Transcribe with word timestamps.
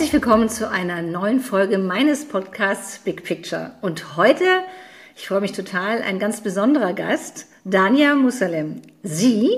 Herzlich 0.00 0.14
willkommen 0.14 0.48
zu 0.48 0.70
einer 0.70 1.02
neuen 1.02 1.40
Folge 1.40 1.76
meines 1.76 2.24
Podcasts 2.24 3.00
Big 3.00 3.22
Picture. 3.22 3.72
Und 3.82 4.16
heute, 4.16 4.62
ich 5.14 5.28
freue 5.28 5.42
mich 5.42 5.52
total, 5.52 6.00
ein 6.00 6.18
ganz 6.18 6.40
besonderer 6.40 6.94
Gast, 6.94 7.48
Dania 7.66 8.14
Musalem. 8.14 8.80
Sie 9.02 9.50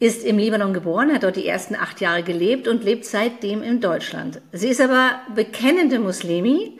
ist 0.00 0.22
im 0.26 0.36
Libanon 0.36 0.74
geboren, 0.74 1.14
hat 1.14 1.22
dort 1.22 1.36
die 1.36 1.46
ersten 1.46 1.76
acht 1.76 2.02
Jahre 2.02 2.22
gelebt 2.22 2.68
und 2.68 2.84
lebt 2.84 3.06
seitdem 3.06 3.62
in 3.62 3.80
Deutschland. 3.80 4.42
Sie 4.52 4.68
ist 4.68 4.82
aber 4.82 5.18
bekennende 5.34 5.98
Muslimi 5.98 6.78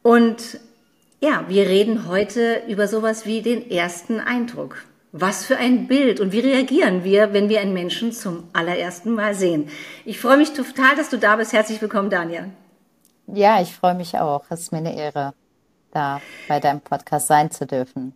und 0.00 0.58
ja, 1.20 1.44
wir 1.48 1.68
reden 1.68 2.08
heute 2.08 2.62
über 2.66 2.88
sowas 2.88 3.26
wie 3.26 3.42
den 3.42 3.70
ersten 3.70 4.20
Eindruck. 4.20 4.78
Was 5.16 5.46
für 5.46 5.56
ein 5.58 5.86
Bild 5.86 6.18
und 6.18 6.32
wie 6.32 6.40
reagieren 6.40 7.04
wir, 7.04 7.32
wenn 7.32 7.48
wir 7.48 7.60
einen 7.60 7.72
Menschen 7.72 8.10
zum 8.10 8.48
allerersten 8.52 9.12
Mal 9.12 9.36
sehen? 9.36 9.68
Ich 10.04 10.18
freue 10.18 10.36
mich 10.36 10.54
total, 10.54 10.96
dass 10.96 11.08
du 11.08 11.18
da 11.18 11.36
bist. 11.36 11.52
Herzlich 11.52 11.80
willkommen, 11.80 12.10
Daniel. 12.10 12.46
Ja, 13.28 13.62
ich 13.62 13.72
freue 13.72 13.94
mich 13.94 14.18
auch. 14.18 14.42
Es 14.50 14.62
ist 14.62 14.72
mir 14.72 14.78
eine 14.78 14.96
Ehre, 14.96 15.32
da 15.92 16.20
bei 16.48 16.58
deinem 16.58 16.80
Podcast 16.80 17.28
sein 17.28 17.52
zu 17.52 17.64
dürfen. 17.64 18.12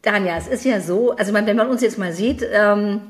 Daniel, 0.00 0.36
es 0.38 0.48
ist 0.48 0.64
ja 0.64 0.80
so, 0.80 1.10
also 1.12 1.34
wenn 1.34 1.54
man 1.54 1.68
uns 1.68 1.82
jetzt 1.82 1.98
mal 1.98 2.14
sieht, 2.14 2.42
ähm, 2.50 3.02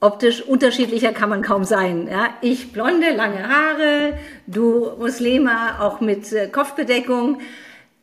optisch 0.00 0.40
unterschiedlicher 0.40 1.12
kann 1.12 1.28
man 1.28 1.42
kaum 1.42 1.64
sein. 1.64 2.08
Ja? 2.10 2.30
Ich 2.40 2.72
blonde, 2.72 3.10
lange 3.14 3.46
Haare, 3.46 4.14
du 4.46 4.90
Muslima, 4.98 5.80
auch 5.80 6.00
mit 6.00 6.32
äh, 6.32 6.46
Kopfbedeckung. 6.46 7.40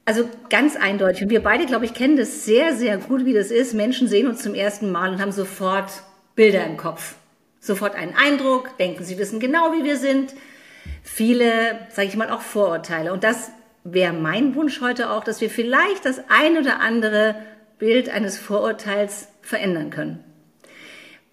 Also 0.06 0.30
ganz 0.50 0.76
eindeutig. 0.76 1.24
Und 1.24 1.30
wir 1.30 1.42
beide, 1.42 1.66
glaube 1.66 1.86
ich, 1.86 1.94
kennen 1.94 2.18
das 2.18 2.46
sehr, 2.46 2.76
sehr 2.76 2.98
gut, 2.98 3.26
wie 3.26 3.34
das 3.34 3.52
ist. 3.52 3.74
Menschen 3.74 4.08
sehen 4.08 4.28
uns 4.28 4.42
zum 4.42 4.54
ersten 4.54 4.92
Mal 4.92 5.12
und 5.12 5.22
haben 5.22 5.32
sofort 5.32 6.04
Bilder 6.36 6.66
im 6.66 6.78
Kopf. 6.78 7.16
Sofort 7.60 7.96
einen 7.96 8.14
Eindruck, 8.16 8.78
denken, 8.78 9.06
sie 9.06 9.18
wissen 9.18 9.40
genau, 9.40 9.72
wie 9.72 9.86
wir 9.86 9.98
sind. 9.98 10.34
Viele, 11.02 11.80
sage 11.90 12.10
ich 12.10 12.18
mal, 12.18 12.30
auch 12.30 12.42
Vorurteile. 12.42 13.14
Und 13.14 13.24
das 13.24 13.52
wäre 13.86 14.14
mein 14.14 14.56
Wunsch 14.56 14.82
heute 14.82 15.10
auch, 15.10 15.24
dass 15.24 15.40
wir 15.40 15.50
vielleicht 15.50 16.06
das 16.06 16.22
ein 16.28 16.58
oder 16.58 16.82
andere 16.82 17.36
Bild 17.80 18.10
eines 18.10 18.38
Vorurteils 18.38 19.30
verändern 19.42 19.90
können. 19.90 20.24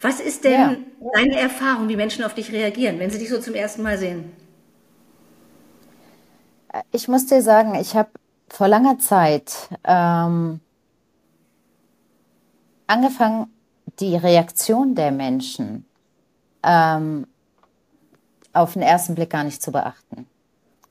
Was 0.01 0.21
ist 0.21 0.45
denn 0.45 0.53
ja. 0.53 0.77
deine 1.15 1.39
Erfahrung, 1.39 1.89
wie 1.89 1.97
Menschen 1.97 2.25
auf 2.25 2.35
dich 2.35 2.53
reagieren, 2.53 2.99
wenn 2.99 3.11
sie 3.11 3.19
dich 3.19 3.29
so 3.29 3.39
zum 3.39 3.55
ersten 3.55 3.83
Mal 3.83 3.99
sehen? 3.99 4.33
Ich 6.93 7.09
muss 7.09 7.27
dir 7.27 7.43
sagen, 7.43 7.75
ich 7.75 7.95
habe 7.95 8.11
vor 8.51 8.69
langer 8.69 8.99
Zeit 8.99 9.69
ähm, 9.85 10.61
angefangen, 12.87 13.47
die 14.01 14.17
Reaktion 14.17 14.95
der 14.95 15.13
Menschen 15.13 15.87
ähm, 16.63 17.27
auf 18.53 18.73
den 18.75 18.83
ersten 18.83 19.15
Blick 19.15 19.31
gar 19.31 19.45
nicht 19.45 19.63
zu 19.63 19.73
beachten. 19.73 20.27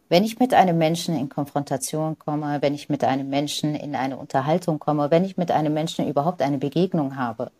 Wenn 0.07 0.23
ich 0.23 0.39
mit 0.39 0.53
einem 0.53 0.77
Menschen 0.77 1.15
in 1.15 1.29
Konfrontation 1.29 2.17
komme, 2.17 2.61
wenn 2.61 2.73
ich 2.73 2.89
mit 2.89 3.03
einem 3.03 3.29
Menschen 3.29 3.75
in 3.75 3.95
eine 3.95 4.17
Unterhaltung 4.17 4.79
komme, 4.79 5.11
wenn 5.11 5.23
ich 5.23 5.37
mit 5.37 5.51
einem 5.51 5.73
Menschen 5.73 6.07
überhaupt 6.07 6.41
eine 6.41 6.57
Begegnung 6.57 7.15
habe, 7.15 7.51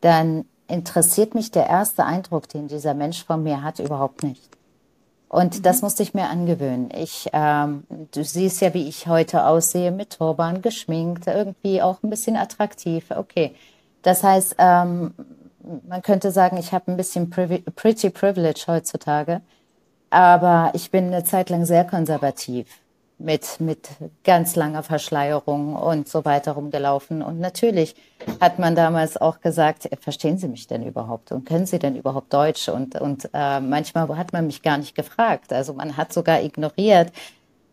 dann 0.00 0.46
interessiert 0.68 1.34
mich 1.34 1.50
der 1.50 1.66
erste 1.66 2.04
Eindruck, 2.04 2.48
den 2.48 2.68
dieser 2.68 2.94
Mensch 2.94 3.24
von 3.24 3.42
mir 3.42 3.62
hat, 3.62 3.80
überhaupt 3.80 4.22
nicht. 4.22 4.57
Und 5.28 5.58
mhm. 5.58 5.62
das 5.62 5.82
musste 5.82 6.02
ich 6.02 6.14
mir 6.14 6.28
angewöhnen. 6.28 6.90
Ich, 6.96 7.28
ähm, 7.32 7.84
du 8.12 8.24
siehst 8.24 8.60
ja, 8.60 8.72
wie 8.74 8.88
ich 8.88 9.06
heute 9.06 9.44
aussehe, 9.44 9.90
mit 9.90 10.18
Turban, 10.18 10.62
geschminkt, 10.62 11.26
irgendwie 11.26 11.82
auch 11.82 12.02
ein 12.02 12.10
bisschen 12.10 12.36
attraktiv. 12.36 13.10
Okay. 13.10 13.54
Das 14.02 14.22
heißt, 14.22 14.56
ähm, 14.58 15.14
man 15.86 16.02
könnte 16.02 16.30
sagen, 16.30 16.56
ich 16.56 16.72
habe 16.72 16.90
ein 16.90 16.96
bisschen 16.96 17.30
privi 17.30 17.58
pretty 17.58 18.10
privilege 18.10 18.64
heutzutage. 18.66 19.42
Aber 20.10 20.70
ich 20.74 20.90
bin 20.90 21.06
eine 21.08 21.24
Zeit 21.24 21.50
lang 21.50 21.66
sehr 21.66 21.84
konservativ 21.84 22.66
mit, 23.18 23.60
mit 23.60 23.88
ganz 24.24 24.56
langer 24.56 24.82
Verschleierung 24.82 25.74
und 25.74 26.08
so 26.08 26.24
weiter 26.24 26.52
rumgelaufen. 26.52 27.22
Und 27.22 27.40
natürlich 27.40 27.96
hat 28.40 28.58
man 28.58 28.74
damals 28.74 29.16
auch 29.16 29.40
gesagt, 29.40 29.88
verstehen 30.00 30.38
Sie 30.38 30.48
mich 30.48 30.66
denn 30.66 30.84
überhaupt 30.86 31.32
und 31.32 31.44
können 31.44 31.66
Sie 31.66 31.78
denn 31.78 31.96
überhaupt 31.96 32.32
Deutsch? 32.32 32.68
Und, 32.68 33.00
und 33.00 33.28
äh, 33.32 33.60
manchmal 33.60 34.08
hat 34.16 34.32
man 34.32 34.46
mich 34.46 34.62
gar 34.62 34.78
nicht 34.78 34.94
gefragt. 34.94 35.52
Also 35.52 35.74
man 35.74 35.96
hat 35.96 36.12
sogar 36.12 36.42
ignoriert, 36.42 37.12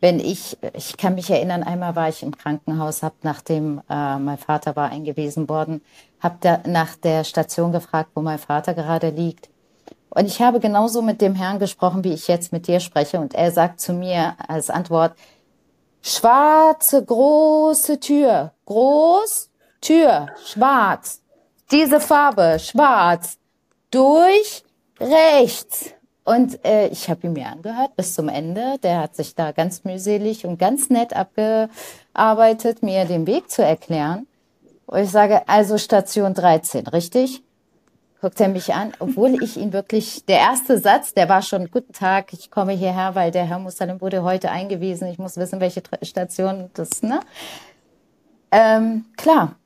wenn 0.01 0.19
ich, 0.19 0.57
ich 0.73 0.97
kann 0.97 1.16
mich 1.16 1.29
erinnern, 1.29 1.63
einmal 1.63 1.95
war 1.95 2.09
ich 2.09 2.22
im 2.22 2.38
Krankenhaus, 2.38 3.01
habe 3.01 3.16
nachdem 3.23 3.81
äh, 3.89 4.17
mein 4.17 4.38
Vater 4.38 4.75
war 4.75 4.91
eingewiesen 4.91 5.47
worden, 5.50 5.81
habe 6.19 6.62
nach 6.67 6.95
der 6.95 7.23
Station 7.23 7.72
gefragt, 7.72 8.12
wo 8.13 8.22
mein 8.22 8.39
Vater 8.39 8.73
gerade 8.73 9.09
liegt. 9.09 9.50
Und 10.09 10.27
ich 10.27 10.41
habe 10.41 10.59
genauso 10.59 11.01
mit 11.01 11.22
dem 11.22 11.35
Herrn 11.35 11.59
gesprochen, 11.59 12.03
wie 12.03 12.13
ich 12.13 12.27
jetzt 12.27 12.53
mit 12.53 12.67
dir 12.67 12.79
spreche. 12.79 13.19
Und 13.19 13.33
er 13.33 13.51
sagt 13.51 13.81
zu 13.81 13.94
mir 13.94 14.35
als 14.47 14.69
Antwort, 14.69 15.13
Schwarze 16.07 17.03
große 17.03 17.99
Tür. 17.99 18.51
Groß, 18.66 19.49
Tür, 19.81 20.27
schwarz. 20.45 21.23
Diese 21.71 21.99
Farbe, 21.99 22.59
schwarz. 22.59 23.39
Durch, 23.89 24.63
rechts. 24.99 25.95
Und 26.23 26.63
äh, 26.63 26.89
ich 26.89 27.09
habe 27.09 27.25
ihn 27.25 27.33
mir 27.33 27.47
angehört 27.47 27.95
bis 27.95 28.13
zum 28.13 28.29
Ende. 28.29 28.77
Der 28.83 28.99
hat 28.99 29.15
sich 29.15 29.33
da 29.33 29.51
ganz 29.51 29.83
mühselig 29.83 30.45
und 30.45 30.59
ganz 30.59 30.91
nett 30.91 31.15
abgearbeitet, 31.15 32.83
mir 32.83 33.05
den 33.05 33.25
Weg 33.25 33.49
zu 33.49 33.63
erklären. 33.63 34.27
Und 34.85 34.99
ich 34.99 35.09
sage, 35.09 35.49
also 35.49 35.79
Station 35.79 36.35
13, 36.35 36.85
richtig? 36.85 37.41
Guckt 38.25 38.41
er 38.41 38.47
mich 38.47 38.74
an, 38.74 38.91
obwohl 38.97 39.44
ich 39.44 39.56
ihn 39.56 39.72
wirklich, 39.72 40.25
der 40.25 40.40
erste 40.40 40.80
Satz, 40.80 41.13
der 41.13 41.30
war 41.30 41.44
schon, 41.44 41.69
guten 41.69 41.94
Tag, 41.94 42.34
ich 42.34 42.50
komme 42.50 42.74
hierher, 42.74 43.13
weil 43.13 43.30
der 43.30 43.46
Herr 43.46 43.59
Musalim 43.59 44.02
wurde 44.02 44.24
heute 44.24 44.50
eingewiesen, 44.50 45.08
ich 45.09 45.19
muss 45.19 45.38
wissen, 45.38 45.59
welche 45.59 45.84
Station 46.02 46.72
das, 46.74 47.03
ne? 47.03 47.19
Ähm, 48.50 49.06
klar. 49.16 49.58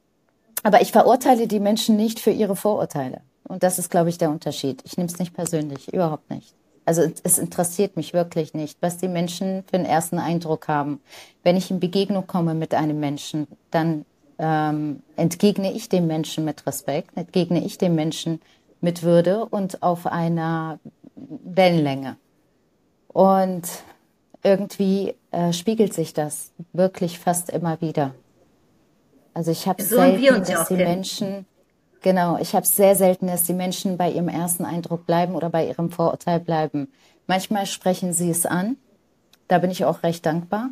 Aber 0.61 0.81
ich 0.81 0.91
verurteile 0.91 1.47
die 1.47 1.61
Menschen 1.61 1.95
nicht 1.95 2.19
für 2.19 2.31
ihre 2.31 2.57
Vorurteile. 2.57 3.21
Und 3.47 3.63
das 3.63 3.79
ist, 3.79 3.89
glaube 3.89 4.09
ich, 4.09 4.17
der 4.17 4.29
Unterschied. 4.29 4.81
Ich 4.83 4.97
nehme 4.97 5.07
es 5.07 5.19
nicht 5.19 5.33
persönlich, 5.33 5.93
überhaupt 5.93 6.29
nicht. 6.29 6.53
Also 6.83 7.03
es 7.23 7.37
interessiert 7.37 7.95
mich 7.95 8.13
wirklich 8.13 8.53
nicht, 8.53 8.77
was 8.81 8.97
die 8.97 9.07
Menschen 9.07 9.63
für 9.69 9.77
einen 9.77 9.85
ersten 9.85 10.19
Eindruck 10.19 10.67
haben. 10.67 10.99
Wenn 11.43 11.55
ich 11.55 11.71
in 11.71 11.79
Begegnung 11.79 12.27
komme 12.27 12.55
mit 12.55 12.73
einem 12.73 12.99
Menschen, 12.99 13.47
dann 13.71 14.03
ähm, 14.39 15.03
entgegne 15.17 15.73
ich 15.73 15.89
dem 15.89 16.07
Menschen 16.07 16.45
mit 16.45 16.65
Respekt, 16.65 17.15
entgegne 17.15 17.63
ich 17.63 17.77
dem 17.77 17.93
Menschen 17.93 18.41
mit 18.81 19.03
Würde 19.03 19.45
und 19.45 19.83
auf 19.83 20.07
einer 20.07 20.79
Wellenlänge. 21.15 22.15
Und 23.09 23.63
irgendwie 24.41 25.15
äh, 25.31 25.51
spiegelt 25.51 25.93
sich 25.93 26.13
das 26.13 26.51
wirklich 26.71 27.19
fast 27.19 27.49
immer 27.49 27.81
wieder. 27.81 28.15
Also 29.33 29.51
ich 29.51 29.67
habe 29.67 29.83
so 29.83 29.97
selten, 29.97 30.43
dass 30.43 30.67
die 30.69 30.75
Menschen, 30.75 31.45
genau, 32.01 32.37
ich 32.39 32.55
habe 32.55 32.65
sehr 32.65 32.95
selten, 32.95 33.27
dass 33.27 33.43
die 33.43 33.53
Menschen 33.53 33.97
bei 33.97 34.09
ihrem 34.09 34.29
ersten 34.29 34.65
Eindruck 34.65 35.05
bleiben 35.05 35.35
oder 35.35 35.49
bei 35.49 35.67
ihrem 35.67 35.91
Vorurteil 35.91 36.39
bleiben. 36.39 36.91
Manchmal 37.27 37.65
sprechen 37.65 38.13
sie 38.13 38.29
es 38.29 38.45
an, 38.45 38.77
da 39.49 39.59
bin 39.59 39.71
ich 39.71 39.85
auch 39.85 40.03
recht 40.03 40.25
dankbar. 40.25 40.69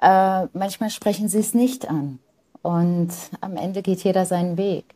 Äh, 0.00 0.46
manchmal 0.52 0.90
sprechen 0.90 1.28
sie 1.28 1.40
es 1.40 1.54
nicht 1.54 1.88
an. 1.88 2.20
Und 2.64 3.10
am 3.42 3.58
Ende 3.58 3.82
geht 3.82 4.04
jeder 4.04 4.24
seinen 4.24 4.56
Weg. 4.56 4.86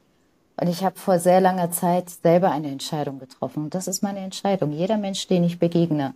Und 0.59 0.69
ich 0.69 0.83
habe 0.83 0.99
vor 0.99 1.19
sehr 1.19 1.43
langer 1.43 1.71
Zeit 1.71 2.09
selber 2.09 2.51
eine 2.51 2.69
Entscheidung 2.69 3.19
getroffen. 3.19 3.65
Und 3.65 3.75
das 3.75 3.87
ist 3.87 4.03
meine 4.03 4.21
Entscheidung. 4.21 4.73
Jeder 4.73 4.97
Mensch, 4.97 5.27
den 5.27 5.45
ich 5.45 5.59
begegne. 5.59 6.15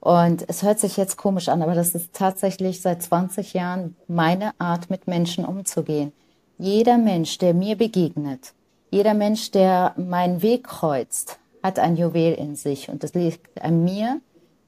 Und 0.00 0.48
es 0.48 0.62
hört 0.62 0.78
sich 0.78 0.96
jetzt 0.96 1.18
komisch 1.18 1.50
an, 1.50 1.60
aber 1.60 1.74
das 1.74 1.94
ist 1.94 2.14
tatsächlich 2.14 2.80
seit 2.80 3.02
20 3.02 3.52
Jahren 3.52 3.96
meine 4.06 4.58
Art, 4.58 4.88
mit 4.88 5.06
Menschen 5.06 5.44
umzugehen. 5.44 6.12
Jeder 6.56 6.96
Mensch, 6.96 7.36
der 7.36 7.52
mir 7.52 7.76
begegnet, 7.76 8.54
jeder 8.90 9.12
Mensch, 9.12 9.50
der 9.50 9.92
meinen 9.98 10.40
Weg 10.40 10.64
kreuzt, 10.64 11.38
hat 11.62 11.78
ein 11.78 11.98
Juwel 11.98 12.32
in 12.32 12.56
sich. 12.56 12.88
Und 12.88 13.04
es 13.04 13.12
liegt 13.12 13.60
an 13.62 13.84
mir, 13.84 14.22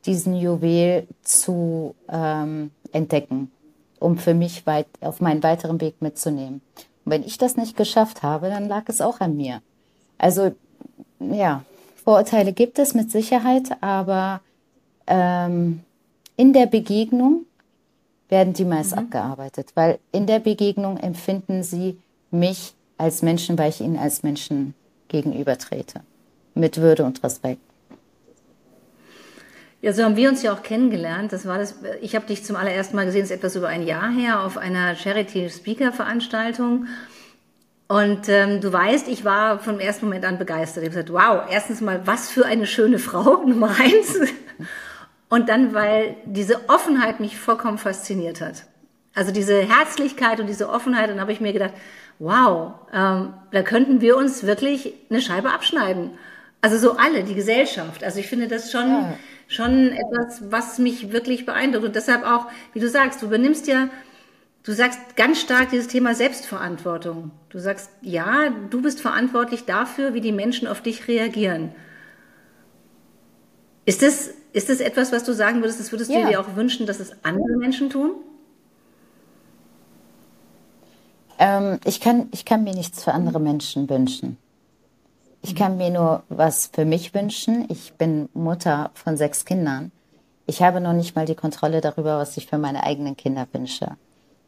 diesen 0.05 0.37
Juwel 0.37 1.07
zu 1.23 1.95
ähm, 2.11 2.73
entdecken 2.93 3.51
um 4.01 4.19
für 4.19 4.35
mich 4.35 4.67
weit, 4.67 4.87
auf 5.01 5.21
meinen 5.21 5.43
weiteren 5.43 5.81
Weg 5.81 6.03
mitzunehmen. 6.03 6.61
Und 7.05 7.13
wenn 7.13 7.23
ich 7.23 7.39
das 7.39 7.57
nicht 7.57 7.77
geschafft 7.77 8.23
habe, 8.23 8.49
dann 8.49 8.67
lag 8.69 8.85
es 8.89 9.01
auch 9.01 9.21
an 9.21 9.37
mir. 9.37 9.63
Also 10.19 10.53
ja, 11.21 11.63
Vorurteile 12.03 12.53
gibt 12.53 12.79
es 12.79 12.95
mit 12.95 13.11
Sicherheit, 13.11 13.71
aber 13.83 14.41
ähm, 15.07 15.81
in 16.37 16.53
der 16.53 16.67
Begegnung 16.67 17.45
werden 18.29 18.55
die 18.55 18.65
meist 18.65 18.93
mhm. 18.93 19.01
abgearbeitet, 19.01 19.73
weil 19.75 19.99
in 20.13 20.27
der 20.27 20.39
Begegnung 20.39 20.97
empfinden 20.97 21.63
sie 21.63 21.99
mich 22.31 22.75
als 22.97 23.23
Menschen, 23.23 23.59
weil 23.59 23.71
ich 23.71 23.81
ihnen 23.81 23.99
als 23.99 24.23
Menschen 24.23 24.75
gegenübertrete. 25.09 26.01
Mit 26.55 26.79
Würde 26.79 27.05
und 27.05 27.23
Respekt. 27.23 27.63
Ja, 29.83 29.95
so 29.95 30.05
haben 30.05 30.17
wir 30.17 30.29
uns 30.29 30.43
ja 30.43 30.53
auch 30.53 30.63
kennengelernt. 30.63 31.33
Das 31.33 31.47
war 31.47 31.59
das. 31.59 31.77
Ich 32.03 32.15
habe 32.15 32.27
dich 32.27 32.45
zum 32.45 32.57
allerersten 32.57 32.97
Mal 32.97 33.07
gesehen, 33.07 33.23
ist 33.23 33.31
etwas 33.31 33.57
über 33.57 33.69
ein 33.69 33.87
Jahr 33.87 34.11
her, 34.11 34.45
auf 34.45 34.59
einer 34.59 34.95
Charity 34.95 35.49
Speaker 35.49 35.93
Veranstaltung. 35.93 36.87
Und 37.89 38.29
ähm, 38.29 38.61
du 38.61 38.73
weißt, 38.73 39.09
ich 39.09 39.25
war 39.25 39.59
vom 39.59 39.81
ersten 39.81 40.05
Moment 40.05 40.25
an 40.25 40.39
begeistert. 40.39 40.85
Ich 40.85 40.91
habe 40.91 41.03
gesagt, 41.03 41.13
wow, 41.13 41.51
erstens 41.51 41.81
mal, 41.81 42.07
was 42.07 42.31
für 42.31 42.45
eine 42.45 42.67
schöne 42.67 42.99
Frau, 42.99 43.43
Nummer 43.47 43.71
eins. 43.81 44.19
Und 45.29 45.49
dann, 45.49 45.75
weil 45.75 46.17
diese 46.25 46.69
Offenheit 46.69 47.19
mich 47.19 47.39
vollkommen 47.39 47.79
fasziniert 47.79 48.41
hat. 48.41 48.65
Also 49.15 49.33
diese 49.33 49.63
Herzlichkeit 49.63 50.41
und 50.41 50.47
diese 50.47 50.69
Offenheit, 50.69 51.11
dann 51.11 51.21
habe 51.21 51.33
ich 51.33 51.41
mir 51.41 51.53
gedacht, 51.53 51.73
wow, 52.19 52.75
ähm, 52.93 53.33
da 53.51 53.63
könnten 53.63 54.01
wir 54.01 54.17
uns 54.17 54.45
wirklich 54.45 54.93
eine 55.09 55.21
Scheibe 55.21 55.51
abschneiden. 55.51 56.11
Also 56.63 56.77
so 56.77 56.97
alle, 56.97 57.25
die 57.25 57.35
Gesellschaft. 57.35 58.05
Also 58.05 58.21
ich 58.21 58.27
finde 58.27 58.49
das 58.49 58.71
schon, 58.71 58.89
ja. 58.89 59.19
schon 59.49 59.93
etwas, 59.93 60.51
was 60.51 60.79
mich 60.79 61.13
wirklich 61.13 61.47
beeindruckt. 61.47 61.87
Und 61.87 61.97
deshalb 61.97 62.25
auch, 62.25 62.47
wie 62.75 62.81
du 62.81 62.89
sagst, 62.89 63.23
du 63.23 63.27
übernimmst 63.27 63.67
ja, 63.67 63.89
du 64.63 64.73
sagst 64.73 65.17
ganz 65.17 65.41
stark 65.41 65.71
dieses 65.71 65.89
Thema 65.89 66.15
Selbstverantwortung. 66.15 67.31
Du 67.49 67.59
sagst, 67.59 67.91
ja, 68.03 68.51
du 68.69 68.83
bist 68.83 69.01
verantwortlich 69.01 69.65
dafür, 69.65 70.13
wie 70.13 70.21
die 70.21 70.33
Menschen 70.33 70.69
auf 70.69 70.83
dich 70.83 71.09
reagieren. 71.09 71.73
Ist 73.87 74.03
das, 74.03 74.31
ist 74.53 74.69
das 74.69 74.81
etwas, 74.81 75.13
was 75.13 75.25
du 75.25 75.33
sagen 75.33 75.63
würdest, 75.63 75.81
das 75.81 75.93
würdest 75.93 76.11
ja. 76.11 76.21
du 76.21 76.29
dir 76.29 76.41
auch 76.41 76.57
wünschen, 76.57 76.87
dass 76.87 77.01
es 77.01 77.13
andere 77.25 77.57
Menschen 77.57 77.89
tun? 77.89 78.13
Ähm, 81.39 81.81
ich, 81.85 82.01
kann, 82.01 82.29
ich 82.33 82.45
kann 82.45 82.65
mir 82.65 82.75
nichts 82.75 83.03
für 83.03 83.13
andere 83.13 83.41
Menschen 83.41 83.89
wünschen. 83.89 84.37
Ich 85.43 85.55
kann 85.55 85.79
mir 85.79 85.91
nur 85.91 86.23
was 86.29 86.71
für 86.73 86.85
mich 86.85 87.15
wünschen. 87.15 87.67
Ich 87.69 87.95
bin 87.95 88.29
Mutter 88.35 88.91
von 88.95 89.17
sechs 89.17 89.45
Kindern. 89.45 89.91
Ich 90.47 90.63
habe 90.63 90.81
noch 90.81 90.93
nicht 90.93 91.17
mal 91.17 91.27
die 91.27 91.35
Kontrolle 91.35 91.81
darüber, 91.81 92.19
was 92.19 92.37
ich 92.37 92.47
für 92.47 92.59
meine 92.59 92.83
eigenen 92.85 93.17
Kinder 93.17 93.47
wünsche. 93.53 93.97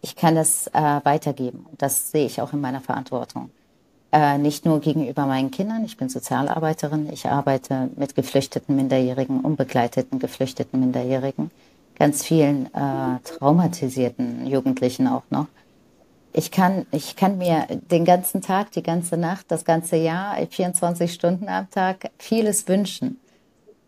Ich 0.03 0.17
kann 0.17 0.35
das 0.35 0.67
äh, 0.69 1.01
weitergeben. 1.05 1.67
Das 1.79 2.11
sehe 2.11 2.27
ich 2.27 2.41
auch 2.41 2.53
in 2.53 2.61
meiner 2.61 2.81
Verantwortung. 2.81 3.51
Äh, 4.11 4.37
nicht 4.37 4.67
nur 4.67 4.81
gegenüber 4.81 5.27
meinen 5.27 5.51
Kindern. 5.51 5.85
Ich 5.85 5.97
bin 5.97 6.09
Sozialarbeiterin. 6.11 7.11
Ich 7.13 7.27
arbeite 7.27 7.89
mit 7.97 8.15
geflüchteten 8.15 8.77
Minderjährigen, 8.77 9.41
unbegleiteten 9.41 10.19
geflüchteten 10.19 10.81
Minderjährigen, 10.81 11.51
ganz 11.99 12.23
vielen 12.23 12.67
äh, 12.75 13.21
traumatisierten 13.25 14.47
Jugendlichen 14.47 15.07
auch 15.07 15.23
noch 15.31 15.47
ich 16.33 16.51
kann, 16.51 16.87
ich 16.93 17.17
kann 17.17 17.39
mir 17.39 17.67
den 17.69 18.05
ganzen 18.05 18.41
Tag, 18.41 18.73
die 18.73 18.83
ganze 18.83 19.17
Nacht, 19.17 19.47
das 19.49 19.65
ganze 19.65 19.97
Jahr, 19.97 20.37
24 20.37 21.13
Stunden 21.13 21.49
am 21.49 21.69
Tag 21.71 22.11
vieles 22.19 22.69
wünschen. 22.69 23.21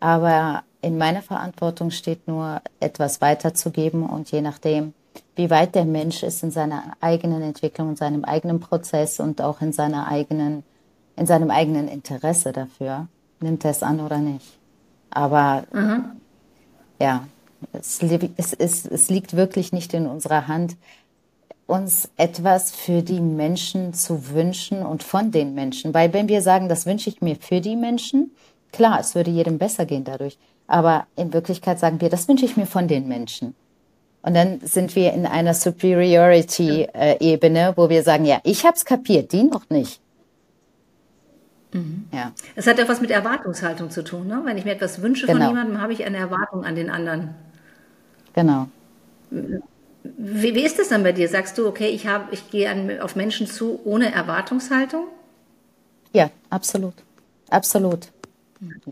Aber 0.01 0.63
in 0.83 0.99
meiner 0.99 1.23
Verantwortung 1.23 1.91
steht 1.91 2.29
nur, 2.29 2.61
etwas 2.81 3.23
weiterzugeben 3.23 4.05
und 4.05 4.31
je 4.31 4.43
nachdem, 4.43 4.93
wie 5.37 5.49
weit 5.49 5.75
der 5.75 5.87
Mensch 5.87 6.23
ist 6.23 6.43
in 6.43 6.51
seiner 6.51 6.97
eigenen 7.01 7.43
Entwicklung, 7.43 7.91
in 7.91 7.97
seinem 7.97 8.25
eigenen 8.25 8.61
Prozess 8.61 9.21
und 9.21 9.41
auch 9.41 9.63
in 9.63 9.73
seiner 9.73 10.09
eigenen, 10.09 10.63
in 11.17 11.27
seinem 11.27 11.51
eigenen 11.51 11.89
Interesse 11.89 12.53
dafür, 12.53 13.09
nimmt 13.41 13.65
er 13.65 13.71
es 13.71 13.83
an 13.83 14.01
oder 14.01 14.19
nicht. 14.19 14.59
Aber 15.11 15.65
mhm. 15.73 16.21
ja, 17.01 17.27
es, 17.73 18.03
es, 18.37 18.53
es, 18.53 18.85
es 18.85 19.09
liegt 19.09 19.35
wirklich 19.35 19.73
nicht 19.73 19.95
in 19.95 20.07
unserer 20.07 20.49
Hand, 20.49 20.77
uns 21.67 22.11
etwas 22.17 22.73
für 22.73 23.03
die 23.03 23.21
Menschen 23.21 23.93
zu 23.95 24.31
wünschen 24.31 24.83
und 24.83 25.03
von 25.03 25.31
den 25.31 25.55
Menschen. 25.55 25.95
Weil 25.95 26.13
wenn 26.13 26.29
wir 26.29 26.43
sagen, 26.43 26.69
das 26.69 26.85
wünsche 26.87 27.09
ich 27.09 27.23
mir 27.23 27.37
für 27.37 27.61
die 27.61 27.77
Menschen, 27.77 28.33
klar, 28.73 28.99
es 29.01 29.15
würde 29.15 29.31
jedem 29.31 29.59
besser 29.59 29.87
gehen 29.87 30.03
dadurch. 30.05 30.37
Aber 30.67 31.07
in 31.17 31.33
Wirklichkeit 31.33 31.79
sagen 31.79 32.01
wir, 32.01 32.11
das 32.11 32.27
wünsche 32.29 32.45
ich 32.45 32.57
mir 32.57 32.67
von 32.67 32.89
den 32.89 33.07
Menschen. 33.09 33.55
Und 34.23 34.35
dann 34.35 34.61
sind 34.61 34.97
wir 34.97 35.13
in 35.13 35.27
einer 35.27 35.53
Superiority-Ebene, 35.53 37.75
wo 37.77 37.91
wir 37.91 38.03
sagen, 38.03 38.25
ja, 38.25 38.41
ich 38.43 38.65
habe 38.65 38.75
es 38.75 38.87
kapiert, 38.87 39.33
die 39.33 39.45
noch 39.45 39.69
nicht. 39.69 40.01
Mhm. 41.73 42.07
Ja. 42.11 42.33
Es 42.55 42.67
hat 42.67 42.79
ja 42.79 42.89
was 42.89 43.03
mit 43.03 43.11
Erwartungshaltung 43.11 43.91
zu 43.91 44.03
tun. 44.03 44.27
Ne? 44.27 44.41
Wenn 44.45 44.57
ich 44.57 44.65
mir 44.65 44.73
etwas 44.73 45.03
wünsche 45.03 45.27
genau. 45.27 45.41
von 45.41 45.49
jemandem, 45.49 45.83
habe 45.83 45.93
ich 45.93 46.07
eine 46.07 46.17
Erwartung 46.17 46.65
an 46.65 46.75
den 46.75 46.89
anderen. 46.89 47.35
Genau. 48.33 48.69
Wie, 50.05 50.55
wie 50.55 50.65
ist 50.65 50.79
das 50.79 50.89
dann 50.89 51.03
bei 51.03 51.13
dir? 51.13 51.29
Sagst 51.29 51.57
du, 51.57 51.67
okay, 51.67 51.89
ich, 51.89 52.07
hab, 52.07 52.33
ich 52.33 52.51
gehe 52.51 52.71
an, 52.71 53.01
auf 53.01 53.17
Menschen 53.17 53.47
zu 53.47 53.81
ohne 53.85 54.13
Erwartungshaltung? 54.13 55.07
Ja, 56.13 56.31
absolut. 56.51 56.95
Absolut. 57.49 58.09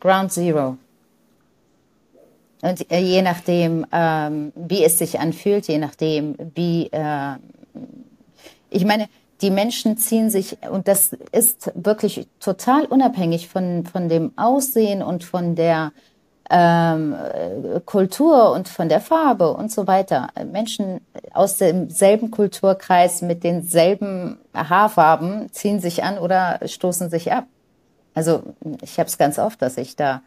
Ground 0.00 0.32
Zero. 0.32 0.78
Und 2.62 2.90
äh, 2.90 3.00
je 3.00 3.22
nachdem, 3.22 3.84
ähm, 3.92 4.52
wie 4.54 4.84
es 4.84 4.98
sich 4.98 5.20
anfühlt, 5.20 5.66
je 5.68 5.78
nachdem, 5.78 6.36
wie, 6.54 6.88
äh, 6.92 7.34
ich 8.70 8.84
meine, 8.84 9.08
die 9.42 9.50
Menschen 9.50 9.98
ziehen 9.98 10.30
sich, 10.30 10.56
und 10.70 10.86
das 10.88 11.12
ist 11.32 11.72
wirklich 11.74 12.28
total 12.38 12.84
unabhängig 12.84 13.48
von, 13.48 13.84
von 13.84 14.08
dem 14.08 14.32
Aussehen 14.36 15.02
und 15.02 15.24
von 15.24 15.56
der 15.56 15.92
ähm, 16.52 17.16
Kultur 17.86 18.52
und 18.52 18.68
von 18.68 18.90
der 18.90 19.00
Farbe 19.00 19.54
und 19.54 19.72
so 19.72 19.86
weiter. 19.86 20.28
Menschen 20.52 21.00
aus 21.32 21.56
demselben 21.56 22.30
Kulturkreis 22.30 23.22
mit 23.22 23.42
denselben 23.42 24.38
Haarfarben 24.52 25.50
ziehen 25.50 25.80
sich 25.80 26.04
an 26.04 26.18
oder 26.18 26.60
stoßen 26.64 27.08
sich 27.08 27.32
ab. 27.32 27.46
Also 28.14 28.42
ich 28.82 28.98
habe 28.98 29.08
es 29.08 29.16
ganz 29.16 29.38
oft, 29.38 29.62
dass 29.62 29.78
ich 29.78 29.96
da 29.96 30.20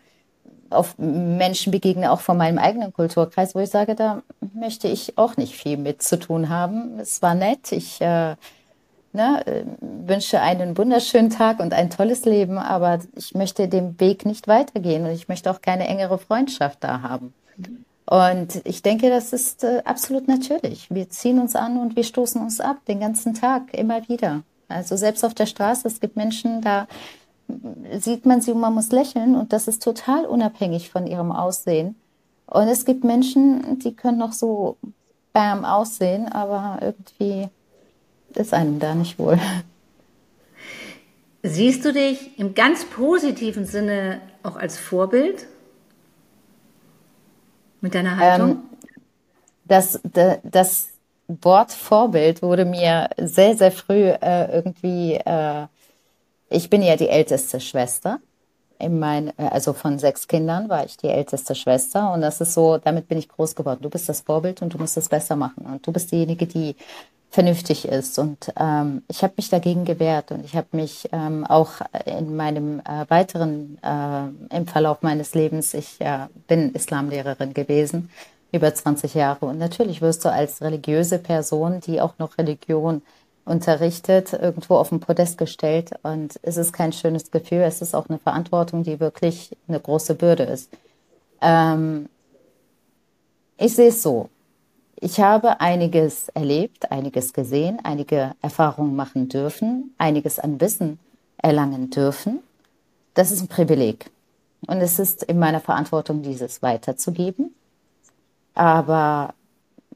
auf 0.71 0.97
Menschen 0.97 1.71
begegne, 1.71 2.11
auch 2.11 2.21
von 2.21 2.37
meinem 2.37 2.57
eigenen 2.57 2.91
Kulturkreis, 2.91 3.53
wo 3.53 3.59
ich 3.59 3.69
sage, 3.69 3.93
da 3.93 4.23
möchte 4.55 4.87
ich 4.87 5.19
auch 5.19 5.37
nicht 5.37 5.53
viel 5.53 5.77
mit 5.77 6.01
zu 6.01 6.17
tun 6.17 6.49
haben. 6.49 6.99
Es 6.99 7.21
war 7.21 7.35
nett, 7.35 7.71
ich 7.71 8.01
äh, 8.01 8.35
ne, 9.15 9.65
wünsche 9.79 10.41
einen 10.41 10.77
wunderschönen 10.77 11.29
Tag 11.29 11.59
und 11.59 11.73
ein 11.73 11.89
tolles 11.89 12.25
Leben, 12.25 12.57
aber 12.57 12.99
ich 13.15 13.33
möchte 13.33 13.67
den 13.67 13.99
Weg 13.99 14.25
nicht 14.25 14.47
weitergehen 14.47 15.05
und 15.05 15.11
ich 15.11 15.27
möchte 15.27 15.49
auch 15.49 15.61
keine 15.61 15.87
engere 15.87 16.17
Freundschaft 16.17 16.83
da 16.83 17.01
haben. 17.01 17.33
Und 18.05 18.61
ich 18.65 18.83
denke, 18.83 19.09
das 19.09 19.33
ist 19.33 19.63
äh, 19.63 19.81
absolut 19.83 20.27
natürlich. 20.27 20.87
Wir 20.91 21.09
ziehen 21.09 21.39
uns 21.39 21.55
an 21.55 21.79
und 21.79 21.95
wir 21.95 22.03
stoßen 22.03 22.39
uns 22.39 22.61
ab 22.61 22.77
den 22.87 22.99
ganzen 22.99 23.33
Tag, 23.33 23.73
immer 23.73 24.07
wieder. 24.07 24.43
Also 24.67 24.95
selbst 24.95 25.25
auf 25.25 25.33
der 25.33 25.47
Straße, 25.47 25.87
es 25.87 25.99
gibt 25.99 26.15
Menschen, 26.15 26.61
da 26.61 26.87
sieht 27.99 28.25
man 28.25 28.41
sie 28.41 28.51
und 28.51 28.59
man 28.59 28.73
muss 28.73 28.91
lächeln 28.91 29.35
und 29.35 29.53
das 29.53 29.67
ist 29.67 29.83
total 29.83 30.25
unabhängig 30.25 30.89
von 30.89 31.07
ihrem 31.07 31.31
Aussehen. 31.31 31.95
Und 32.47 32.67
es 32.67 32.85
gibt 32.85 33.03
Menschen, 33.03 33.79
die 33.79 33.95
können 33.95 34.17
noch 34.17 34.33
so 34.33 34.77
bam 35.33 35.65
aussehen, 35.65 36.31
aber 36.31 36.79
irgendwie 36.81 37.49
ist 38.37 38.53
einem 38.53 38.79
da 38.79 38.95
nicht 38.95 39.19
wohl. 39.19 39.39
Siehst 41.43 41.85
du 41.85 41.93
dich 41.93 42.39
im 42.39 42.55
ganz 42.55 42.85
positiven 42.85 43.65
Sinne 43.65 44.19
auch 44.41 44.55
als 44.55 44.79
Vorbild 44.79 45.45
mit 47.81 47.93
deiner 47.93 48.17
Haltung? 48.17 48.49
Ähm, 48.49 48.57
das, 49.65 49.99
das 50.43 50.89
Wort 51.27 51.71
Vorbild 51.71 52.41
wurde 52.41 52.65
mir 52.65 53.09
sehr, 53.17 53.55
sehr 53.55 53.71
früh 53.71 54.09
äh, 54.09 54.55
irgendwie, 54.55 55.15
äh, 55.15 55.67
ich 56.49 56.69
bin 56.69 56.81
ja 56.81 56.95
die 56.95 57.09
älteste 57.09 57.59
Schwester. 57.59 58.19
In 58.77 58.99
mein, 58.99 59.29
äh, 59.37 59.47
also 59.51 59.73
von 59.73 59.99
sechs 59.99 60.27
Kindern 60.27 60.69
war 60.69 60.85
ich 60.85 60.97
die 60.97 61.07
älteste 61.07 61.55
Schwester 61.55 62.13
und 62.13 62.21
das 62.21 62.41
ist 62.41 62.53
so, 62.53 62.77
damit 62.77 63.07
bin 63.07 63.17
ich 63.17 63.29
groß 63.29 63.55
geworden. 63.55 63.79
Du 63.81 63.89
bist 63.89 64.09
das 64.09 64.21
Vorbild 64.21 64.61
und 64.61 64.73
du 64.73 64.77
musst 64.77 64.97
es 64.97 65.09
besser 65.09 65.35
machen 65.35 65.65
und 65.65 65.85
du 65.85 65.91
bist 65.91 66.11
diejenige, 66.11 66.45
die 66.45 66.75
vernünftig 67.29 67.87
ist. 67.87 68.17
Und 68.17 68.51
ähm, 68.57 69.03
ich 69.07 69.23
habe 69.23 69.33
mich 69.37 69.49
dagegen 69.49 69.85
gewehrt 69.85 70.31
und 70.31 70.45
ich 70.45 70.55
habe 70.55 70.67
mich 70.71 71.09
ähm, 71.11 71.45
auch 71.45 71.73
in 72.05 72.35
meinem 72.35 72.79
äh, 72.79 73.05
weiteren, 73.09 73.77
äh, 73.83 74.55
im 74.55 74.67
Verlauf 74.67 75.01
meines 75.01 75.35
Lebens, 75.35 75.73
ich 75.73 75.99
äh, 75.99 76.27
bin 76.47 76.73
Islamlehrerin 76.73 77.53
gewesen, 77.53 78.09
über 78.51 78.73
20 78.73 79.13
Jahre. 79.13 79.45
Und 79.47 79.57
natürlich 79.57 80.01
wirst 80.01 80.23
du 80.23 80.31
als 80.31 80.61
religiöse 80.61 81.19
Person, 81.19 81.81
die 81.81 81.99
auch 81.99 82.17
noch 82.19 82.37
Religion 82.37 83.01
unterrichtet, 83.43 84.33
irgendwo 84.33 84.75
auf 84.75 84.89
den 84.89 85.01
Podest 85.01 85.37
gestellt. 85.37 85.91
Und 86.03 86.39
es 86.41 86.57
ist 86.57 86.73
kein 86.73 86.93
schönes 86.93 87.31
Gefühl, 87.31 87.61
es 87.61 87.81
ist 87.81 87.93
auch 87.93 88.09
eine 88.09 88.17
Verantwortung, 88.17 88.83
die 88.83 88.99
wirklich 88.99 89.55
eine 89.67 89.79
große 89.79 90.15
Bürde 90.15 90.43
ist. 90.43 90.69
Ähm, 91.41 92.09
ich 93.57 93.75
sehe 93.75 93.89
es 93.89 94.01
so 94.01 94.29
ich 95.05 95.19
habe 95.19 95.61
einiges 95.61 96.29
erlebt, 96.29 96.91
einiges 96.91 97.31
gesehen, 97.31 97.79
einige 97.83 98.31
Erfahrungen 98.41 98.95
machen 98.95 99.29
dürfen, 99.29 99.93
einiges 99.99 100.39
an 100.39 100.59
Wissen 100.59 100.97
erlangen 101.37 101.91
dürfen. 101.91 102.39
Das 103.13 103.29
ist 103.29 103.39
ein 103.39 103.47
Privileg. 103.47 104.09
Und 104.65 104.77
es 104.77 104.97
ist 104.97 105.21
in 105.21 105.37
meiner 105.37 105.59
Verantwortung, 105.59 106.23
dieses 106.23 106.63
weiterzugeben. 106.63 107.53
Aber 108.55 109.35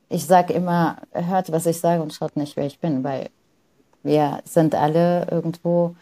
ich 0.10 0.28
sage 0.28 0.54
immer, 0.54 0.98
hört, 1.12 1.52
was 1.52 1.66
ich 1.66 1.80
sage 1.80 2.04
und 2.04 2.14
schaut 2.14 2.38
nicht, 2.38 2.56
wer 2.56 2.68
ich 2.68 2.78
bin, 2.78 3.04
weil 3.04 3.32
wir 4.04 4.42
sind 4.46 4.76
alle 4.76 5.26
irgendwo, 5.32 5.96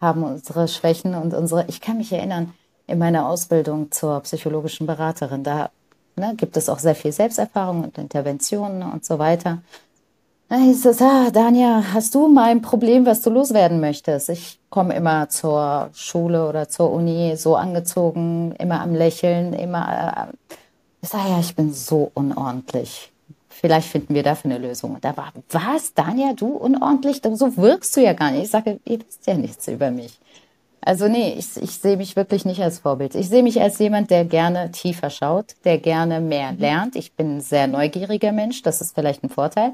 haben 0.00 0.24
unsere 0.24 0.66
Schwächen 0.66 1.14
und 1.14 1.32
unsere, 1.32 1.64
ich 1.68 1.80
kann 1.80 1.98
mich 1.98 2.12
erinnern, 2.12 2.52
in 2.88 2.98
meiner 2.98 3.28
Ausbildung 3.28 3.92
zur 3.92 4.18
psychologischen 4.22 4.88
Beraterin, 4.88 5.44
da 5.44 5.70
ne, 6.18 6.34
gibt 6.36 6.56
es 6.56 6.68
auch 6.68 6.78
sehr 6.78 6.94
viel 6.94 7.12
Selbsterfahrung 7.12 7.84
und 7.84 7.98
Interventionen 7.98 8.82
und 8.82 9.04
so 9.04 9.18
weiter. 9.18 9.58
Da 10.48 10.56
hieß 10.56 10.86
es, 10.86 11.02
ah, 11.02 11.30
Dania, 11.30 11.84
hast 11.92 12.14
du 12.14 12.26
mal 12.28 12.50
ein 12.50 12.62
Problem, 12.62 13.04
was 13.04 13.20
du 13.20 13.28
loswerden 13.30 13.80
möchtest? 13.80 14.30
Ich 14.30 14.58
komme 14.70 14.94
immer 14.94 15.28
zur 15.28 15.90
Schule 15.94 16.48
oder 16.48 16.68
zur 16.70 16.90
Uni 16.90 17.36
so 17.36 17.54
angezogen, 17.56 18.52
immer 18.58 18.80
am 18.80 18.94
Lächeln, 18.94 19.52
immer. 19.52 20.30
Äh, 20.30 20.56
Ich 21.02 21.10
sage, 21.10 21.28
ja, 21.30 21.38
ich 21.40 21.54
bin 21.54 21.72
so 21.72 22.10
unordentlich. 22.14 23.12
Vielleicht 23.48 23.88
finden 23.88 24.14
wir 24.14 24.22
dafür 24.22 24.50
eine 24.50 24.58
Lösung. 24.66 24.94
Und 24.94 25.04
da 25.04 25.16
war, 25.16 25.32
was, 25.50 25.94
Dania, 25.94 26.32
du 26.32 26.48
unordentlich? 26.48 27.20
So 27.34 27.56
wirkst 27.56 27.96
du 27.96 28.00
ja 28.02 28.12
gar 28.14 28.30
nicht. 28.32 28.44
Ich 28.44 28.50
sage, 28.50 28.80
ihr 28.84 29.00
wisst 29.00 29.26
ja 29.26 29.34
nichts 29.34 29.68
über 29.68 29.90
mich. 29.90 30.18
Also 30.80 31.08
nee, 31.08 31.34
ich, 31.36 31.56
ich 31.56 31.72
sehe 31.72 31.96
mich 31.96 32.16
wirklich 32.16 32.44
nicht 32.44 32.62
als 32.62 32.78
Vorbild. 32.78 33.14
Ich 33.14 33.28
sehe 33.28 33.42
mich 33.42 33.60
als 33.60 33.78
jemand, 33.78 34.10
der 34.10 34.24
gerne 34.24 34.70
tiefer 34.70 35.10
schaut, 35.10 35.54
der 35.64 35.78
gerne 35.78 36.20
mehr 36.20 36.52
mhm. 36.52 36.58
lernt. 36.58 36.96
Ich 36.96 37.12
bin 37.12 37.38
ein 37.38 37.40
sehr 37.40 37.66
neugieriger 37.66 38.32
Mensch, 38.32 38.62
das 38.62 38.80
ist 38.80 38.94
vielleicht 38.94 39.24
ein 39.24 39.30
Vorteil. 39.30 39.72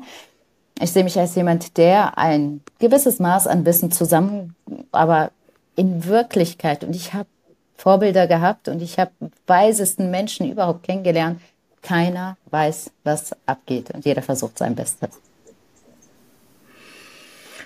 Ich 0.80 0.92
sehe 0.92 1.04
mich 1.04 1.18
als 1.18 1.34
jemand, 1.36 1.76
der 1.76 2.18
ein 2.18 2.60
gewisses 2.80 3.20
Maß 3.20 3.46
an 3.46 3.64
Wissen 3.64 3.92
zusammen, 3.92 4.56
aber 4.90 5.30
in 5.76 6.04
Wirklichkeit, 6.06 6.82
und 6.82 6.96
ich 6.96 7.14
habe 7.14 7.28
Vorbilder 7.76 8.26
gehabt 8.26 8.68
und 8.68 8.82
ich 8.82 8.98
habe 8.98 9.12
weisesten 9.46 10.10
Menschen 10.10 10.50
überhaupt 10.50 10.84
kennengelernt, 10.84 11.40
keiner 11.82 12.36
weiß, 12.50 12.90
was 13.04 13.36
abgeht 13.46 13.90
und 13.92 14.04
jeder 14.04 14.22
versucht 14.22 14.58
sein 14.58 14.74
Bestes. 14.74 15.10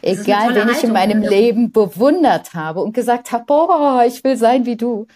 Egal, 0.03 0.55
wen 0.55 0.69
ich 0.69 0.85
in 0.85 0.93
meinem 0.93 1.23
Leben 1.23 1.73
bewundert 1.73 2.55
habe 2.55 2.81
und 2.81 2.93
gesagt 2.93 3.33
habe, 3.33 3.45
boah, 3.47 4.05
ich 4.07 4.23
will 4.25 4.37
sein 4.37 4.67
wie 4.67 4.77
du. 4.77 5.07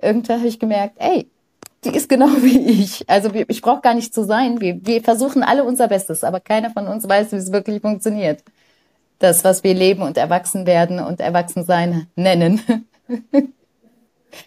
Irgendwann 0.00 0.38
habe 0.38 0.48
ich 0.48 0.58
gemerkt, 0.58 0.96
ey, 0.98 1.28
die 1.84 1.90
ist 1.90 2.08
genau 2.08 2.28
wie 2.40 2.58
ich. 2.58 3.08
Also 3.08 3.30
ich 3.48 3.62
brauche 3.62 3.80
gar 3.80 3.94
nicht 3.94 4.14
zu 4.14 4.24
sein. 4.24 4.60
Wir, 4.60 4.78
wir 4.84 5.02
versuchen 5.02 5.42
alle 5.42 5.64
unser 5.64 5.88
Bestes, 5.88 6.24
aber 6.24 6.40
keiner 6.40 6.70
von 6.70 6.86
uns 6.86 7.08
weiß, 7.08 7.32
wie 7.32 7.36
es 7.36 7.52
wirklich 7.52 7.80
funktioniert. 7.80 8.42
Das, 9.18 9.44
was 9.44 9.62
wir 9.64 9.74
leben 9.74 10.02
und 10.02 10.16
erwachsen 10.16 10.66
werden 10.66 10.98
und 10.98 11.20
erwachsen 11.20 11.64
sein 11.64 12.06
nennen. 12.16 12.62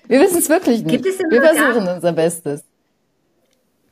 wir 0.08 0.20
wissen 0.20 0.40
es 0.40 0.50
wirklich 0.50 0.84
nicht. 0.84 1.04
wir 1.04 1.42
versuchen 1.42 1.88
unser 1.88 2.12
Bestes. 2.12 2.64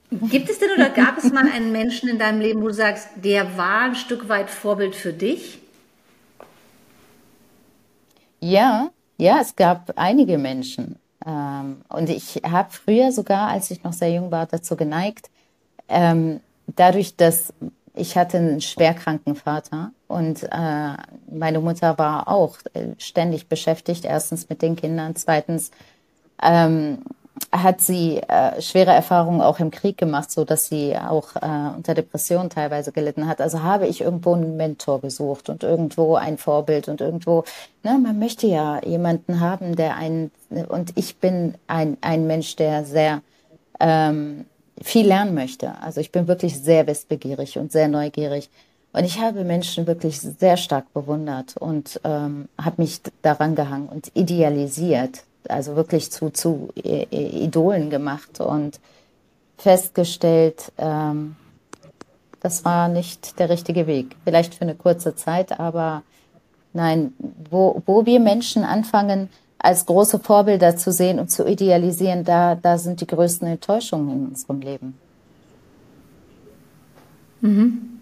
Gibt 0.09 0.49
es 0.49 0.59
denn 0.59 0.71
oder 0.75 0.89
gab 0.89 1.17
es 1.19 1.31
mal 1.31 1.49
einen 1.49 1.71
Menschen 1.71 2.09
in 2.09 2.19
deinem 2.19 2.41
Leben, 2.41 2.61
wo 2.61 2.67
du 2.67 2.73
sagst, 2.73 3.07
der 3.23 3.57
war 3.57 3.83
ein 3.83 3.95
Stück 3.95 4.27
weit 4.27 4.49
Vorbild 4.49 4.93
für 4.93 5.13
dich? 5.13 5.60
Ja, 8.41 8.89
ja, 9.17 9.39
es 9.39 9.55
gab 9.55 9.93
einige 9.95 10.37
Menschen. 10.37 10.97
Ähm, 11.25 11.81
und 11.89 12.09
ich 12.09 12.41
habe 12.43 12.71
früher 12.71 13.11
sogar, 13.11 13.49
als 13.49 13.69
ich 13.71 13.83
noch 13.83 13.93
sehr 13.93 14.11
jung 14.11 14.31
war, 14.31 14.47
dazu 14.47 14.75
geneigt, 14.75 15.29
ähm, 15.87 16.39
dadurch, 16.67 17.15
dass 17.15 17.53
ich 17.93 18.17
hatte 18.17 18.37
einen 18.37 18.61
schwerkranken 18.61 19.35
Vater 19.35 19.91
und 20.07 20.43
äh, 20.43 20.93
meine 21.29 21.59
Mutter 21.59 21.97
war 21.97 22.27
auch 22.29 22.57
äh, 22.73 22.95
ständig 22.97 23.47
beschäftigt, 23.47 24.05
erstens 24.05 24.49
mit 24.49 24.61
den 24.61 24.75
Kindern, 24.75 25.15
zweitens 25.15 25.71
ähm, 26.41 26.99
hat 27.51 27.81
sie 27.81 28.17
äh, 28.17 28.61
schwere 28.61 28.91
Erfahrungen 28.91 29.41
auch 29.41 29.59
im 29.59 29.71
Krieg 29.71 29.97
gemacht, 29.97 30.31
so 30.31 30.45
dass 30.45 30.67
sie 30.67 30.95
auch 30.97 31.35
äh, 31.35 31.75
unter 31.75 31.93
Depressionen 31.93 32.49
teilweise 32.49 32.91
gelitten 32.91 33.27
hat. 33.27 33.41
Also 33.41 33.63
habe 33.63 33.87
ich 33.87 34.01
irgendwo 34.01 34.33
einen 34.33 34.57
Mentor 34.57 35.01
gesucht 35.01 35.49
und 35.49 35.63
irgendwo 35.63 36.15
ein 36.15 36.37
Vorbild 36.37 36.87
und 36.87 37.01
irgendwo, 37.01 37.43
ne, 37.83 37.97
man 38.01 38.19
möchte 38.19 38.47
ja 38.47 38.81
jemanden 38.85 39.39
haben, 39.39 39.75
der 39.75 39.95
einen, 39.95 40.31
und 40.69 40.93
ich 40.95 41.17
bin 41.17 41.55
ein, 41.67 41.97
ein 42.01 42.27
Mensch, 42.27 42.55
der 42.55 42.85
sehr 42.85 43.21
ähm, 43.79 44.45
viel 44.81 45.07
lernen 45.07 45.33
möchte. 45.33 45.73
Also 45.81 45.99
ich 45.99 46.11
bin 46.11 46.27
wirklich 46.27 46.61
sehr 46.61 46.87
wissbegierig 46.87 47.57
und 47.57 47.71
sehr 47.71 47.87
neugierig. 47.87 48.49
Und 48.93 49.05
ich 49.05 49.21
habe 49.21 49.45
Menschen 49.45 49.87
wirklich 49.87 50.19
sehr 50.19 50.57
stark 50.57 50.93
bewundert 50.93 51.55
und 51.57 51.99
ähm, 52.03 52.49
habe 52.57 52.81
mich 52.81 53.01
daran 53.21 53.55
gehangen 53.55 53.87
und 53.87 54.11
idealisiert 54.15 55.23
also 55.47 55.75
wirklich 55.75 56.11
zu, 56.11 56.29
zu 56.29 56.69
Idolen 56.75 57.89
gemacht 57.89 58.39
und 58.39 58.79
festgestellt, 59.57 60.71
ähm, 60.77 61.35
das 62.41 62.65
war 62.65 62.87
nicht 62.87 63.39
der 63.39 63.49
richtige 63.49 63.85
Weg. 63.85 64.15
Vielleicht 64.23 64.55
für 64.55 64.63
eine 64.63 64.75
kurze 64.75 65.15
Zeit, 65.15 65.59
aber 65.59 66.01
nein, 66.73 67.13
wo, 67.49 67.83
wo 67.85 68.05
wir 68.05 68.19
Menschen 68.19 68.63
anfangen, 68.63 69.29
als 69.59 69.85
große 69.85 70.19
Vorbilder 70.19 70.75
zu 70.75 70.91
sehen 70.91 71.19
und 71.19 71.29
zu 71.29 71.45
idealisieren, 71.45 72.23
da, 72.23 72.55
da 72.55 72.79
sind 72.79 72.99
die 72.99 73.07
größten 73.07 73.47
Enttäuschungen 73.47 74.09
in 74.09 74.27
unserem 74.29 74.61
Leben. 74.61 74.97
Mhm. 77.41 78.00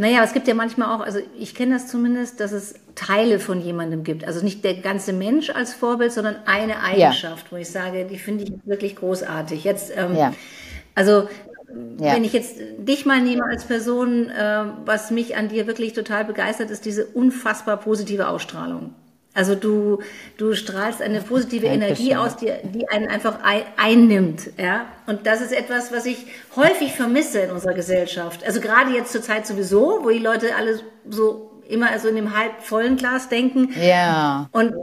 Naja, 0.00 0.24
es 0.24 0.32
gibt 0.32 0.48
ja 0.48 0.54
manchmal 0.54 0.96
auch, 0.96 1.04
also 1.04 1.18
ich 1.38 1.54
kenne 1.54 1.74
das 1.74 1.86
zumindest, 1.88 2.40
dass 2.40 2.52
es 2.52 2.72
Teile 2.94 3.38
von 3.38 3.60
jemandem 3.60 4.02
gibt. 4.02 4.24
Also 4.24 4.42
nicht 4.42 4.64
der 4.64 4.72
ganze 4.72 5.12
Mensch 5.12 5.50
als 5.50 5.74
Vorbild, 5.74 6.10
sondern 6.10 6.36
eine 6.46 6.82
Eigenschaft, 6.82 7.44
ja. 7.44 7.50
wo 7.50 7.56
ich 7.56 7.68
sage, 7.68 8.06
die 8.06 8.16
finde 8.16 8.44
ich 8.44 8.52
wirklich 8.64 8.96
großartig. 8.96 9.62
Jetzt, 9.62 9.92
ähm, 9.94 10.16
ja. 10.16 10.32
also 10.94 11.28
ja. 11.98 12.14
wenn 12.14 12.24
ich 12.24 12.32
jetzt 12.32 12.56
dich 12.78 13.04
mal 13.04 13.20
nehme 13.20 13.44
als 13.44 13.64
Person, 13.64 14.30
äh, 14.30 14.64
was 14.86 15.10
mich 15.10 15.36
an 15.36 15.50
dir 15.50 15.66
wirklich 15.66 15.92
total 15.92 16.24
begeistert, 16.24 16.70
ist 16.70 16.86
diese 16.86 17.04
unfassbar 17.04 17.76
positive 17.76 18.28
Ausstrahlung. 18.28 18.94
Also 19.32 19.54
du, 19.54 20.00
du 20.38 20.54
strahlst 20.54 21.00
eine 21.00 21.20
positive 21.20 21.66
Energie 21.66 22.16
aus, 22.16 22.36
die, 22.36 22.50
die 22.74 22.88
einen 22.88 23.08
einfach 23.08 23.38
einnimmt. 23.76 24.50
Ja? 24.58 24.86
Und 25.06 25.26
das 25.26 25.40
ist 25.40 25.52
etwas, 25.52 25.92
was 25.92 26.04
ich 26.04 26.26
häufig 26.56 26.92
vermisse 26.92 27.40
in 27.40 27.50
unserer 27.50 27.74
Gesellschaft. 27.74 28.44
Also 28.44 28.60
gerade 28.60 28.90
jetzt 28.90 29.12
zur 29.12 29.22
Zeit 29.22 29.46
sowieso, 29.46 30.00
wo 30.02 30.10
die 30.10 30.18
Leute 30.18 30.56
alle 30.56 30.80
so 31.08 31.50
immer 31.68 31.96
so 32.00 32.08
in 32.08 32.16
dem 32.16 32.36
halb 32.36 32.60
vollen 32.60 32.96
Glas 32.96 33.28
denken. 33.28 33.72
Ja. 33.80 34.48
Und 34.50 34.74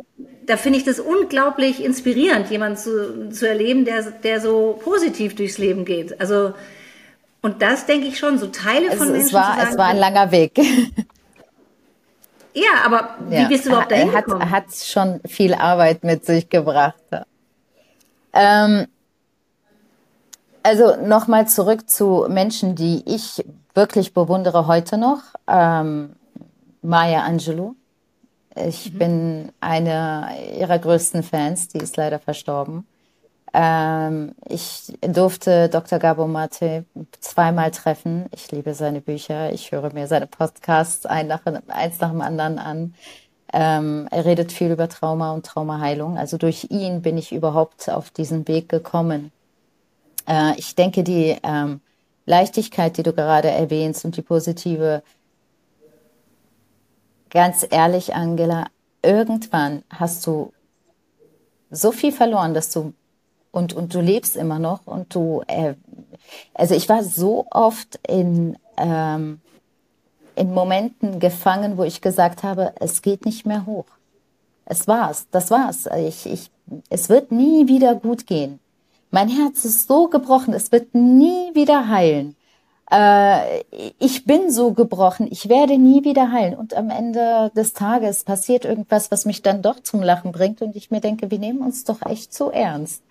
da 0.45 0.55
finde 0.55 0.79
ich 0.79 0.85
das 0.85 0.99
unglaublich 0.99 1.83
inspirierend, 1.83 2.49
jemanden 2.49 2.77
zu, 2.77 3.29
zu 3.29 3.47
erleben, 3.47 3.83
der, 3.83 4.01
der 4.03 4.39
so 4.39 4.79
positiv 4.81 5.35
durchs 5.35 5.57
Leben 5.57 5.83
geht. 5.83 6.19
Also, 6.21 6.53
und 7.41 7.61
das 7.61 7.85
denke 7.85 8.07
ich 8.07 8.17
schon, 8.17 8.37
so 8.37 8.47
Teile 8.47 8.91
von 8.91 9.07
es, 9.07 9.11
Menschen. 9.11 9.27
Es 9.27 9.33
war, 9.33 9.55
sagen, 9.57 9.67
es 9.71 9.77
war 9.77 9.87
ein 9.87 9.97
langer 9.97 10.31
Weg. 10.31 10.57
Ja, 12.57 12.85
aber 12.85 13.09
wie 13.29 13.45
bist 13.45 13.65
du 13.65 13.69
überhaupt 13.69 13.91
dahin 13.91 14.11
gekommen? 14.11 14.49
Hat, 14.49 14.67
hat 14.69 14.75
schon 14.75 15.19
viel 15.27 15.53
Arbeit 15.53 16.03
mit 16.03 16.25
sich 16.25 16.49
gebracht. 16.49 16.95
Ähm, 18.33 18.87
also 20.63 20.95
nochmal 20.95 21.47
zurück 21.47 21.87
zu 21.87 22.25
Menschen, 22.27 22.73
die 22.73 23.03
ich 23.05 23.45
wirklich 23.75 24.15
bewundere 24.15 24.65
heute 24.65 24.97
noch. 24.97 25.19
Ähm, 25.47 26.15
Maya 26.81 27.25
Angelou. 27.25 27.75
Ich 28.55 28.91
mhm. 28.91 28.97
bin 28.97 29.51
eine 29.61 30.29
ihrer 30.57 30.79
größten 30.79 31.21
Fans, 31.21 31.67
die 31.67 31.77
ist 31.77 31.95
leider 31.95 32.17
verstorben. 32.17 32.87
Ähm, 33.53 34.35
ich 34.47 34.93
durfte 35.01 35.69
Dr. 35.69 35.99
Gabo 35.99 36.27
Mate 36.27 36.85
zweimal 37.19 37.71
treffen. 37.71 38.25
Ich 38.31 38.51
liebe 38.51 38.73
seine 38.73 39.01
Bücher. 39.01 39.51
Ich 39.53 39.71
höre 39.71 39.93
mir 39.93 40.07
seine 40.07 40.27
Podcasts 40.27 41.05
ein 41.05 41.27
nach, 41.27 41.45
eins 41.67 41.99
nach 41.99 42.11
dem 42.11 42.21
anderen 42.21 42.59
an. 42.59 42.93
Ähm, 43.53 44.07
er 44.11 44.25
redet 44.25 44.51
viel 44.51 44.71
über 44.71 44.89
Trauma 44.89 45.33
und 45.33 45.45
Traumaheilung. 45.45 46.17
Also 46.17 46.37
durch 46.37 46.67
ihn 46.69 47.01
bin 47.01 47.17
ich 47.17 47.31
überhaupt 47.31 47.89
auf 47.89 48.09
diesen 48.09 48.47
Weg 48.47 48.69
gekommen. 48.69 49.31
Äh, 50.27 50.57
ich 50.57 50.75
denke, 50.75 51.03
die 51.03 51.37
ähm, 51.43 51.79
Leichtigkeit, 52.25 52.97
die 52.97 53.03
du 53.03 53.13
gerade 53.13 53.49
erwähnst 53.49 54.03
und 54.03 54.17
die 54.17 54.21
positive, 54.21 55.01
ganz 57.29 57.65
ehrlich, 57.69 58.13
Angela, 58.15 58.67
irgendwann 59.01 59.83
hast 59.89 60.27
du 60.27 60.51
so 61.71 61.91
viel 61.93 62.11
verloren, 62.11 62.53
dass 62.53 62.71
du 62.71 62.93
und, 63.57 63.73
und 63.73 63.95
du 63.95 64.01
lebst 64.01 64.35
immer 64.35 64.59
noch 64.59 64.85
und 64.85 65.15
du, 65.15 65.41
äh, 65.47 65.73
also 66.53 66.75
ich 66.75 66.87
war 66.89 67.03
so 67.03 67.47
oft 67.49 67.99
in, 68.07 68.55
ähm, 68.77 69.41
in 70.35 70.53
Momenten 70.53 71.19
gefangen, 71.19 71.75
wo 71.75 71.83
ich 71.83 72.01
gesagt 72.01 72.43
habe, 72.43 72.73
es 72.79 73.01
geht 73.01 73.25
nicht 73.25 73.47
mehr 73.47 73.65
hoch. 73.65 73.87
Es 74.65 74.87
war's, 74.87 75.25
das 75.31 75.49
war's. 75.49 75.89
Ich, 75.97 76.27
ich, 76.27 76.51
es 76.91 77.09
wird 77.09 77.31
nie 77.31 77.67
wieder 77.67 77.95
gut 77.95 78.27
gehen. 78.27 78.59
Mein 79.09 79.27
Herz 79.27 79.65
ist 79.65 79.87
so 79.87 80.07
gebrochen, 80.07 80.53
es 80.53 80.71
wird 80.71 80.93
nie 80.93 81.55
wieder 81.55 81.89
heilen. 81.89 82.35
Äh, 82.91 83.63
ich 83.97 84.25
bin 84.25 84.51
so 84.51 84.73
gebrochen, 84.73 85.27
ich 85.31 85.49
werde 85.49 85.79
nie 85.79 86.03
wieder 86.03 86.31
heilen. 86.31 86.53
Und 86.53 86.75
am 86.75 86.91
Ende 86.91 87.51
des 87.55 87.73
Tages 87.73 88.23
passiert 88.23 88.65
irgendwas, 88.65 89.09
was 89.09 89.25
mich 89.25 89.41
dann 89.41 89.63
doch 89.63 89.79
zum 89.79 90.03
Lachen 90.03 90.31
bringt 90.31 90.61
und 90.61 90.75
ich 90.75 90.91
mir 90.91 91.01
denke, 91.01 91.31
wir 91.31 91.39
nehmen 91.39 91.61
uns 91.61 91.85
doch 91.85 92.05
echt 92.05 92.35
zu 92.35 92.51
ernst. 92.51 93.01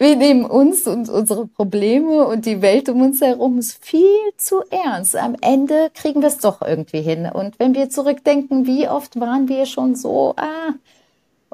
Wir 0.00 0.16
nehmen 0.16 0.46
uns 0.46 0.86
und 0.86 1.10
unsere 1.10 1.46
Probleme 1.46 2.26
und 2.26 2.46
die 2.46 2.62
Welt 2.62 2.88
um 2.88 3.02
uns 3.02 3.20
herum 3.20 3.60
viel 3.60 4.32
zu 4.38 4.62
ernst. 4.70 5.14
Am 5.14 5.36
Ende 5.42 5.90
kriegen 5.92 6.22
wir 6.22 6.28
es 6.28 6.38
doch 6.38 6.62
irgendwie 6.62 7.02
hin. 7.02 7.28
Und 7.30 7.58
wenn 7.58 7.74
wir 7.74 7.90
zurückdenken, 7.90 8.66
wie 8.66 8.88
oft 8.88 9.20
waren 9.20 9.46
wir 9.50 9.66
schon 9.66 9.94
so, 9.96 10.32
ah, 10.38 10.72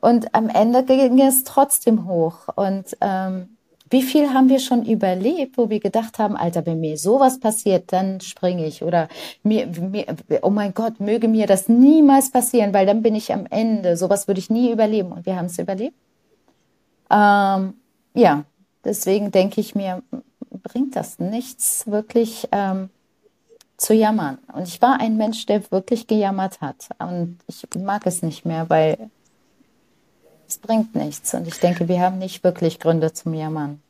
und 0.00 0.32
am 0.32 0.48
Ende 0.48 0.84
ging 0.84 1.20
es 1.20 1.42
trotzdem 1.42 2.06
hoch. 2.06 2.46
Und 2.54 2.96
ähm, 3.00 3.56
wie 3.90 4.02
viel 4.02 4.32
haben 4.32 4.48
wir 4.48 4.60
schon 4.60 4.84
überlebt, 4.84 5.58
wo 5.58 5.68
wir 5.68 5.80
gedacht 5.80 6.20
haben, 6.20 6.36
Alter, 6.36 6.64
wenn 6.66 6.78
mir 6.78 6.98
sowas 6.98 7.40
passiert, 7.40 7.92
dann 7.92 8.20
springe 8.20 8.64
ich. 8.64 8.84
Oder 8.84 9.08
mir, 9.42 9.66
mir, 9.66 10.06
oh 10.42 10.50
mein 10.50 10.72
Gott, 10.72 11.00
möge 11.00 11.26
mir 11.26 11.48
das 11.48 11.68
niemals 11.68 12.30
passieren, 12.30 12.72
weil 12.72 12.86
dann 12.86 13.02
bin 13.02 13.16
ich 13.16 13.32
am 13.32 13.46
Ende. 13.46 13.96
Sowas 13.96 14.28
würde 14.28 14.38
ich 14.38 14.50
nie 14.50 14.70
überleben. 14.70 15.10
Und 15.10 15.26
wir 15.26 15.34
haben 15.34 15.46
es 15.46 15.58
überlebt. 15.58 15.96
Ähm, 17.10 17.74
ja, 18.16 18.44
deswegen 18.84 19.30
denke 19.30 19.60
ich 19.60 19.74
mir, 19.74 20.02
bringt 20.50 20.96
das 20.96 21.18
nichts, 21.18 21.86
wirklich 21.86 22.48
ähm, 22.52 22.90
zu 23.76 23.94
jammern. 23.94 24.38
Und 24.52 24.66
ich 24.66 24.80
war 24.80 25.00
ein 25.00 25.16
Mensch, 25.16 25.46
der 25.46 25.70
wirklich 25.70 26.06
gejammert 26.06 26.60
hat. 26.60 26.88
Und 26.98 27.38
ich 27.46 27.66
mag 27.78 28.06
es 28.06 28.22
nicht 28.22 28.44
mehr, 28.44 28.68
weil 28.70 29.10
es 30.48 30.58
bringt 30.58 30.94
nichts. 30.94 31.34
Und 31.34 31.46
ich 31.46 31.58
denke, 31.58 31.88
wir 31.88 32.00
haben 32.00 32.18
nicht 32.18 32.42
wirklich 32.42 32.80
Gründe 32.80 33.12
zum 33.12 33.34
Jammern. 33.34 33.82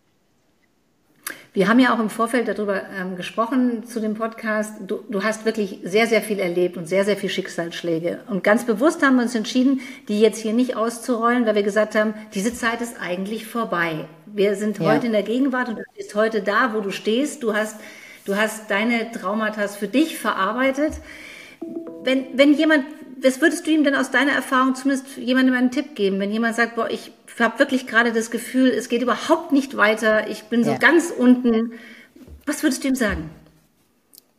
Wir 1.56 1.68
haben 1.68 1.78
ja 1.78 1.94
auch 1.94 2.00
im 2.00 2.10
Vorfeld 2.10 2.48
darüber 2.48 2.82
ähm, 3.00 3.16
gesprochen 3.16 3.86
zu 3.86 3.98
dem 3.98 4.12
Podcast. 4.12 4.75
Du, 4.86 5.00
du 5.08 5.25
hast 5.25 5.46
wirklich 5.46 5.78
sehr, 5.84 6.06
sehr 6.06 6.20
viel 6.20 6.38
erlebt 6.38 6.76
und 6.76 6.86
sehr, 6.86 7.06
sehr 7.06 7.16
viel 7.16 7.30
Schicksalsschläge. 7.30 8.20
Und 8.28 8.44
ganz 8.44 8.66
bewusst 8.66 9.02
haben 9.02 9.16
wir 9.16 9.22
uns 9.22 9.34
entschieden, 9.34 9.80
die 10.06 10.20
jetzt 10.20 10.38
hier 10.38 10.52
nicht 10.52 10.76
auszurollen, 10.76 11.46
weil 11.46 11.54
wir 11.54 11.62
gesagt 11.62 11.94
haben, 11.94 12.12
diese 12.34 12.52
Zeit 12.52 12.82
ist 12.82 13.00
eigentlich 13.00 13.46
vorbei. 13.46 14.04
Wir 14.26 14.54
sind 14.54 14.80
ja. 14.80 14.92
heute 14.92 15.06
in 15.06 15.12
der 15.12 15.22
Gegenwart 15.22 15.70
und 15.70 15.78
du 15.78 15.82
bist 15.96 16.14
heute 16.14 16.42
da, 16.42 16.75
wo 16.75 16.80
du 16.80 16.90
stehst. 16.90 17.42
Du 17.42 17.54
hast, 17.54 17.80
du 18.26 18.36
hast 18.36 18.70
deine 18.70 19.10
Traumata 19.12 19.66
für 19.68 19.88
dich 19.88 20.18
verarbeitet. 20.18 20.92
Wenn, 22.04 22.26
wenn 22.34 22.52
jemand, 22.52 22.84
was 23.22 23.40
würdest 23.40 23.66
du 23.66 23.70
ihm 23.70 23.82
denn 23.82 23.94
aus 23.94 24.10
deiner 24.10 24.32
Erfahrung 24.32 24.75
zumindest 24.75 25.16
jemandem 25.16 25.54
einen 25.54 25.70
Tipp 25.70 25.94
geben, 25.94 26.20
wenn 26.20 26.30
jemand 26.30 26.54
sagt, 26.54 26.75
boah, 26.76 26.90
ich 26.90 27.12
habe 27.40 27.58
wirklich 27.58 27.86
gerade 27.86 28.12
das 28.12 28.30
Gefühl, 28.30 28.68
es 28.68 28.88
geht 28.88 29.02
überhaupt 29.02 29.52
nicht 29.52 29.76
weiter, 29.76 30.28
ich 30.28 30.44
bin 30.44 30.64
so 30.64 30.72
ja. 30.72 30.78
ganz 30.78 31.10
unten. 31.10 31.72
Was 32.46 32.62
würdest 32.62 32.84
du 32.84 32.88
ihm 32.88 32.94
sagen? 32.94 33.30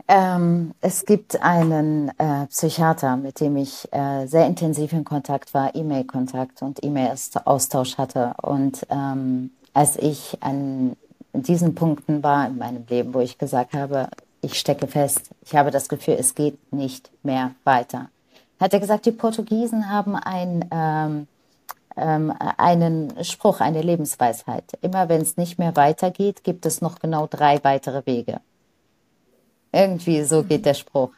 Ähm, 0.08 0.74
es 0.80 1.06
gibt 1.06 1.42
einen 1.42 2.10
äh, 2.18 2.46
Psychiater, 2.48 3.18
mit 3.18 3.42
dem 3.42 3.58
ich 3.58 3.92
äh, 3.92 4.26
sehr 4.26 4.46
intensiv 4.48 4.94
in 4.94 5.04
Kontakt 5.04 5.54
war, 5.54 5.76
E-Mail-Kontakt 5.76 6.62
und 6.62 6.82
E-Mail-Austausch 6.82 7.98
hatte. 7.98 8.34
Und 8.42 8.88
ähm, 8.90 9.52
als 9.74 9.98
ich 9.98 10.38
an 10.40 10.96
diesen 11.34 11.76
Punkten 11.76 12.24
war 12.24 12.48
in 12.48 12.58
meinem 12.58 12.86
Leben, 12.90 13.14
wo 13.14 13.20
ich 13.20 13.38
gesagt 13.38 13.74
habe, 13.74 14.10
ich 14.42 14.58
stecke 14.58 14.88
fest, 14.88 15.30
ich 15.46 15.56
habe 15.56 15.72
das 15.72 15.90
Gefühl, 15.90 16.16
es 16.18 16.36
geht 16.36 16.72
nicht 16.72 17.12
mehr 17.24 17.52
weiter, 17.66 18.10
hat 18.62 18.74
er 18.74 18.80
gesagt, 18.80 19.06
die 19.06 19.12
Portugiesen 19.12 19.90
haben 19.90 20.16
ein 20.16 20.66
ähm, 20.72 21.28
ähm, 21.98 22.34
einen 22.58 23.24
Spruch, 23.24 23.60
eine 23.60 23.82
Lebensweisheit. 23.82 24.64
Immer 24.82 25.10
wenn 25.10 25.22
es 25.22 25.38
nicht 25.38 25.60
mehr 25.60 25.76
weitergeht, 25.76 26.44
gibt 26.44 26.66
es 26.66 26.82
noch 26.82 27.00
genau 27.00 27.28
drei 27.28 27.64
weitere 27.64 28.06
Wege. 28.06 28.40
Irgendwie 29.72 30.24
so 30.24 30.44
geht 30.44 30.66
der 30.66 30.74
Spruch. 30.74 31.12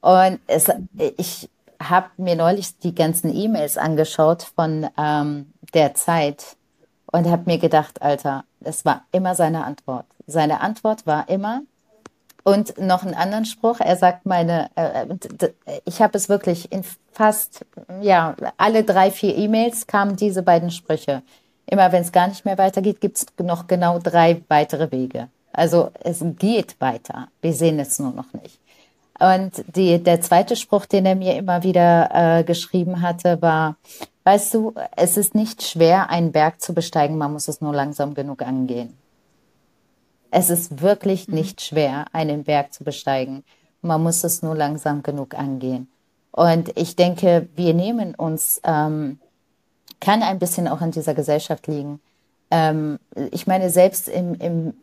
Und 0.00 0.40
es, 0.46 0.68
ich 1.16 1.48
habe 1.80 2.10
mir 2.16 2.36
neulich 2.36 2.78
die 2.78 2.94
ganzen 2.94 3.34
E-Mails 3.34 3.76
angeschaut 3.76 4.42
von 4.42 4.88
ähm, 4.96 5.52
der 5.74 5.94
Zeit 5.94 6.56
und 7.06 7.26
habe 7.28 7.42
mir 7.46 7.58
gedacht, 7.58 8.02
Alter, 8.02 8.44
es 8.60 8.84
war 8.84 9.04
immer 9.12 9.34
seine 9.34 9.64
Antwort. 9.64 10.06
Seine 10.26 10.60
Antwort 10.60 11.06
war 11.06 11.28
immer, 11.28 11.62
und 12.44 12.78
noch 12.78 13.04
einen 13.04 13.14
anderen 13.14 13.44
Spruch. 13.44 13.80
Er 13.80 13.96
sagt 13.96 14.26
meine, 14.26 14.70
äh, 14.74 15.06
ich 15.84 16.02
habe 16.02 16.16
es 16.16 16.28
wirklich 16.28 16.72
in 16.72 16.84
fast, 17.12 17.64
ja, 18.00 18.34
alle 18.56 18.84
drei, 18.84 19.10
vier 19.10 19.36
E-Mails 19.36 19.86
kamen 19.86 20.16
diese 20.16 20.42
beiden 20.42 20.70
Sprüche. 20.70 21.22
Immer 21.66 21.92
wenn 21.92 22.02
es 22.02 22.12
gar 22.12 22.28
nicht 22.28 22.44
mehr 22.44 22.58
weitergeht, 22.58 23.00
gibt 23.00 23.18
es 23.18 23.26
noch 23.42 23.66
genau 23.66 23.98
drei 23.98 24.42
weitere 24.48 24.90
Wege. 24.90 25.28
Also 25.52 25.90
es 26.00 26.24
geht 26.38 26.80
weiter. 26.80 27.28
Wir 27.40 27.52
sehen 27.52 27.78
es 27.78 27.98
nur 27.98 28.12
noch 28.12 28.32
nicht. 28.32 28.58
Und 29.20 29.64
die, 29.76 30.02
der 30.02 30.20
zweite 30.20 30.56
Spruch, 30.56 30.86
den 30.86 31.06
er 31.06 31.14
mir 31.14 31.36
immer 31.36 31.62
wieder 31.62 32.10
äh, 32.12 32.44
geschrieben 32.44 33.02
hatte, 33.02 33.40
war, 33.40 33.76
weißt 34.24 34.54
du, 34.54 34.74
es 34.96 35.16
ist 35.16 35.34
nicht 35.34 35.62
schwer, 35.62 36.10
einen 36.10 36.32
Berg 36.32 36.60
zu 36.60 36.74
besteigen, 36.74 37.18
man 37.18 37.32
muss 37.32 37.46
es 37.46 37.60
nur 37.60 37.72
langsam 37.72 38.14
genug 38.14 38.42
angehen. 38.42 38.96
Es 40.32 40.48
ist 40.48 40.80
wirklich 40.80 41.28
mhm. 41.28 41.34
nicht 41.34 41.60
schwer, 41.60 42.06
einen 42.12 42.44
Berg 42.44 42.72
zu 42.72 42.82
besteigen. 42.82 43.44
Man 43.82 44.02
muss 44.02 44.24
es 44.24 44.42
nur 44.42 44.56
langsam 44.56 45.02
genug 45.02 45.38
angehen. 45.38 45.88
Und 46.30 46.76
ich 46.76 46.96
denke, 46.96 47.48
wir 47.54 47.74
nehmen 47.74 48.14
uns, 48.14 48.60
ähm, 48.64 49.20
kann 50.00 50.22
ein 50.22 50.38
bisschen 50.38 50.66
auch 50.66 50.80
in 50.80 50.90
dieser 50.90 51.14
Gesellschaft 51.14 51.66
liegen. 51.66 52.00
Ähm, 52.50 52.98
ich 53.30 53.46
meine, 53.46 53.68
selbst 53.68 54.08
im, 54.08 54.34
im 54.36 54.74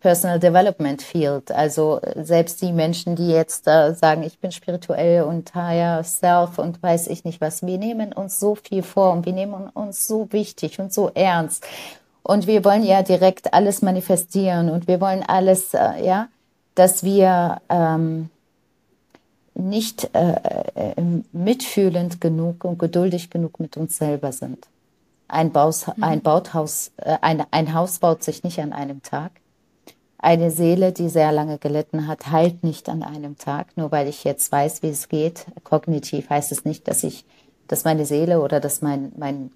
Personal 0.00 0.38
Development 0.38 1.02
Field, 1.02 1.50
also 1.50 2.00
selbst 2.14 2.62
die 2.62 2.72
Menschen, 2.72 3.16
die 3.16 3.28
jetzt 3.28 3.66
äh, 3.66 3.92
sagen, 3.94 4.22
ich 4.22 4.38
bin 4.38 4.52
spirituell 4.52 5.24
und 5.24 5.54
higher 5.54 6.02
self 6.04 6.58
und 6.58 6.82
weiß 6.82 7.08
ich 7.08 7.24
nicht 7.24 7.40
was, 7.42 7.66
wir 7.66 7.76
nehmen 7.76 8.14
uns 8.14 8.40
so 8.40 8.54
viel 8.54 8.82
vor 8.82 9.12
und 9.12 9.26
wir 9.26 9.32
nehmen 9.34 9.68
uns 9.68 10.06
so 10.06 10.32
wichtig 10.32 10.78
und 10.78 10.92
so 10.92 11.10
ernst. 11.14 11.66
Und 12.28 12.46
wir 12.46 12.62
wollen 12.62 12.84
ja 12.84 13.02
direkt 13.02 13.54
alles 13.54 13.80
manifestieren 13.80 14.68
und 14.68 14.86
wir 14.86 15.00
wollen 15.00 15.22
alles, 15.26 15.72
äh, 15.72 16.04
ja, 16.04 16.28
dass 16.74 17.02
wir 17.02 17.62
ähm, 17.70 18.28
nicht 19.54 20.10
äh, 20.14 20.34
äh, 20.74 20.94
mitfühlend 21.32 22.20
genug 22.20 22.64
und 22.64 22.78
geduldig 22.78 23.30
genug 23.30 23.58
mit 23.60 23.78
uns 23.78 23.96
selber 23.96 24.32
sind. 24.32 24.68
Ein, 25.26 25.52
Baus, 25.52 25.86
mhm. 25.86 26.04
ein, 26.04 26.20
Bauthaus, 26.20 26.90
äh, 26.98 27.16
ein, 27.22 27.46
ein 27.50 27.72
Haus 27.72 27.98
baut 27.98 28.22
sich 28.22 28.44
nicht 28.44 28.60
an 28.60 28.74
einem 28.74 29.02
Tag. 29.02 29.30
Eine 30.18 30.50
Seele, 30.50 30.92
die 30.92 31.08
sehr 31.08 31.32
lange 31.32 31.56
gelitten 31.56 32.08
hat, 32.08 32.30
heilt 32.30 32.62
nicht 32.62 32.90
an 32.90 33.02
einem 33.02 33.38
Tag. 33.38 33.68
Nur 33.76 33.90
weil 33.90 34.06
ich 34.06 34.24
jetzt 34.24 34.52
weiß, 34.52 34.82
wie 34.82 34.90
es 34.90 35.08
geht, 35.08 35.46
kognitiv 35.64 36.28
heißt 36.28 36.52
es 36.52 36.66
nicht, 36.66 36.88
dass 36.88 37.04
ich, 37.04 37.24
dass 37.68 37.84
meine 37.84 38.04
Seele 38.04 38.42
oder 38.42 38.60
dass 38.60 38.82
mein, 38.82 39.12
mein 39.16 39.50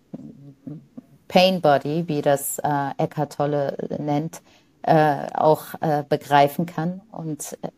Pain 1.33 1.63
Body, 1.63 2.09
wie 2.09 2.21
das 2.21 2.59
äh, 2.59 2.91
Eckhart 2.99 3.33
Tolle 3.39 3.79
nennt, 3.99 4.43
äh, 4.83 5.31
auch 5.33 5.81
äh, 5.81 6.05
begreifen 6.07 6.67
kann. 6.67 7.01
Und 7.11 7.57
äh, 7.63 7.69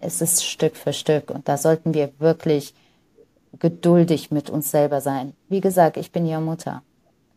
es 0.00 0.20
ist 0.20 0.44
Stück 0.44 0.76
für 0.76 0.92
Stück. 0.92 1.30
Und 1.30 1.48
da 1.48 1.56
sollten 1.58 1.94
wir 1.94 2.10
wirklich 2.18 2.74
geduldig 3.60 4.32
mit 4.32 4.50
uns 4.50 4.72
selber 4.72 5.00
sein. 5.00 5.34
Wie 5.48 5.60
gesagt, 5.60 5.96
ich 5.96 6.10
bin 6.10 6.26
ja 6.26 6.40
Mutter. 6.40 6.82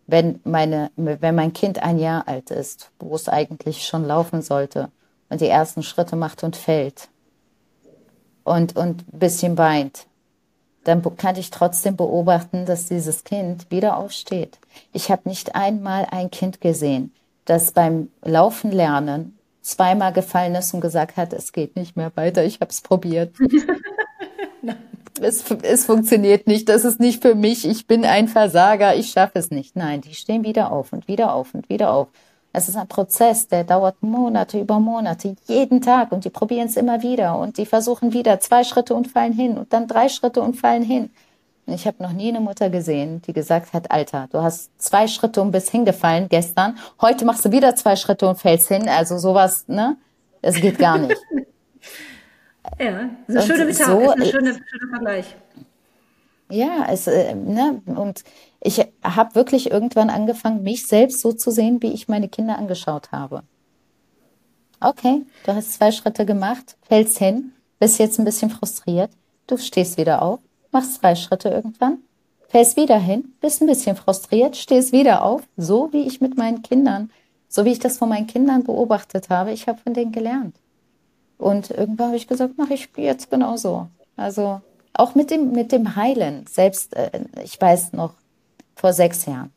Wenn, 0.08 0.40
meine, 0.44 0.90
wenn 0.96 1.36
mein 1.36 1.54
Kind 1.54 1.84
ein 1.84 2.00
Jahr 2.00 2.28
alt 2.28 2.50
ist, 2.50 2.90
wo 3.00 3.14
es 3.14 3.30
eigentlich 3.30 3.86
schon 3.86 4.04
laufen 4.04 4.42
sollte 4.42 4.90
und 5.30 5.42
die 5.42 5.48
ersten 5.48 5.84
Schritte 5.84 6.16
macht 6.16 6.44
und 6.44 6.56
fällt 6.56 7.10
und, 8.44 8.76
und 8.76 9.04
ein 9.14 9.20
bisschen 9.20 9.60
weint, 9.60 10.08
dann 10.84 11.04
kann 11.18 11.36
ich 11.36 11.52
trotzdem 11.52 11.96
beobachten, 11.96 12.66
dass 12.66 12.88
dieses 12.88 13.24
Kind 13.24 13.70
wieder 13.70 13.98
aufsteht. 13.98 14.58
Ich 14.94 15.12
habe 15.12 15.30
nicht 15.30 15.56
einmal 15.56 16.08
ein 16.10 16.32
Kind 16.32 16.62
gesehen, 16.62 17.14
das 17.46 17.72
beim 17.72 18.10
Laufen 18.24 18.72
lernen 18.72 19.38
zweimal 19.62 20.12
gefallen 20.12 20.56
ist 20.56 20.74
und 20.74 20.82
gesagt 20.82 21.18
hat, 21.18 21.34
es 21.34 21.54
geht 21.54 21.76
nicht 21.76 21.96
mehr 21.96 22.12
weiter, 22.16 22.44
ich 22.44 22.56
habe 22.62 22.72
es 22.72 22.82
probiert. 22.82 23.36
es, 25.22 25.44
es 25.62 25.86
funktioniert 25.86 26.48
nicht, 26.48 26.68
das 26.68 26.84
ist 26.84 27.00
nicht 27.00 27.22
für 27.22 27.36
mich, 27.36 27.68
ich 27.68 27.88
bin 27.88 28.06
ein 28.06 28.28
Versager, 28.28 28.96
ich 28.96 29.12
schaffe 29.12 29.40
es 29.40 29.52
nicht. 29.52 29.76
Nein, 29.76 30.02
die 30.02 30.16
stehen 30.16 30.44
wieder 30.44 30.72
auf 30.72 30.94
und 30.94 31.08
wieder 31.08 31.34
auf 31.34 31.54
und 31.54 31.70
wieder 31.70 31.94
auf. 31.94 32.08
Es 32.54 32.68
ist 32.68 32.76
ein 32.76 32.88
Prozess, 32.88 33.48
der 33.48 33.64
dauert 33.64 34.02
Monate 34.04 34.60
über 34.60 34.80
Monate, 34.80 35.36
jeden 35.48 35.82
Tag 35.82 36.12
und 36.12 36.26
die 36.26 36.30
probieren 36.30 36.68
es 36.68 36.76
immer 36.76 37.02
wieder 37.02 37.38
und 37.38 37.58
die 37.58 37.66
versuchen 37.66 38.12
wieder 38.12 38.40
zwei 38.42 38.64
Schritte 38.64 38.94
und 38.94 39.08
fallen 39.08 39.34
hin 39.34 39.58
und 39.58 39.72
dann 39.72 39.88
drei 39.88 40.10
Schritte 40.10 40.42
und 40.42 40.56
fallen 40.56 40.84
hin. 40.84 41.12
Und 41.66 41.74
ich 41.76 41.88
habe 41.88 42.04
noch 42.04 42.12
nie 42.12 42.30
eine 42.30 42.42
Mutter 42.42 42.70
gesehen, 42.70 43.22
die 43.22 43.34
gesagt 43.34 43.72
hat, 43.72 43.92
Alter, 43.92 44.28
du 44.32 44.42
hast 44.42 44.70
zwei 44.82 45.08
Schritte 45.08 45.42
und 45.42 45.52
bist 45.52 45.70
hingefallen 45.70 46.28
gestern, 46.28 46.78
heute 47.00 47.24
machst 47.24 47.46
du 47.46 47.52
wieder 47.52 47.76
zwei 47.76 47.96
Schritte 47.96 48.28
und 48.28 48.38
fällst 48.38 48.68
hin. 48.68 48.90
Also 48.90 49.18
sowas, 49.18 49.66
ne? 49.68 49.96
Das 50.42 50.56
geht 50.56 50.78
gar 50.78 50.98
nicht. 50.98 51.16
ja, 52.80 53.10
das 53.28 53.46
ist 53.46 53.52
eine 53.52 53.58
schöne 53.58 53.66
Metapher, 53.66 53.92
so, 53.92 54.02
ist 54.02 54.18
ein 54.18 54.26
schöner, 54.26 54.54
schöner 54.54 54.90
Vergleich. 54.90 55.36
Ja, 56.50 56.88
es, 56.90 57.08
äh, 57.08 57.34
ne, 57.34 57.82
und 57.86 58.26
ich 58.62 58.86
habe 59.04 59.36
wirklich 59.36 59.72
irgendwann 59.72 60.10
angefangen, 60.10 60.64
mich 60.64 60.88
selbst 60.88 61.22
so 61.22 61.34
zu 61.34 61.52
sehen, 61.52 61.82
wie 61.82 61.92
ich 61.92 62.08
meine 62.08 62.30
Kinder 62.30 62.58
angeschaut 62.58 63.12
habe. 63.12 63.44
Okay, 64.80 65.24
du 65.46 65.54
hast 65.54 65.74
zwei 65.74 65.92
Schritte 65.92 66.26
gemacht, 66.26 66.78
fällst 66.84 67.18
hin, 67.18 67.54
bist 67.80 68.00
jetzt 68.00 68.20
ein 68.20 68.26
bisschen 68.26 68.50
frustriert, 68.50 69.12
du 69.48 69.58
stehst 69.58 69.98
wieder 69.98 70.22
auf, 70.22 70.40
machst 70.72 71.02
drei 71.02 71.16
Schritte 71.16 71.50
irgendwann, 71.50 72.00
fällst 72.50 72.78
wieder 72.78 72.98
hin, 72.98 73.34
bist 73.42 73.62
ein 73.62 73.68
bisschen 73.68 73.96
frustriert, 73.96 74.56
stehst 74.56 74.92
wieder 74.92 75.24
auf, 75.24 75.42
so 75.58 75.92
wie 75.92 76.04
ich 76.04 76.22
mit 76.22 76.38
meinen 76.38 76.62
Kindern, 76.62 77.12
so 77.50 77.66
wie 77.66 77.72
ich 77.72 77.80
das 77.80 77.98
von 77.98 78.10
meinen 78.10 78.28
Kindern 78.28 78.64
beobachtet 78.64 79.30
habe, 79.30 79.52
ich 79.52 79.68
habe 79.68 79.80
von 79.80 79.94
denen 79.94 80.12
gelernt. 80.12 80.56
Und 81.38 81.72
irgendwann 81.72 82.08
habe 82.08 82.18
ich 82.18 82.28
gesagt, 82.28 82.58
mache 82.58 82.76
ich 82.76 82.90
jetzt 82.96 83.32
genauso. 83.32 83.88
Also 84.16 84.62
auch 84.94 85.16
mit 85.16 85.32
dem, 85.32 85.52
mit 85.52 85.72
dem 85.72 85.96
Heilen, 85.96 86.46
selbst, 86.48 86.96
äh, 86.96 87.22
ich 87.44 87.60
weiß 87.60 87.94
noch, 87.94 88.14
vor 88.76 88.94
sechs 88.94 89.26
Jahren, 89.26 89.52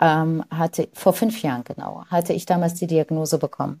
ähm, 0.00 0.44
hatte, 0.50 0.88
vor 0.92 1.12
fünf 1.12 1.42
Jahren 1.42 1.64
genau, 1.64 2.04
hatte 2.10 2.32
ich 2.32 2.46
damals 2.46 2.74
die 2.74 2.86
Diagnose 2.86 3.38
bekommen. 3.38 3.80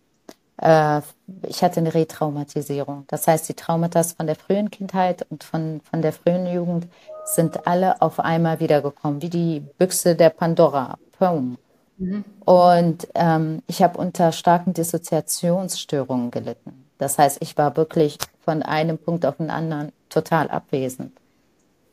Äh, 0.60 1.00
ich 1.46 1.62
hatte 1.62 1.80
eine 1.80 1.94
Retraumatisierung. 1.94 3.04
Das 3.08 3.26
heißt, 3.26 3.48
die 3.48 3.54
Traumata 3.54 4.02
von 4.02 4.26
der 4.26 4.36
frühen 4.36 4.70
Kindheit 4.70 5.26
und 5.30 5.44
von, 5.44 5.80
von 5.88 6.02
der 6.02 6.12
frühen 6.12 6.46
Jugend 6.46 6.88
sind 7.24 7.66
alle 7.66 8.00
auf 8.02 8.20
einmal 8.20 8.60
wiedergekommen, 8.60 9.22
wie 9.22 9.30
die 9.30 9.60
Büchse 9.78 10.16
der 10.16 10.30
Pandora. 10.30 10.98
Boom. 11.18 11.58
Mhm. 11.98 12.24
Und 12.44 13.08
ähm, 13.14 13.62
ich 13.66 13.82
habe 13.82 13.98
unter 13.98 14.32
starken 14.32 14.72
Dissoziationsstörungen 14.72 16.30
gelitten. 16.30 16.84
Das 16.98 17.18
heißt, 17.18 17.38
ich 17.40 17.56
war 17.56 17.76
wirklich 17.76 18.18
von 18.40 18.62
einem 18.62 18.98
Punkt 18.98 19.24
auf 19.26 19.36
den 19.36 19.50
anderen 19.50 19.92
total 20.08 20.50
abwesend. 20.50 21.12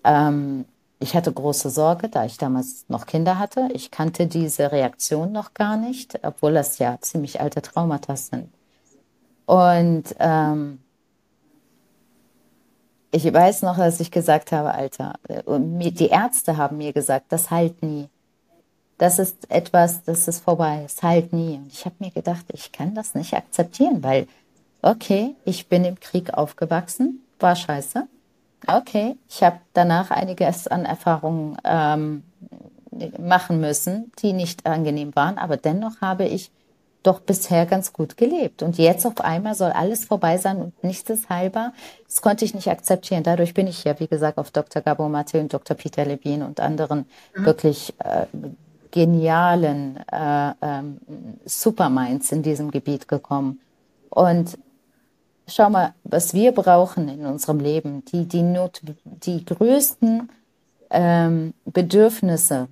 Ähm, 0.04 0.66
ich 1.00 1.16
hatte 1.16 1.32
große 1.32 1.70
Sorge, 1.70 2.10
da 2.10 2.26
ich 2.26 2.38
damals 2.38 2.86
noch 2.88 3.06
Kinder 3.06 3.38
hatte. 3.38 3.70
Ich 3.74 3.92
kannte 3.92 4.28
diese 4.28 4.72
Reaktion 4.72 5.32
noch 5.32 5.54
gar 5.54 5.78
nicht, 5.78 6.20
obwohl 6.24 6.54
das 6.54 6.80
ja 6.80 6.98
ziemlich 7.02 7.42
alte 7.42 7.62
Traumata 7.62 8.16
sind. 8.16 8.50
Und 9.46 10.16
ähm, 10.20 10.80
ich 13.12 13.32
weiß 13.32 13.62
noch, 13.62 13.78
dass 13.78 14.00
ich 14.00 14.12
gesagt 14.12 14.52
habe, 14.52 14.74
Alter, 14.74 15.14
die 15.48 16.08
Ärzte 16.08 16.58
haben 16.58 16.78
mir 16.78 16.94
gesagt, 16.94 17.28
das 17.30 17.52
heilt 17.52 17.84
nie. 17.84 18.10
Das 18.98 19.20
ist 19.20 19.50
etwas, 19.52 20.04
das 20.04 20.28
ist 20.28 20.44
vorbei, 20.44 20.84
es 20.86 21.04
heilt 21.04 21.34
nie. 21.34 21.58
Und 21.58 21.72
ich 21.72 21.86
habe 21.86 21.96
mir 22.00 22.12
gedacht, 22.12 22.46
ich 22.54 22.72
kann 22.72 22.96
das 22.96 23.14
nicht 23.14 23.34
akzeptieren, 23.34 24.02
weil, 24.04 24.28
okay, 24.82 25.36
ich 25.44 25.68
bin 25.68 25.84
im 25.84 26.00
Krieg 26.00 26.34
aufgewachsen, 26.34 27.22
war 27.40 27.56
scheiße. 27.56 28.08
Okay, 28.68 29.16
ich 29.30 29.44
habe 29.44 29.60
danach 29.74 30.12
einiges 30.12 30.68
an 30.68 30.86
Erfahrungen 30.86 31.58
ähm, 31.64 32.24
machen 33.20 33.60
müssen, 33.60 34.12
die 34.22 34.34
nicht 34.34 34.66
angenehm 34.66 35.16
waren, 35.16 35.38
aber 35.38 35.58
dennoch 35.58 36.02
habe 36.02 36.26
ich 36.26 36.52
doch 37.04 37.20
bisher 37.20 37.66
ganz 37.66 37.94
gut 37.94 38.18
gelebt. 38.18 38.64
Und 38.64 38.78
jetzt 38.78 39.06
auf 39.06 39.22
einmal 39.22 39.54
soll 39.54 39.72
alles 39.72 40.06
vorbei 40.06 40.38
sein 40.38 40.58
und 40.58 40.84
nichts 40.84 41.10
ist 41.10 41.30
heilbar. 41.30 41.74
Das 42.08 42.22
konnte 42.22 42.46
ich 42.46 42.56
nicht 42.56 42.68
akzeptieren. 42.68 43.24
Dadurch 43.24 43.54
bin 43.54 43.68
ich 43.68 43.84
ja, 43.84 44.00
wie 44.00 44.08
gesagt, 44.08 44.38
auf 44.38 44.50
Dr. 44.52 44.82
Gabo 44.82 45.08
Mate 45.08 45.40
und 45.40 45.54
Dr. 45.54 45.78
Peter 45.78 46.04
Levine 46.06 46.46
und 46.48 46.60
anderen 46.60 47.06
mhm. 47.36 47.46
wirklich 47.46 47.94
äh, 48.00 48.26
genialen 48.90 49.98
äh, 50.12 50.54
ähm, 50.62 50.98
Superminds 51.46 52.32
in 52.32 52.42
diesem 52.42 52.72
Gebiet 52.72 53.08
gekommen. 53.08 53.60
Und 54.10 54.58
schau 55.48 55.70
mal, 55.70 55.94
was 56.04 56.34
wir 56.34 56.52
brauchen 56.52 57.08
in 57.08 57.26
unserem 57.26 57.60
Leben, 57.60 58.04
die, 58.06 58.26
die, 58.26 58.42
Not, 58.42 58.82
die 59.04 59.46
größten 59.46 60.30
ähm, 60.90 61.54
Bedürfnisse, 61.66 62.68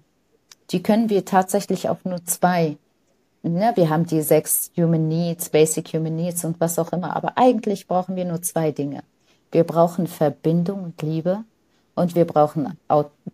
die 0.72 0.82
können 0.82 1.10
wir 1.10 1.26
tatsächlich 1.26 1.90
auf 1.90 2.04
nur 2.06 2.24
zwei. 2.26 2.78
Ne? 3.44 3.74
Wir 3.76 3.90
haben 3.90 4.06
die 4.06 4.22
sechs 4.22 4.72
Human 4.78 5.08
Needs, 5.08 5.50
Basic 5.50 5.90
Human 5.94 6.16
Needs 6.16 6.46
und 6.46 6.60
was 6.60 6.80
auch 6.80 6.92
immer, 6.94 7.16
aber 7.16 7.38
eigentlich 7.38 7.88
brauchen 7.88 8.16
wir 8.16 8.26
nur 8.26 8.42
zwei 8.42 8.72
Dinge. 8.72 9.04
Wir 9.52 9.64
brauchen 9.64 10.08
Verbindung 10.08 10.84
und 10.84 11.02
Liebe 11.02 11.44
und 11.96 12.16
wir 12.16 12.26
brauchen 12.26 12.78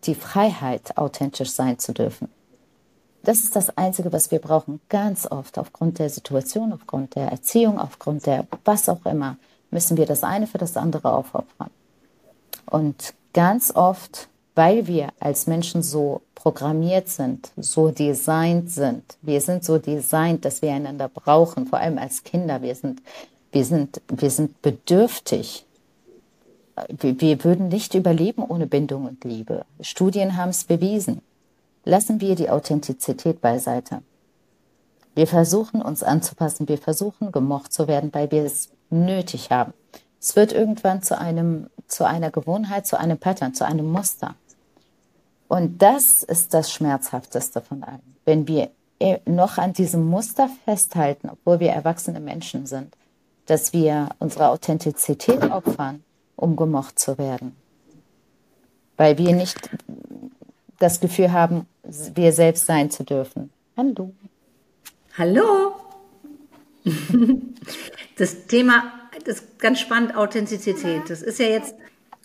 die 0.04 0.14
Freiheit, 0.14 0.98
authentisch 0.98 1.50
sein 1.50 1.78
zu 1.78 1.94
dürfen. 1.94 2.28
Das 3.22 3.38
ist 3.38 3.54
das 3.54 3.76
Einzige, 3.76 4.12
was 4.12 4.30
wir 4.30 4.38
brauchen. 4.38 4.80
Ganz 4.88 5.26
oft 5.30 5.58
aufgrund 5.58 5.98
der 5.98 6.08
Situation, 6.08 6.72
aufgrund 6.72 7.16
der 7.16 7.30
Erziehung, 7.30 7.78
aufgrund 7.78 8.26
der 8.26 8.46
was 8.64 8.88
auch 8.88 9.04
immer, 9.04 9.36
müssen 9.70 9.96
wir 9.96 10.06
das 10.06 10.22
eine 10.22 10.46
für 10.46 10.58
das 10.58 10.76
andere 10.76 11.12
aufopfern. 11.12 11.70
Und 12.66 13.14
ganz 13.32 13.74
oft, 13.74 14.28
weil 14.54 14.86
wir 14.86 15.08
als 15.20 15.46
Menschen 15.46 15.82
so 15.82 16.22
programmiert 16.34 17.08
sind, 17.08 17.50
so 17.56 17.90
designt 17.90 18.70
sind, 18.70 19.02
wir 19.22 19.40
sind 19.40 19.64
so 19.64 19.78
designt, 19.78 20.44
dass 20.44 20.62
wir 20.62 20.72
einander 20.72 21.08
brauchen, 21.08 21.66
vor 21.66 21.78
allem 21.78 21.98
als 21.98 22.24
Kinder. 22.24 22.62
Wir 22.62 22.74
sind, 22.74 23.02
wir 23.52 23.64
sind, 23.64 24.00
wir 24.08 24.30
sind 24.30 24.62
bedürftig. 24.62 25.66
Wir, 26.88 27.20
wir 27.20 27.44
würden 27.44 27.68
nicht 27.68 27.94
überleben 27.94 28.42
ohne 28.42 28.66
Bindung 28.66 29.04
und 29.04 29.24
Liebe. 29.24 29.66
Studien 29.82 30.36
haben 30.38 30.50
es 30.50 30.64
bewiesen. 30.64 31.20
Lassen 31.90 32.20
wir 32.20 32.36
die 32.36 32.50
Authentizität 32.50 33.40
beiseite. 33.40 34.02
Wir 35.16 35.26
versuchen 35.26 35.82
uns 35.82 36.04
anzupassen, 36.04 36.68
wir 36.68 36.78
versuchen 36.78 37.32
gemocht 37.32 37.72
zu 37.72 37.88
werden, 37.88 38.14
weil 38.14 38.30
wir 38.30 38.44
es 38.44 38.68
nötig 38.90 39.50
haben. 39.50 39.72
Es 40.20 40.36
wird 40.36 40.52
irgendwann 40.52 41.02
zu 41.02 41.18
einem, 41.18 41.68
zu 41.88 42.06
einer 42.06 42.30
Gewohnheit, 42.30 42.86
zu 42.86 42.96
einem 42.96 43.18
Pattern, 43.18 43.54
zu 43.54 43.66
einem 43.66 43.90
Muster. 43.90 44.36
Und 45.48 45.82
das 45.82 46.22
ist 46.22 46.54
das 46.54 46.70
Schmerzhafteste 46.70 47.60
von 47.60 47.82
allem. 47.82 48.14
Wenn 48.24 48.46
wir 48.46 48.70
noch 49.26 49.58
an 49.58 49.72
diesem 49.72 50.06
Muster 50.06 50.48
festhalten, 50.64 51.28
obwohl 51.28 51.58
wir 51.58 51.72
erwachsene 51.72 52.20
Menschen 52.20 52.66
sind, 52.66 52.96
dass 53.46 53.72
wir 53.72 54.10
unsere 54.20 54.50
Authentizität 54.50 55.42
opfern, 55.50 56.04
um 56.36 56.54
gemocht 56.54 57.00
zu 57.00 57.18
werden. 57.18 57.56
Weil 58.96 59.18
wir 59.18 59.34
nicht 59.34 59.70
das 60.78 61.00
Gefühl 61.00 61.32
haben, 61.32 61.66
wir 61.82 62.32
selbst 62.32 62.66
sein 62.66 62.90
zu 62.90 63.04
dürfen. 63.04 63.50
Hallo. 63.76 64.12
Hallo. 65.16 65.74
Das 68.16 68.46
Thema, 68.46 68.92
das 69.24 69.40
ist 69.40 69.58
ganz 69.58 69.80
spannend, 69.80 70.14
Authentizität. 70.14 71.08
Das 71.08 71.22
ist 71.22 71.38
ja 71.38 71.46
jetzt, 71.46 71.74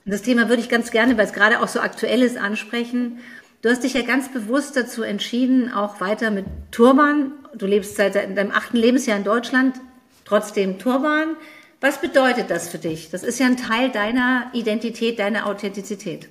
das 0.06 0.22
Thema 0.22 0.50
würde 0.50 0.62
ich 0.62 0.70
ganz 0.70 0.92
gerne, 0.92 1.18
weil 1.18 1.26
es 1.26 1.34
gerade 1.34 1.62
auch 1.62 1.68
so 1.68 1.80
aktuell 1.80 2.22
ist, 2.22 2.38
ansprechen. 2.38 3.20
Du 3.62 3.70
hast 3.70 3.84
dich 3.84 3.94
ja 3.94 4.02
ganz 4.02 4.32
bewusst 4.32 4.76
dazu 4.76 5.02
entschieden, 5.04 5.72
auch 5.72 6.00
weiter 6.02 6.32
mit 6.32 6.46
Turban. 6.72 7.32
Du 7.56 7.66
lebst 7.66 7.96
seit 7.96 8.16
deinem 8.16 8.52
achten 8.52 8.78
Lebensjahr 8.78 9.18
in 9.18 9.24
Deutschland, 9.24 9.80
trotzdem 10.26 10.78
Turban. 10.78 11.36
Was 11.82 12.00
bedeutet 12.00 12.50
das 12.50 12.70
für 12.70 12.78
dich? 12.78 13.10
Das 13.10 13.24
ist 13.24 13.40
ja 13.40 13.48
ein 13.48 13.58
Teil 13.58 13.90
deiner 13.90 14.52
Identität, 14.54 15.20
deiner 15.20 15.48
Authentizität. 15.48 16.30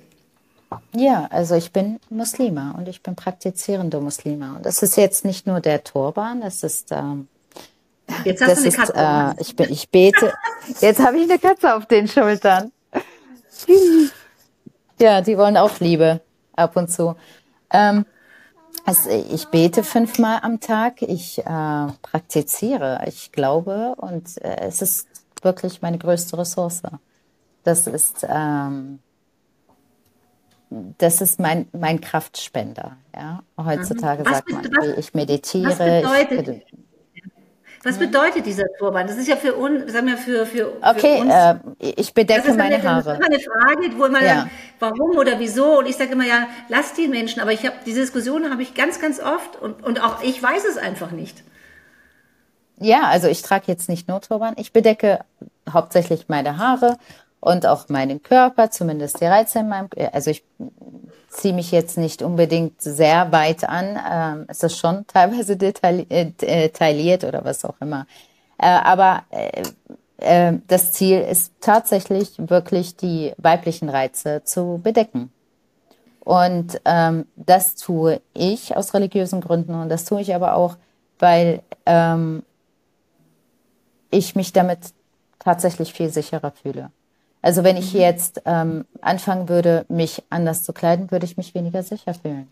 Ja, 0.93 1.27
also 1.29 1.55
ich 1.55 1.71
bin 1.71 1.99
Muslima 2.09 2.71
und 2.77 2.87
ich 2.87 3.01
bin 3.03 3.15
praktizierende 3.15 3.99
Muslima. 3.99 4.55
Und 4.55 4.65
das 4.65 4.81
ist 4.83 4.97
jetzt 4.97 5.25
nicht 5.25 5.47
nur 5.47 5.59
der 5.59 5.83
Turban, 5.83 6.41
das 6.41 6.63
ist. 6.63 6.91
Ähm, 6.91 7.27
jetzt 8.23 8.41
hast 8.41 8.57
du 8.57 8.61
eine 8.61 8.71
Katze. 8.71 8.91
Ist, 8.91 8.95
äh, 8.95 9.41
ich, 9.41 9.55
bin, 9.55 9.71
ich 9.71 9.89
bete. 9.89 10.33
Jetzt 10.81 10.99
habe 10.99 11.17
ich 11.17 11.23
eine 11.23 11.39
Katze 11.39 11.75
auf 11.75 11.85
den 11.85 12.07
Schultern. 12.07 12.71
ja, 14.99 15.21
die 15.21 15.37
wollen 15.37 15.57
auch 15.57 15.79
Liebe 15.79 16.21
ab 16.55 16.75
und 16.75 16.89
zu. 16.89 17.15
Ähm, 17.71 18.05
also 18.85 19.09
ich 19.09 19.47
bete 19.47 19.83
fünfmal 19.83 20.39
am 20.43 20.59
Tag, 20.59 21.01
ich 21.01 21.39
äh, 21.39 21.87
praktiziere, 22.01 23.01
ich 23.07 23.31
glaube 23.31 23.95
und 23.97 24.37
äh, 24.43 24.57
es 24.61 24.83
ist 24.83 25.07
wirklich 25.41 25.81
meine 25.81 25.97
größte 25.97 26.37
Ressource. 26.37 26.83
Das 27.63 27.87
ist 27.87 28.25
ähm, 28.29 28.99
das 30.69 31.21
ist 31.21 31.39
mein, 31.39 31.67
mein 31.71 32.01
Kraftspender. 32.01 32.97
Ja? 33.15 33.43
Heutzutage 33.57 34.23
mhm. 34.23 34.33
sagt 34.33 34.51
man, 34.51 34.69
was, 34.75 34.97
ich 34.97 35.13
meditiere. 35.13 35.67
Was 35.67 35.77
bedeutet, 35.77 36.47
ich, 36.47 36.85
was 37.83 37.97
bedeutet 37.99 38.45
dieser 38.45 38.65
Turban? 38.79 39.05
Das 39.05 39.15
ist 39.17 39.27
ja 39.27 39.35
für 39.35 39.53
uns, 39.53 39.91
sagen 39.91 40.07
wir 40.07 40.17
für, 40.17 40.45
für, 40.45 40.73
okay, 40.81 41.17
für 41.17 41.21
uns. 41.21 41.75
Äh, 41.79 41.93
ich 41.97 42.13
bedecke 42.13 42.53
meine 42.53 42.81
Haare. 42.81 43.19
Das 43.19 43.19
ist 43.19 43.25
eine 43.25 43.39
Frage, 43.39 43.97
wo 43.97 44.05
immer 44.05 44.23
ja. 44.23 44.49
warum 44.79 45.17
oder 45.17 45.39
wieso? 45.39 45.79
Und 45.79 45.87
ich 45.87 45.95
sage 45.95 46.13
immer, 46.13 46.25
ja, 46.25 46.47
lass 46.67 46.93
die 46.93 47.07
Menschen. 47.07 47.41
Aber 47.41 47.51
ich 47.53 47.65
habe 47.65 47.75
diese 47.85 48.01
Diskussion 48.01 48.49
habe 48.49 48.63
ich 48.63 48.73
ganz, 48.73 48.99
ganz 48.99 49.19
oft 49.19 49.61
und, 49.61 49.83
und 49.83 50.03
auch 50.03 50.23
ich 50.23 50.41
weiß 50.41 50.65
es 50.65 50.77
einfach 50.77 51.11
nicht. 51.11 51.43
Ja, 52.79 53.03
also 53.03 53.27
ich 53.27 53.41
trage 53.41 53.65
jetzt 53.67 53.87
nicht 53.87 54.07
nur 54.07 54.19
Turban. 54.19 54.55
Ich 54.57 54.73
bedecke 54.73 55.19
hauptsächlich 55.71 56.25
meine 56.27 56.57
Haare 56.57 56.97
und 57.45 57.67
auch 57.67 57.89
meinen 57.89 58.23
Körper, 58.23 58.71
zumindest 58.71 59.21
die 59.21 59.25
Reize 59.25 59.59
in 59.59 59.69
meinem, 59.69 59.87
also 60.11 60.31
ich 60.31 60.43
ziehe 61.29 61.53
mich 61.53 61.71
jetzt 61.71 61.95
nicht 61.95 62.23
unbedingt 62.23 62.81
sehr 62.81 63.31
weit 63.31 63.69
an. 63.69 63.99
Ähm, 64.11 64.45
es 64.47 64.63
ist 64.63 64.77
schon 64.77 65.05
teilweise 65.13 65.53
äh, 65.53 66.31
detailliert 66.31 67.23
oder 67.23 67.45
was 67.45 67.63
auch 67.63 67.75
immer. 67.79 68.07
Äh, 68.57 68.65
aber 68.65 69.25
äh, 69.29 69.61
äh, 70.17 70.57
das 70.67 70.91
Ziel 70.93 71.19
ist 71.21 71.53
tatsächlich 71.61 72.31
wirklich 72.37 72.97
die 72.97 73.33
weiblichen 73.37 73.89
Reize 73.89 74.41
zu 74.43 74.79
bedecken. 74.83 75.31
Und 76.21 76.81
ähm, 76.85 77.27
das 77.35 77.75
tue 77.75 78.21
ich 78.33 78.75
aus 78.75 78.95
religiösen 78.95 79.41
Gründen 79.41 79.75
und 79.75 79.89
das 79.89 80.05
tue 80.05 80.21
ich 80.21 80.33
aber 80.33 80.55
auch, 80.55 80.77
weil 81.19 81.61
ähm, 81.85 82.41
ich 84.09 84.35
mich 84.35 84.51
damit 84.51 84.79
tatsächlich 85.37 85.93
viel 85.93 86.09
sicherer 86.09 86.49
fühle. 86.49 86.89
Also 87.45 87.63
wenn 87.63 87.77
ich 87.77 87.93
mhm. 87.93 87.99
jetzt 87.99 88.41
ähm, 88.45 88.85
anfangen 89.01 89.49
würde, 89.49 89.85
mich 89.87 90.23
anders 90.31 90.63
zu 90.63 90.73
kleiden, 90.73 91.11
würde 91.11 91.27
ich 91.27 91.37
mich 91.37 91.53
weniger 91.53 91.83
sicher 91.83 92.15
fühlen. 92.15 92.51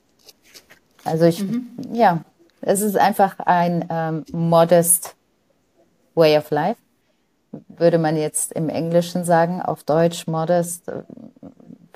Also 1.03 1.25
ich, 1.25 1.41
mhm. 1.41 1.71
ja, 1.91 2.23
es 2.61 2.81
ist 2.81 2.95
einfach 2.95 3.39
ein 3.39 3.87
ähm, 3.89 4.23
modest 4.31 5.15
way 6.13 6.37
of 6.37 6.51
life, 6.51 6.79
würde 7.69 7.97
man 7.97 8.15
jetzt 8.15 8.51
im 8.51 8.69
Englischen 8.69 9.23
sagen. 9.25 9.63
Auf 9.63 9.83
Deutsch 9.83 10.27
modest 10.27 10.87
äh, 10.89 11.01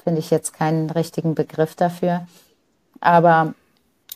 finde 0.04 0.20
ich 0.20 0.32
jetzt 0.32 0.54
keinen 0.54 0.90
richtigen 0.90 1.36
Begriff 1.36 1.76
dafür. 1.76 2.26
Aber 3.00 3.54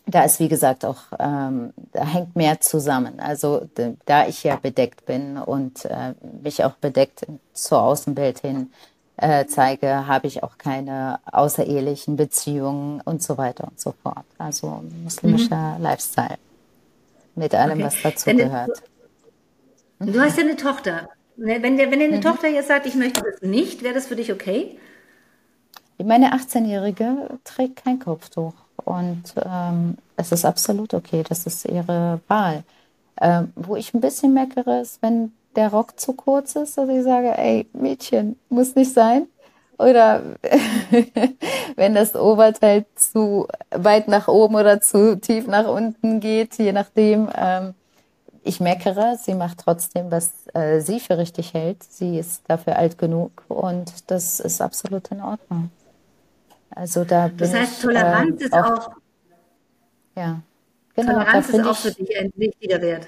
da 0.07 0.23
ist, 0.23 0.39
wie 0.39 0.47
gesagt, 0.47 0.83
auch, 0.83 1.03
ähm, 1.19 1.73
da 1.93 2.05
hängt 2.05 2.35
mehr 2.35 2.59
zusammen. 2.59 3.19
Also 3.19 3.67
da 4.05 4.27
ich 4.27 4.43
ja 4.43 4.55
bedeckt 4.55 5.05
bin 5.05 5.37
und 5.37 5.85
äh, 5.85 6.13
mich 6.41 6.63
auch 6.63 6.73
bedeckt 6.73 7.25
zur 7.53 7.81
Außenwelt 7.81 8.39
hin 8.39 8.71
äh, 9.21 9.45
zeige, 9.45 10.07
habe 10.07 10.27
ich 10.27 10.43
auch 10.43 10.57
keine 10.57 11.19
außerehelichen 11.31 12.15
Beziehungen 12.15 13.01
und 13.01 13.21
so 13.21 13.37
weiter 13.37 13.65
und 13.65 13.79
so 13.79 13.93
fort. 14.03 14.25
Also 14.37 14.83
muslimischer 15.03 15.77
mhm. 15.77 15.83
Lifestyle. 15.83 16.37
mit 17.35 17.53
allem, 17.53 17.79
okay. 17.79 17.83
was 17.83 18.01
dazu 18.01 18.35
gehört. 18.35 18.83
Du 19.99 20.19
hast 20.19 20.37
ja 20.37 20.43
eine 20.43 20.55
Tochter. 20.55 21.09
Wenn, 21.37 21.61
wenn 21.63 21.77
deine 21.77 22.17
mhm. 22.17 22.21
Tochter 22.21 22.47
jetzt 22.47 22.67
sagt, 22.67 22.87
ich 22.87 22.95
möchte 22.95 23.21
das 23.21 23.41
nicht, 23.41 23.83
wäre 23.83 23.93
das 23.93 24.07
für 24.07 24.15
dich 24.15 24.31
okay? 24.31 24.77
Meine 26.03 26.33
18-Jährige 26.33 27.39
trägt 27.43 27.83
kein 27.83 27.99
Kopftuch 27.99 28.53
und 28.85 29.23
ähm, 29.43 29.97
es 30.15 30.31
ist 30.31 30.45
absolut 30.45 30.93
okay, 30.93 31.23
das 31.27 31.45
ist 31.45 31.65
ihre 31.65 32.19
Wahl. 32.27 32.63
Ähm, 33.19 33.51
wo 33.55 33.75
ich 33.75 33.93
ein 33.93 34.01
bisschen 34.01 34.33
meckere, 34.33 34.81
ist, 34.81 35.01
wenn 35.01 35.31
der 35.55 35.69
Rock 35.69 35.99
zu 35.99 36.13
kurz 36.13 36.55
ist, 36.55 36.77
dass 36.77 36.89
ich 36.89 37.03
sage, 37.03 37.37
ey, 37.37 37.67
Mädchen, 37.73 38.37
muss 38.49 38.75
nicht 38.75 38.93
sein. 38.93 39.27
Oder 39.77 40.21
wenn 41.75 41.95
das 41.95 42.15
Oberteil 42.15 42.85
zu 42.95 43.47
weit 43.71 44.07
nach 44.07 44.27
oben 44.27 44.55
oder 44.55 44.79
zu 44.81 45.19
tief 45.19 45.47
nach 45.47 45.67
unten 45.67 46.19
geht, 46.19 46.57
je 46.57 46.71
nachdem. 46.71 47.29
Ähm, 47.35 47.73
ich 48.43 48.59
meckere, 48.59 49.17
sie 49.17 49.35
macht 49.35 49.59
trotzdem, 49.59 50.09
was 50.09 50.31
äh, 50.53 50.79
sie 50.79 50.99
für 50.99 51.17
richtig 51.17 51.53
hält. 51.53 51.83
Sie 51.83 52.17
ist 52.17 52.43
dafür 52.47 52.75
alt 52.75 52.97
genug 52.97 53.43
und 53.47 54.09
das 54.09 54.39
ist 54.39 54.61
absolut 54.61 55.09
in 55.11 55.21
Ordnung. 55.21 55.69
Also 56.75 57.03
da 57.03 57.29
Das 57.29 57.53
heißt, 57.53 57.81
Toleranz 57.81 58.35
ich, 58.35 58.41
äh, 58.41 58.45
ist 58.45 58.53
auch, 58.53 58.87
auch, 58.87 58.91
ja, 60.15 60.41
genau. 60.95 61.13
Toleranz 61.13 61.49
ist 61.49 61.65
auch 61.65 61.75
für 61.75 61.91
dich 61.91 62.17
ein 62.17 62.31
wichtiger 62.35 62.81
Wert. 62.81 63.07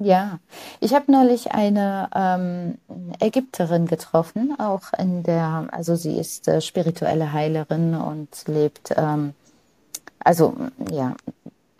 Ja, 0.00 0.38
ich 0.78 0.94
habe 0.94 1.10
neulich 1.10 1.50
eine 1.50 2.08
ähm, 2.14 2.78
Ägypterin 3.18 3.86
getroffen, 3.86 4.54
auch 4.58 4.92
in 4.96 5.24
der, 5.24 5.66
also 5.72 5.96
sie 5.96 6.16
ist 6.16 6.46
äh, 6.46 6.60
spirituelle 6.60 7.32
Heilerin 7.32 7.96
und 7.96 8.28
lebt, 8.46 8.92
ähm, 8.96 9.34
also 10.20 10.54
ja, 10.92 11.16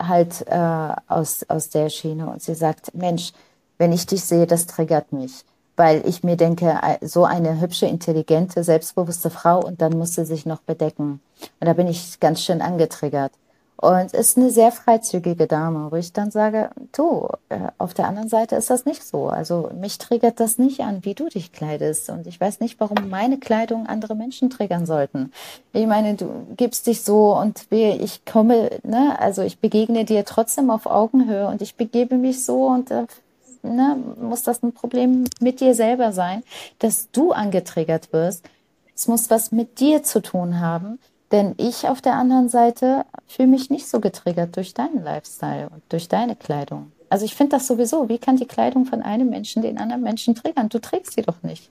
halt 0.01 0.45
äh, 0.47 0.95
aus, 1.07 1.45
aus 1.47 1.69
der 1.69 1.89
Schiene. 1.89 2.29
Und 2.29 2.41
sie 2.41 2.55
sagt, 2.55 2.93
Mensch, 2.93 3.31
wenn 3.77 3.93
ich 3.93 4.05
dich 4.05 4.23
sehe, 4.23 4.47
das 4.47 4.67
triggert 4.67 5.13
mich. 5.13 5.45
Weil 5.79 6.05
ich 6.05 6.25
mir 6.25 6.35
denke, 6.35 6.77
äh, 6.83 7.07
so 7.07 7.23
eine 7.23 7.61
hübsche, 7.61 7.85
intelligente, 7.85 8.65
selbstbewusste 8.65 9.29
Frau 9.29 9.63
und 9.65 9.81
dann 9.81 9.97
muss 9.97 10.13
sie 10.13 10.25
sich 10.25 10.45
noch 10.45 10.59
bedecken. 10.59 11.21
Und 11.61 11.67
da 11.67 11.71
bin 11.71 11.87
ich 11.87 12.19
ganz 12.19 12.43
schön 12.43 12.61
angetriggert. 12.61 13.31
Und 13.77 14.11
ist 14.11 14.35
eine 14.35 14.51
sehr 14.51 14.73
freizügige 14.73 15.47
Dame, 15.47 15.89
wo 15.89 15.95
ich 15.95 16.11
dann 16.11 16.31
sage, 16.31 16.69
du, 16.91 17.29
äh, 17.47 17.59
auf 17.77 17.93
der 17.93 18.09
anderen 18.09 18.27
Seite 18.27 18.57
ist 18.57 18.69
das 18.69 18.83
nicht 18.83 19.05
so. 19.05 19.29
Also 19.29 19.69
mich 19.79 19.97
triggert 19.97 20.41
das 20.41 20.57
nicht 20.57 20.81
an, 20.81 21.05
wie 21.05 21.13
du 21.13 21.29
dich 21.29 21.53
kleidest. 21.53 22.09
Und 22.09 22.27
ich 22.27 22.41
weiß 22.41 22.59
nicht, 22.59 22.77
warum 22.81 23.09
meine 23.09 23.37
Kleidung 23.37 23.87
andere 23.87 24.15
Menschen 24.15 24.49
triggern 24.49 24.85
sollten. 24.85 25.31
Ich 25.71 25.87
meine, 25.87 26.15
du 26.15 26.25
gibst 26.57 26.87
dich 26.87 27.03
so 27.03 27.37
und 27.37 27.71
ich 27.71 28.25
komme, 28.25 28.69
ne, 28.83 29.17
also 29.17 29.43
ich 29.43 29.59
begegne 29.59 30.03
dir 30.03 30.25
trotzdem 30.25 30.71
auf 30.71 30.85
Augenhöhe 30.85 31.47
und 31.47 31.61
ich 31.61 31.75
begebe 31.75 32.17
mich 32.17 32.43
so 32.43 32.67
und 32.67 32.91
äh, 32.91 33.05
ne, 33.63 33.97
muss 34.19 34.43
das 34.43 34.63
ein 34.63 34.73
Problem 34.73 35.25
mit 35.39 35.59
dir 35.59 35.75
selber 35.75 36.11
sein, 36.11 36.43
dass 36.79 37.11
du 37.11 37.31
angetriggert 37.31 38.13
wirst. 38.13 38.45
Es 38.95 39.07
muss 39.07 39.29
was 39.29 39.51
mit 39.51 39.79
dir 39.79 40.03
zu 40.03 40.21
tun 40.21 40.59
haben 40.59 40.99
denn 41.31 41.53
ich 41.57 41.87
auf 41.87 42.01
der 42.01 42.13
anderen 42.13 42.49
Seite 42.49 43.05
fühle 43.27 43.49
mich 43.49 43.69
nicht 43.69 43.87
so 43.87 43.99
getriggert 43.99 44.55
durch 44.55 44.73
deinen 44.73 45.03
Lifestyle 45.03 45.69
und 45.69 45.83
durch 45.89 46.07
deine 46.07 46.35
Kleidung. 46.35 46.91
Also 47.09 47.25
ich 47.25 47.35
finde 47.35 47.55
das 47.55 47.67
sowieso. 47.67 48.09
Wie 48.09 48.17
kann 48.17 48.37
die 48.37 48.47
Kleidung 48.47 48.85
von 48.85 49.01
einem 49.01 49.29
Menschen 49.29 49.61
den 49.61 49.77
anderen 49.77 50.01
Menschen 50.01 50.35
triggern? 50.35 50.69
Du 50.69 50.79
trägst 50.79 51.13
sie 51.13 51.21
doch 51.21 51.41
nicht. 51.43 51.69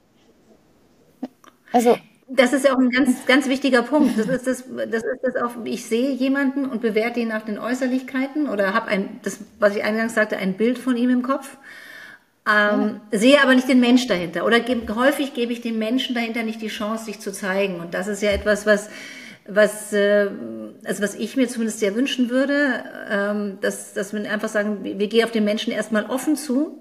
Also 1.73 1.97
das 2.29 2.53
ist 2.53 2.65
ja 2.65 2.75
auch 2.75 2.79
ein 2.79 2.91
ganz, 2.91 3.25
ganz 3.27 3.49
wichtiger 3.49 3.83
Punkt. 3.83 4.19
Das 4.19 4.29
ist 4.29 4.47
das, 4.47 4.65
das 4.91 5.03
ist 5.03 5.21
das 5.23 5.37
auch, 5.37 5.53
ich 5.65 5.87
sehe 5.87 6.11
jemanden 6.11 6.67
und 6.67 6.83
bewerte 6.83 7.21
ihn 7.21 7.29
nach 7.29 7.43
den 7.43 7.59
Äußerlichkeiten 7.59 8.49
oder 8.49 8.75
habe 8.75 8.89
ein, 8.89 9.21
das, 9.23 9.41
was 9.59 9.75
ich 9.75 9.83
eingangs 9.83 10.15
sagte, 10.15 10.37
ein 10.37 10.57
Bild 10.57 10.79
von 10.79 10.97
ihm 10.97 11.11
im 11.11 11.23
Kopf. 11.23 11.57
Ähm, 12.47 13.01
ja. 13.13 13.19
Sehe 13.19 13.43
aber 13.43 13.55
nicht 13.55 13.69
den 13.69 13.81
Mensch 13.81 14.07
dahinter. 14.07 14.47
Oder 14.47 14.61
ge 14.61 14.81
häufig 14.95 15.35
gebe 15.35 15.53
ich 15.53 15.61
dem 15.61 15.79
Menschen 15.79 16.15
dahinter 16.15 16.43
nicht 16.43 16.63
die 16.63 16.69
Chance, 16.69 17.07
sich 17.07 17.21
zu 17.21 17.33
zeigen. 17.33 17.81
Und 17.81 17.95
das 17.95 18.09
ist 18.09 18.23
ja 18.23 18.31
etwas, 18.31 18.67
was 18.67 18.89
was, 19.49 19.93
äh, 19.95 20.29
also 20.85 21.03
was 21.03 21.15
ich 21.15 21.37
mir 21.37 21.49
zumindest 21.49 21.81
sehr 21.81 21.95
wünschen 21.95 22.29
würde, 22.29 22.85
ähm, 23.11 23.59
dass, 23.63 23.95
dass 23.95 24.13
wir 24.13 24.31
einfach 24.31 24.49
sagen, 24.49 24.85
wir 24.85 25.07
gehen 25.09 25.25
auf 25.25 25.31
den 25.31 25.45
Menschen 25.45 25.73
erstmal 25.73 26.05
offen 26.05 26.37
zu, 26.37 26.79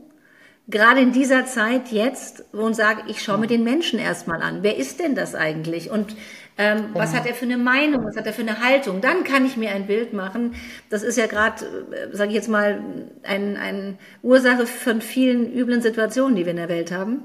gerade 0.68 1.02
in 1.02 1.12
dieser 1.12 1.46
Zeit 1.46 1.92
jetzt, 1.92 2.44
wo 2.52 2.64
uns 2.64 2.78
sagt, 2.78 3.10
ich 3.10 3.22
schaue 3.24 3.38
mir 3.38 3.48
den 3.48 3.64
Menschen 3.64 4.00
erstmal 4.00 4.42
an. 4.42 4.64
Wer 4.64 4.78
ist 4.78 5.00
denn 5.00 5.16
das 5.16 5.36
eigentlich? 5.36 5.90
Und 5.90 6.16
ähm, 6.58 6.88
genau. 6.88 7.00
was 7.00 7.16
hat 7.16 7.26
er 7.26 7.36
für 7.36 7.46
eine 7.46 7.58
Meinung? 7.58 8.04
Was 8.06 8.18
hat 8.18 8.26
er 8.26 8.34
für 8.34 8.42
eine 8.42 8.62
Haltung? 8.62 9.00
Dann 9.00 9.24
kann 9.24 9.46
ich 9.46 9.58
mir 9.58 9.72
ein 9.72 9.88
Bild 9.88 10.14
machen. 10.14 10.56
Das 10.90 11.04
ist 11.04 11.18
ja 11.18 11.28
gerade, 11.28 11.66
äh, 11.66 12.16
sage 12.16 12.30
ich 12.30 12.36
jetzt 12.36 12.50
mal, 12.50 12.82
eine 13.24 13.60
ein 13.60 14.00
Ursache 14.24 14.66
von 14.66 15.02
vielen 15.02 15.52
üblen 15.54 15.82
Situationen, 15.82 16.36
die 16.36 16.46
wir 16.46 16.52
in 16.52 16.58
der 16.58 16.70
Welt 16.70 16.92
haben. 16.92 17.24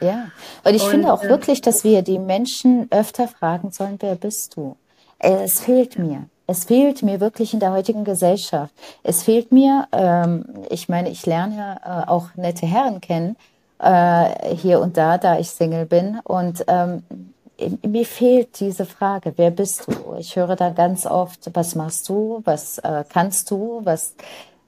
Ja, 0.00 0.30
und 0.64 0.74
ich 0.74 0.82
und, 0.82 0.90
finde 0.90 1.12
auch 1.12 1.24
äh, 1.24 1.28
wirklich, 1.28 1.60
dass 1.60 1.84
wir 1.84 2.02
die 2.02 2.18
Menschen 2.18 2.88
öfter 2.90 3.28
fragen 3.28 3.70
sollen, 3.70 3.96
wer 4.00 4.14
bist 4.14 4.56
du? 4.56 4.76
Es 5.18 5.60
fehlt 5.60 5.98
mir. 5.98 6.24
Es 6.52 6.64
fehlt 6.64 7.02
mir 7.02 7.18
wirklich 7.18 7.54
in 7.54 7.60
der 7.60 7.72
heutigen 7.72 8.04
Gesellschaft. 8.04 8.74
Es 9.02 9.22
fehlt 9.22 9.52
mir, 9.52 9.88
ähm, 9.90 10.44
ich 10.68 10.86
meine, 10.86 11.08
ich 11.08 11.24
lerne 11.24 11.56
ja 11.56 12.02
äh, 12.02 12.08
auch 12.08 12.26
nette 12.36 12.66
Herren 12.66 13.00
kennen, 13.00 13.36
äh, 13.78 14.54
hier 14.54 14.80
und 14.80 14.98
da, 14.98 15.16
da 15.16 15.38
ich 15.38 15.48
Single 15.48 15.86
bin. 15.86 16.20
Und 16.24 16.62
ähm, 16.68 17.04
mir 17.86 18.04
fehlt 18.04 18.60
diese 18.60 18.84
Frage, 18.84 19.32
wer 19.36 19.50
bist 19.50 19.86
du? 19.86 20.14
Ich 20.18 20.36
höre 20.36 20.54
da 20.54 20.68
ganz 20.68 21.06
oft, 21.06 21.50
was 21.54 21.74
machst 21.74 22.06
du, 22.10 22.42
was 22.44 22.76
äh, 22.80 23.04
kannst 23.08 23.50
du, 23.50 23.80
was 23.82 24.14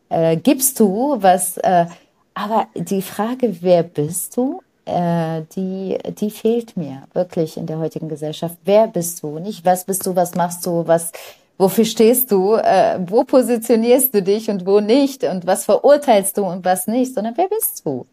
äh, 0.09 0.39
gibst 0.39 0.81
du, 0.81 1.19
was... 1.21 1.59
Äh, 1.59 1.85
aber 2.33 2.67
die 2.75 3.03
Frage, 3.03 3.59
wer 3.61 3.83
bist 3.83 4.39
du, 4.39 4.63
äh, 4.87 5.43
die, 5.55 5.99
die 6.19 6.31
fehlt 6.31 6.79
mir 6.79 7.03
wirklich 7.13 7.59
in 7.59 7.67
der 7.67 7.79
heutigen 7.79 8.09
Gesellschaft. 8.09 8.57
Wer 8.65 8.87
bist 8.87 9.23
du? 9.23 9.39
Nicht 9.39 9.67
was 9.67 9.85
bist 9.85 10.07
du, 10.07 10.17
was 10.17 10.35
machst 10.35 10.65
du, 10.65 10.87
was, 10.87 11.13
wofür 11.59 11.85
stehst 11.85 12.31
du, 12.31 12.55
äh, 12.55 13.01
wo 13.07 13.25
positionierst 13.25 14.15
du 14.15 14.23
dich 14.23 14.51
und 14.51 14.67
wo 14.67 14.81
nicht 14.81 15.25
und 15.25 15.47
was 15.47 15.65
verurteilst 15.65 16.37
du 16.37 16.45
und 16.45 16.65
was 16.65 16.87
nicht, 16.87 17.15
sondern 17.15 17.37
wer 17.37 17.49
bist 17.49 17.85
du? 17.85 18.07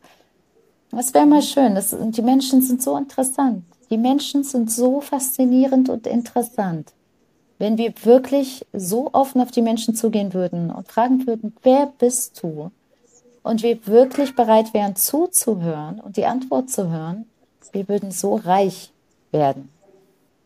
Das 0.92 1.14
wäre 1.14 1.26
mal 1.26 1.42
schön. 1.42 1.76
Das, 1.76 1.96
die 1.98 2.22
Menschen 2.22 2.62
sind 2.62 2.82
so 2.82 2.98
interessant. 2.98 3.64
Die 3.90 3.98
Menschen 3.98 4.44
sind 4.44 4.72
so 4.72 5.02
faszinierend 5.02 5.90
und 5.90 6.08
interessant. 6.08 6.92
Wenn 7.60 7.78
wir 7.78 7.94
wirklich 8.04 8.66
so 8.74 9.10
offen 9.14 9.42
auf 9.42 9.52
die 9.52 9.62
Menschen 9.62 9.96
zugehen 9.96 10.34
würden 10.34 10.72
und 10.72 10.88
fragen 10.88 11.26
würden, 11.28 11.54
wer 11.64 11.92
bist 11.98 12.42
du? 12.42 12.72
und 13.44 13.64
wir 13.64 13.86
wirklich 13.88 14.36
bereit 14.36 14.74
wären 14.74 14.96
zuzuhören 14.96 16.00
und 16.00 16.18
die 16.18 16.26
Antwort 16.26 16.70
zu 16.70 16.90
hören, 16.90 17.26
wir 17.72 17.88
würden 17.88 18.12
so 18.12 18.36
reich 18.36 18.92
werden 19.32 19.70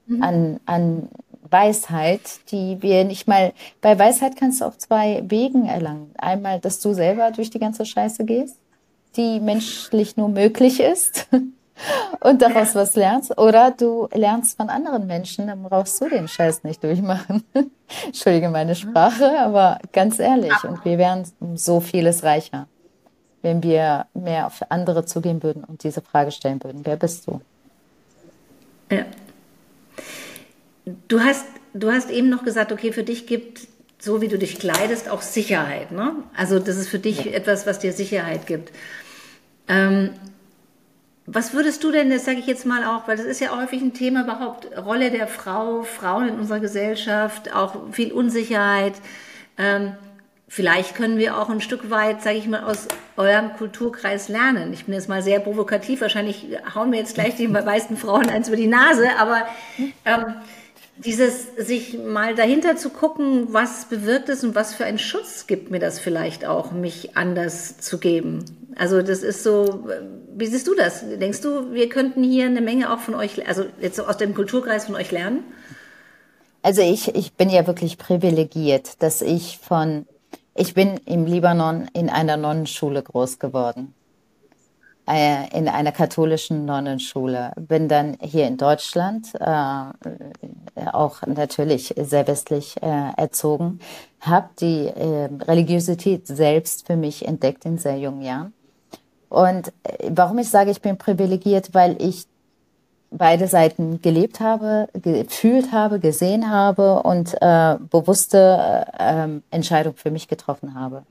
mhm. 0.08 0.24
an, 0.24 0.60
an 0.66 1.10
Weisheit, 1.50 2.22
die 2.52 2.82
wir 2.82 3.04
nicht 3.04 3.28
mal, 3.28 3.54
bei 3.82 3.98
Weisheit 3.98 4.36
kannst 4.36 4.62
du 4.62 4.66
auf 4.66 4.78
zwei 4.78 5.24
Wegen 5.28 5.66
erlangen. 5.66 6.12
Einmal, 6.18 6.60
dass 6.60 6.80
du 6.80 6.94
selber 6.94 7.32
durch 7.32 7.50
die 7.50 7.60
ganze 7.60 7.86
Scheiße 7.86 8.26
gehst, 8.26 8.58
die 9.16 9.40
menschlich 9.40 10.18
nur 10.18 10.30
möglich 10.30 10.80
ist 10.80 11.28
und 12.20 12.42
daraus 12.42 12.76
was 12.76 12.96
lernst. 12.96 13.38
Oder 13.38 13.72
du 13.72 14.08
lernst 14.14 14.58
von 14.58 14.70
anderen 14.70 15.08
Menschen, 15.08 15.48
dann 15.48 15.64
brauchst 15.64 16.00
du 16.02 16.10
den 16.10 16.28
Scheiß 16.28 16.64
nicht 16.64 16.84
durchmachen. 16.84 17.44
Entschuldige 18.06 18.50
meine 18.50 18.76
Sprache, 18.76 19.40
aber 19.40 19.80
ganz 19.92 20.20
ehrlich, 20.20 20.64
und 20.64 20.84
wir 20.84 20.98
wären 20.98 21.24
so 21.56 21.80
vieles 21.80 22.24
reicher 22.24 22.68
wenn 23.46 23.62
wir 23.62 24.08
mehr 24.16 24.48
auf 24.48 24.60
andere 24.70 25.06
zugehen 25.06 25.44
würden 25.44 25.64
und 25.64 25.84
diese 25.84 26.02
Frage 26.02 26.32
stellen 26.32 26.62
würden. 26.64 26.82
Wer 26.84 26.98
bist 26.98 27.28
du? 27.28 27.42
Ja. 28.90 29.06
Du 30.86 31.20
hast, 31.20 31.46
du 31.74 31.92
hast 31.92 32.12
eben 32.12 32.30
noch 32.30 32.44
gesagt, 32.44 32.72
okay, 32.72 32.92
für 32.92 33.04
dich 33.04 33.26
gibt, 33.28 33.68
so 34.00 34.22
wie 34.22 34.28
du 34.28 34.38
dich 34.38 34.60
kleidest, 34.60 35.10
auch 35.10 35.22
Sicherheit. 35.22 35.92
Ne? 35.92 36.14
Also 36.36 36.60
das 36.60 36.78
ist 36.78 36.90
für 36.90 37.00
dich 37.00 37.34
etwas, 37.34 37.66
was 37.66 37.80
dir 37.80 37.92
Sicherheit 37.92 38.46
gibt. 38.46 38.72
Ähm, 39.68 40.12
was 41.28 41.56
würdest 41.56 41.84
du 41.84 41.92
denn, 41.92 42.12
das 42.12 42.26
sage 42.26 42.38
ich 42.38 42.46
jetzt 42.46 42.68
mal 42.68 42.84
auch, 42.84 43.08
weil 43.08 43.18
das 43.18 43.26
ist 43.26 43.42
ja 43.42 43.58
häufig 43.60 43.82
ein 43.82 43.94
Thema 43.94 44.24
überhaupt, 44.24 44.78
Rolle 44.78 45.10
der 45.10 45.28
Frau, 45.28 45.82
Frauen 45.82 46.30
in 46.30 46.40
unserer 46.40 46.60
Gesellschaft, 46.60 47.54
auch 47.56 47.92
viel 47.92 48.12
Unsicherheit. 48.12 48.94
Ähm, 49.58 49.94
vielleicht 50.48 50.94
können 50.94 51.18
wir 51.18 51.40
auch 51.40 51.50
ein 51.50 51.62
Stück 51.62 51.90
weit, 51.90 52.22
sage 52.22 52.38
ich 52.38 52.48
mal, 52.48 52.64
aus 52.64 52.88
eurem 53.18 53.54
Kulturkreis 53.54 54.30
lernen. 54.30 54.72
Ich 54.72 54.86
bin 54.86 54.94
jetzt 54.94 55.10
mal 55.10 55.24
sehr 55.24 55.40
provokativ, 55.40 56.02
wahrscheinlich 56.02 56.46
hauen 56.76 56.92
mir 56.92 56.98
jetzt 56.98 57.16
gleich 57.16 57.36
die 57.36 57.48
meisten 57.48 57.98
Frauen 57.98 58.30
eins 58.30 58.50
über 58.50 58.58
die 58.58 58.68
Nase, 58.68 59.08
aber 59.18 59.48
ähm, 60.06 60.36
dieses 60.98 61.48
sich 61.58 61.98
mal 61.98 62.36
dahinter 62.36 62.78
zu 62.78 62.90
gucken, 62.90 63.48
was 63.52 63.86
bewirkt 63.86 64.30
es 64.30 64.44
und 64.44 64.56
was 64.56 64.74
für 64.74 64.86
einen 64.86 65.00
Schutz 65.00 65.46
gibt 65.46 65.70
mir 65.70 65.80
das 65.80 66.00
vielleicht 66.00 66.46
auch, 66.46 66.72
mich 66.72 67.18
anders 67.18 67.78
zu 67.80 67.98
geben. 67.98 68.46
Also 68.78 69.02
das 69.02 69.22
ist 69.24 69.44
so, 69.44 69.88
wie 70.36 70.46
siehst 70.46 70.68
du 70.68 70.76
das? 70.76 71.04
Denkst 71.20 71.42
du, 71.42 71.74
wir 71.74 71.90
könnten 71.90 72.24
hier 72.24 72.46
eine 72.46 72.62
Menge 72.62 72.94
auch 72.94 73.00
von 73.00 73.16
euch, 73.16 73.48
also 73.48 73.66
jetzt 73.82 74.00
aus 74.00 74.18
dem 74.18 74.34
Kulturkreis 74.34 74.86
von 74.86 74.96
euch 74.96 75.12
lernen? 75.12 75.44
Also 76.62 76.82
ich, 76.82 77.14
ich 77.14 77.34
bin 77.34 77.50
ja 77.50 77.68
wirklich 77.68 77.98
privilegiert, 77.98 79.02
dass 79.04 79.22
ich 79.22 79.60
von 79.62 80.06
Ich 80.56 80.74
bin 80.74 81.00
im 81.06 81.26
Libanon 81.26 81.90
in 81.94 82.10
einer 82.10 82.38
Nonnenschule 82.38 83.04
groß 83.04 83.40
geworden. 83.40 83.94
Äh, 85.08 85.56
in 85.56 85.68
einer 85.68 85.92
katholischen 85.92 86.66
Nonnenschule. 86.66 87.52
Bin 87.58 87.88
dann 87.88 88.18
hier 88.22 88.48
in 88.48 88.58
Deutschland 88.58 89.36
äh, 89.36 90.88
auch 90.92 91.22
natürlich 91.28 91.94
sehr 91.96 92.28
westlich 92.28 92.82
äh, 92.82 93.12
erzogen, 93.16 93.80
habe 94.22 94.50
die 94.60 94.88
äh, 94.88 95.30
Religiosität 95.44 96.26
selbst 96.26 96.88
für 96.88 96.96
mich 96.96 97.28
entdeckt 97.28 97.66
in 97.66 97.78
sehr 97.78 98.00
jungen 98.00 98.24
Jahren. 98.24 98.54
Und 99.30 99.68
äh, 99.84 100.10
warum 100.10 100.40
ich 100.40 100.50
sage, 100.50 100.72
ich 100.72 100.82
bin 100.82 100.98
privilegiert, 100.98 101.76
weil 101.76 102.02
ich 102.02 102.26
beide 103.12 103.48
Seiten 103.48 104.02
gelebt 104.02 104.40
habe, 104.40 104.88
gefühlt 104.94 105.72
habe, 105.72 106.00
gesehen 106.00 106.50
habe 106.50 107.04
und 107.04 107.36
äh, 107.42 107.76
bewusste 107.92 108.88
äh, 108.98 109.28
Entscheidung 109.52 109.94
für 109.98 110.10
mich 110.10 110.28
getroffen 110.28 110.74
habe. 110.74 111.04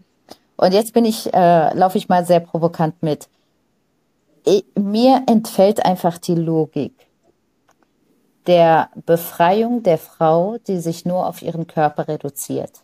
Und 0.57 0.75
jetzt 0.75 0.95
bin 0.95 1.05
ich, 1.05 1.33
äh, 1.33 1.73
laufe 1.75 1.97
ich 1.97 2.09
mal 2.09 2.25
sehr 2.27 2.41
provokant 2.41 3.01
mit. 3.01 3.29
Ich, 4.45 4.65
mir 4.79 5.23
entfällt 5.27 5.85
einfach 5.85 6.19
die 6.19 6.35
Logik 6.35 6.93
der 8.47 8.91
Befreiung 9.07 9.83
der 9.83 9.99
Frau, 9.99 10.59
die 10.67 10.79
sich 10.79 11.07
nur 11.07 11.27
auf 11.27 11.41
ihren 11.41 11.67
Körper 11.67 12.09
reduziert. 12.09 12.83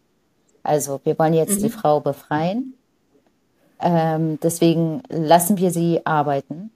Also 0.63 1.01
wir 1.05 1.19
wollen 1.19 1.35
jetzt 1.35 1.59
mhm. 1.59 1.65
die 1.65 1.71
Frau 1.71 2.01
befreien. 2.01 2.75
Ähm, 3.79 4.39
deswegen 4.43 5.03
lassen 5.09 5.59
wir 5.59 5.71
sie 5.71 6.05
arbeiten 6.05 6.71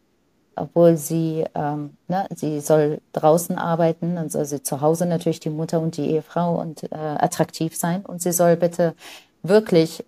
obwohl 0.56 0.96
sie, 0.96 1.44
ähm, 1.54 1.96
ne, 2.08 2.26
sie 2.34 2.60
soll 2.60 3.00
draußen 3.12 3.58
arbeiten, 3.58 4.16
dann 4.16 4.30
soll 4.30 4.44
sie 4.44 4.62
zu 4.62 4.80
Hause 4.80 5.06
natürlich 5.06 5.40
die 5.40 5.50
Mutter 5.50 5.80
und 5.80 5.96
die 5.96 6.10
Ehefrau 6.10 6.60
und 6.60 6.84
äh, 6.84 6.96
attraktiv 6.96 7.76
sein. 7.76 8.04
Und 8.04 8.22
sie 8.22 8.32
soll 8.32 8.56
bitte 8.56 8.94
wirklich 9.42 10.04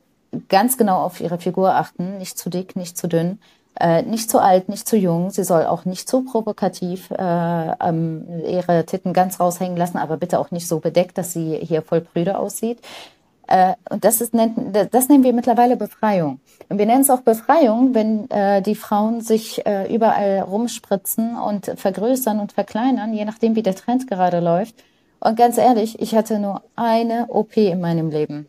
ganz 0.48 0.76
genau 0.76 1.02
auf 1.02 1.20
ihre 1.20 1.38
Figur 1.38 1.74
achten, 1.74 2.18
nicht 2.18 2.38
zu 2.38 2.50
dick, 2.50 2.76
nicht 2.76 2.96
zu 2.96 3.08
dünn, 3.08 3.38
äh, 3.80 4.02
nicht 4.02 4.30
zu 4.30 4.38
alt, 4.38 4.68
nicht 4.68 4.88
zu 4.88 4.96
jung. 4.96 5.30
Sie 5.30 5.44
soll 5.44 5.66
auch 5.66 5.84
nicht 5.84 6.08
zu 6.08 6.24
provokativ 6.24 7.10
äh, 7.10 7.70
ähm, 7.80 8.26
ihre 8.46 8.84
Titten 8.86 9.12
ganz 9.12 9.40
raushängen 9.40 9.76
lassen, 9.76 9.98
aber 9.98 10.16
bitte 10.16 10.38
auch 10.38 10.50
nicht 10.50 10.68
so 10.68 10.80
bedeckt, 10.80 11.18
dass 11.18 11.32
sie 11.32 11.58
hier 11.62 11.82
voll 11.82 12.00
prüde 12.00 12.38
aussieht. 12.38 12.80
Äh, 13.48 13.74
und 13.90 14.04
das, 14.04 14.20
ist, 14.20 14.32
das 14.34 15.08
nennen 15.08 15.24
wir 15.24 15.32
mittlerweile 15.32 15.76
Befreiung. 15.76 16.40
Und 16.68 16.78
wir 16.78 16.86
nennen 16.86 17.02
es 17.02 17.10
auch 17.10 17.20
Befreiung, 17.20 17.94
wenn 17.94 18.28
äh, 18.30 18.60
die 18.62 18.74
Frauen 18.74 19.20
sich 19.20 19.64
äh, 19.66 19.92
überall 19.94 20.40
rumspritzen 20.40 21.36
und 21.36 21.72
vergrößern 21.76 22.40
und 22.40 22.52
verkleinern, 22.52 23.14
je 23.14 23.24
nachdem, 23.24 23.54
wie 23.54 23.62
der 23.62 23.76
Trend 23.76 24.08
gerade 24.08 24.40
läuft. 24.40 24.74
Und 25.20 25.36
ganz 25.36 25.58
ehrlich, 25.58 26.00
ich 26.00 26.14
hatte 26.14 26.38
nur 26.38 26.62
eine 26.74 27.26
OP 27.28 27.56
in 27.56 27.80
meinem 27.80 28.10
Leben. 28.10 28.48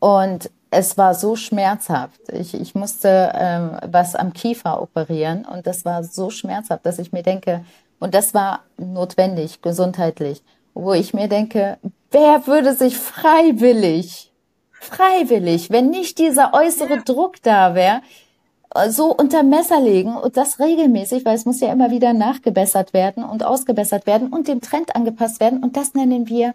Und 0.00 0.50
es 0.74 0.98
war 0.98 1.14
so 1.14 1.36
schmerzhaft. 1.36 2.20
Ich, 2.32 2.52
ich 2.54 2.74
musste 2.74 3.32
ähm, 3.34 3.78
was 3.86 4.16
am 4.16 4.32
Kiefer 4.32 4.82
operieren 4.82 5.44
und 5.44 5.66
das 5.66 5.84
war 5.84 6.02
so 6.02 6.30
schmerzhaft, 6.30 6.84
dass 6.84 6.98
ich 6.98 7.12
mir 7.12 7.22
denke, 7.22 7.64
und 8.00 8.14
das 8.14 8.34
war 8.34 8.64
notwendig, 8.76 9.62
gesundheitlich, 9.62 10.42
wo 10.74 10.92
ich 10.92 11.14
mir 11.14 11.28
denke, 11.28 11.78
wer 12.10 12.46
würde 12.46 12.74
sich 12.74 12.98
freiwillig, 12.98 14.32
freiwillig, 14.72 15.70
wenn 15.70 15.90
nicht 15.90 16.18
dieser 16.18 16.52
äußere. 16.52 17.02
Druck 17.04 17.40
da 17.42 17.74
wäre, 17.74 18.00
so 18.88 19.14
unter 19.14 19.44
Messer 19.44 19.80
legen 19.80 20.16
und 20.16 20.36
das 20.36 20.58
regelmäßig, 20.58 21.24
weil 21.24 21.36
es 21.36 21.44
muss 21.44 21.60
ja 21.60 21.72
immer 21.72 21.92
wieder 21.92 22.12
nachgebessert 22.12 22.92
werden 22.92 23.22
und 23.22 23.44
ausgebessert 23.44 24.06
werden 24.06 24.32
und 24.32 24.48
dem 24.48 24.60
Trend 24.60 24.96
angepasst 24.96 25.38
werden. 25.38 25.62
Und 25.62 25.76
das 25.76 25.94
nennen 25.94 26.28
wir 26.28 26.54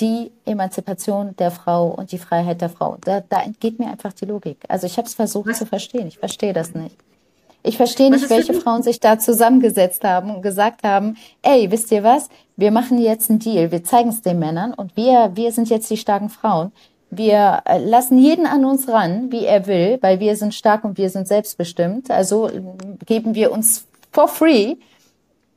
die 0.00 0.30
Emanzipation 0.44 1.34
der 1.36 1.50
Frau 1.50 1.88
und 1.88 2.12
die 2.12 2.18
Freiheit 2.18 2.60
der 2.60 2.68
Frau. 2.68 2.96
Da, 3.00 3.22
da 3.28 3.42
entgeht 3.42 3.78
mir 3.78 3.90
einfach 3.90 4.12
die 4.12 4.26
Logik. 4.26 4.58
Also 4.68 4.86
ich 4.86 4.96
habe 4.96 5.08
es 5.08 5.14
versucht 5.14 5.48
Was? 5.48 5.58
zu 5.58 5.66
verstehen. 5.66 6.06
Ich 6.06 6.18
verstehe 6.18 6.52
das 6.52 6.74
nicht. 6.74 6.96
Ich 7.64 7.76
verstehe 7.76 8.10
nicht, 8.10 8.30
welche 8.30 8.54
Frauen 8.54 8.82
sich 8.82 9.00
da 9.00 9.18
zusammengesetzt 9.18 10.04
haben 10.04 10.34
und 10.34 10.42
gesagt 10.42 10.84
haben, 10.84 11.16
ey, 11.42 11.70
wisst 11.70 11.90
ihr 11.90 12.04
was? 12.04 12.28
Wir 12.56 12.70
machen 12.70 12.98
jetzt 12.98 13.30
einen 13.30 13.40
Deal. 13.40 13.72
Wir 13.72 13.82
zeigen 13.82 14.10
es 14.10 14.22
den 14.22 14.38
Männern 14.38 14.72
und 14.72 14.96
wir, 14.96 15.32
wir 15.34 15.52
sind 15.52 15.68
jetzt 15.68 15.90
die 15.90 15.96
starken 15.96 16.28
Frauen. 16.28 16.72
Wir 17.10 17.62
äh, 17.64 17.78
lassen 17.78 18.18
jeden 18.18 18.46
an 18.46 18.64
uns 18.64 18.88
ran, 18.88 19.32
wie 19.32 19.44
er 19.44 19.66
will, 19.66 19.98
weil 20.02 20.20
wir 20.20 20.36
sind 20.36 20.54
stark 20.54 20.84
und 20.84 20.98
wir 20.98 21.10
sind 21.10 21.26
selbstbestimmt. 21.26 22.10
Also 22.10 22.50
geben 23.06 23.34
wir 23.34 23.50
uns 23.50 23.86
for 24.12 24.28
free 24.28 24.76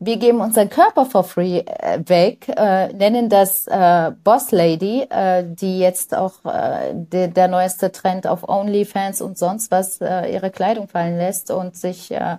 wir 0.04 0.18
geben 0.18 0.42
unseren 0.42 0.70
Körper 0.70 1.06
for 1.06 1.24
free 1.24 1.60
äh, 1.60 2.00
weg, 2.08 2.48
äh, 2.48 2.92
nennen 2.92 3.30
das 3.30 3.68
äh, 3.68 4.12
Boss 4.24 4.50
Lady, 4.50 5.06
äh, 5.08 5.44
die 5.46 5.78
jetzt 5.78 6.18
auch 6.18 6.44
äh, 6.44 6.94
de, 6.96 7.28
der 7.28 7.48
neueste 7.48 7.92
Trend 7.92 8.26
auf 8.26 8.50
OnlyFans 8.50 9.22
und 9.22 9.38
sonst 9.38 9.70
was 9.70 10.02
äh, 10.02 10.34
ihre 10.34 10.50
Kleidung 10.50 10.88
fallen 10.88 11.18
lässt 11.18 11.52
und 11.52 11.76
sich 11.76 12.10
äh, 12.10 12.38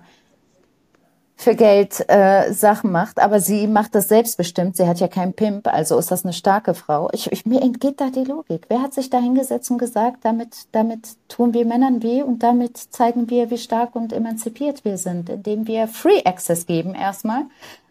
für 1.35 1.55
Geld 1.55 2.05
äh, 2.09 2.53
Sachen 2.53 2.91
macht, 2.91 3.19
aber 3.19 3.39
sie 3.39 3.67
macht 3.67 3.95
das 3.95 4.07
selbstbestimmt. 4.07 4.77
Sie 4.77 4.87
hat 4.87 4.99
ja 4.99 5.07
keinen 5.07 5.33
Pimp, 5.33 5.67
also 5.67 5.97
ist 5.97 6.11
das 6.11 6.23
eine 6.23 6.33
starke 6.33 6.73
Frau. 6.73 7.09
Ich, 7.11 7.31
ich, 7.31 7.45
mir 7.45 7.61
entgeht 7.61 7.99
da 7.99 8.09
die 8.09 8.23
Logik. 8.23 8.65
Wer 8.69 8.81
hat 8.81 8.93
sich 8.93 9.09
da 9.09 9.19
hingesetzt 9.19 9.69
und 9.71 9.77
gesagt, 9.77 10.19
damit, 10.23 10.67
damit 10.71 11.17
tun 11.27 11.53
wir 11.53 11.65
Männern 11.65 12.03
weh 12.03 12.21
und 12.21 12.43
damit 12.43 12.77
zeigen 12.77 13.29
wir, 13.29 13.49
wie 13.49 13.57
stark 13.57 13.95
und 13.95 14.13
emanzipiert 14.13 14.85
wir 14.85 14.97
sind, 14.97 15.29
indem 15.29 15.67
wir 15.67 15.87
Free 15.87 16.23
Access 16.23 16.65
geben 16.65 16.95
erstmal. 16.95 17.43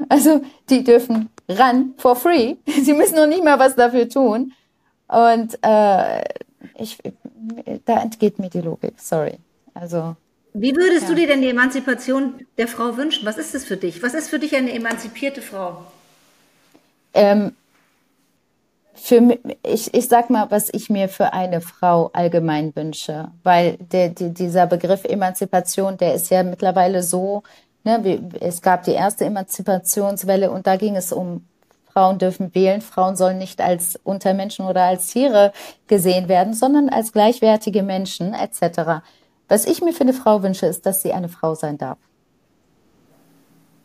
Also 0.09 0.40
die 0.70 0.85
dürfen 0.85 1.28
ran 1.48 1.94
for 1.98 2.16
free. 2.16 2.57
Sie 2.83 2.94
müssen 2.94 3.16
noch 3.16 3.26
nicht 3.26 3.44
mal 3.44 3.59
was 3.59 3.74
dafür 3.74 4.09
tun. 4.09 4.52
Und 5.09 5.59
äh, 5.62 6.22
ich, 6.76 6.98
da 7.85 8.00
entgeht 8.00 8.38
mir 8.38 8.48
die 8.48 8.61
Logik. 8.61 8.94
Sorry. 8.98 9.38
Also 9.74 10.16
wie 10.55 10.77
würdest 10.77 11.03
ja. 11.03 11.09
du 11.09 11.15
dir 11.15 11.27
denn 11.27 11.41
die 11.41 11.49
Emanzipation 11.49 12.47
der 12.59 12.69
Frau 12.69 12.97
wünschen? 12.97 13.25
Was 13.25 13.38
ist 13.38 13.55
es 13.55 13.65
für 13.65 13.77
dich? 13.77 14.03
Was 14.03 14.15
ist 14.15 14.29
für 14.29 14.38
dich 14.38 14.55
eine 14.55 14.73
emanzipierte 14.73 15.41
Frau? 15.41 15.85
Ähm, 17.15 17.53
für 18.95 19.38
ich, 19.62 19.93
ich 19.95 20.09
sag 20.09 20.31
mal, 20.31 20.51
was 20.51 20.69
ich 20.73 20.91
mir 20.91 21.09
für 21.09 21.33
eine 21.33 21.61
Frau 21.61 22.11
allgemein 22.12 22.75
wünsche, 22.77 23.31
weil 23.43 23.79
der, 23.79 24.11
die, 24.11 24.31
dieser 24.31 24.67
Begriff 24.67 25.05
Emanzipation, 25.05 25.97
der 25.97 26.15
ist 26.15 26.31
ja 26.31 26.43
mittlerweile 26.43 27.03
so, 27.03 27.43
ne, 27.85 28.01
wie, 28.03 28.21
es 28.41 28.61
gab 28.61 28.85
die 28.85 28.93
erste 28.93 29.25
Emanzipationswelle 29.25 30.51
und 30.51 30.67
da 30.67 30.77
ging 30.77 30.97
es 30.97 31.12
um 31.12 31.47
Frauen 31.93 32.19
dürfen 32.19 32.55
wählen, 32.55 32.81
Frauen 32.81 33.17
sollen 33.17 33.38
nicht 33.38 33.61
als 33.61 33.99
Untermenschen 34.05 34.67
oder 34.67 34.85
als 34.85 35.09
Tiere 35.09 35.53
gesehen 35.88 36.29
werden, 36.29 36.55
sondern 36.55 36.88
als 36.88 37.12
gleichwertige 37.12 37.83
Menschen 37.83 38.35
etc. 38.35 39.03
Was 39.48 39.66
ich 39.66 39.83
mir 39.83 39.92
für 39.92 40.02
eine 40.02 40.14
Frau 40.14 40.42
wünsche, 40.42 40.66
ist, 40.66 40.87
dass 40.87 41.02
sie 41.02 41.12
eine 41.12 41.28
Frau 41.28 41.55
sein 41.55 41.78
darf. 41.78 41.98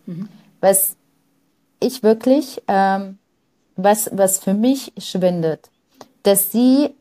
Mhm. 0.06 0.30
Was 0.62 0.96
ich 1.80 2.04
wirklich, 2.04 2.64
ähm, 2.68 3.20
was, 3.76 4.10
was 4.14 4.40
für 4.40 4.54
mich 4.54 4.94
schwindet, 4.98 5.70
dass 6.24 6.52
sie 6.52 6.96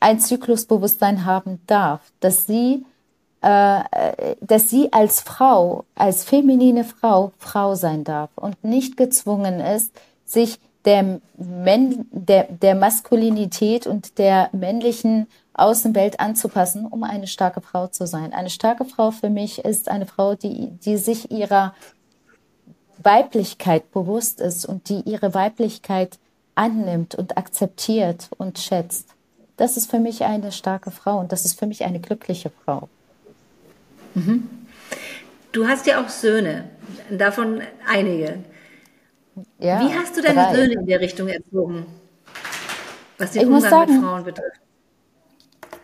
ein 0.00 0.20
Zyklusbewusstsein 0.20 1.24
haben 1.24 1.60
darf, 1.66 2.00
dass 2.20 2.46
sie, 2.46 2.84
äh, 3.40 4.34
dass 4.40 4.70
sie 4.70 4.92
als 4.92 5.20
Frau, 5.20 5.84
als 5.94 6.24
feminine 6.24 6.84
Frau, 6.84 7.32
Frau 7.38 7.74
sein 7.74 8.04
darf 8.04 8.30
und 8.36 8.62
nicht 8.62 8.96
gezwungen 8.96 9.60
ist, 9.60 9.92
sich 10.24 10.60
der, 10.84 11.20
der, 11.34 12.44
der 12.44 12.74
Maskulinität 12.74 13.86
und 13.86 14.18
der 14.18 14.48
männlichen 14.52 15.26
Außenwelt 15.54 16.20
anzupassen, 16.20 16.86
um 16.86 17.02
eine 17.02 17.26
starke 17.26 17.60
Frau 17.60 17.88
zu 17.88 18.06
sein. 18.06 18.32
Eine 18.32 18.50
starke 18.50 18.84
Frau 18.84 19.10
für 19.10 19.28
mich 19.28 19.64
ist 19.64 19.88
eine 19.88 20.06
Frau, 20.06 20.34
die, 20.34 20.68
die 20.84 20.96
sich 20.96 21.30
ihrer 21.30 21.74
Weiblichkeit 23.02 23.90
bewusst 23.92 24.40
ist 24.40 24.66
und 24.66 24.88
die 24.88 25.00
ihre 25.00 25.34
Weiblichkeit 25.34 26.18
annimmt 26.54 27.14
und 27.14 27.36
akzeptiert 27.36 28.28
und 28.38 28.58
schätzt. 28.58 29.08
Das 29.56 29.76
ist 29.76 29.90
für 29.90 29.98
mich 29.98 30.24
eine 30.24 30.52
starke 30.52 30.90
Frau 30.90 31.18
und 31.18 31.32
das 31.32 31.44
ist 31.44 31.58
für 31.58 31.66
mich 31.66 31.84
eine 31.84 32.00
glückliche 32.00 32.50
Frau. 32.64 32.88
Mhm. 34.14 34.48
Du 35.52 35.66
hast 35.66 35.86
ja 35.86 36.02
auch 36.02 36.08
Söhne, 36.08 36.64
davon 37.10 37.62
einige. 37.88 38.38
Ja, 39.58 39.80
Wie 39.80 39.94
hast 39.94 40.16
du 40.16 40.22
deine 40.22 40.42
drei. 40.42 40.54
Söhne 40.54 40.72
in 40.74 40.86
der 40.86 41.00
Richtung 41.00 41.28
erzogen, 41.28 41.86
was 43.18 43.32
den 43.32 43.42
ich 43.42 43.48
Umgang 43.48 43.70
sagen, 43.70 43.92
mit 43.92 44.04
Frauen 44.04 44.24
betrifft? 44.24 44.60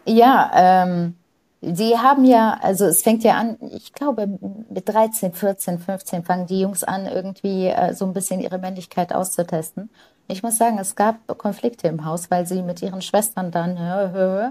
Ja, 0.06 0.50
ähm, 0.54 1.14
die 1.60 1.96
haben 1.96 2.24
ja, 2.24 2.58
also 2.60 2.84
es 2.84 3.02
fängt 3.02 3.24
ja 3.24 3.34
an, 3.34 3.56
ich 3.72 3.92
glaube 3.92 4.38
mit 4.68 4.88
13, 4.88 5.32
14, 5.32 5.78
15 5.78 6.24
fangen 6.24 6.46
die 6.46 6.60
Jungs 6.60 6.84
an, 6.84 7.06
irgendwie 7.06 7.68
äh, 7.68 7.94
so 7.94 8.04
ein 8.04 8.12
bisschen 8.12 8.40
ihre 8.40 8.58
Männlichkeit 8.58 9.14
auszutesten. 9.14 9.88
Ich 10.28 10.42
muss 10.42 10.58
sagen, 10.58 10.78
es 10.78 10.94
gab 10.94 11.26
Konflikte 11.38 11.88
im 11.88 12.04
Haus, 12.04 12.30
weil 12.30 12.46
sie 12.46 12.62
mit 12.62 12.82
ihren 12.82 13.02
Schwestern 13.02 13.50
dann 13.50 13.78
hö, 13.78 14.12
hö. 14.12 14.50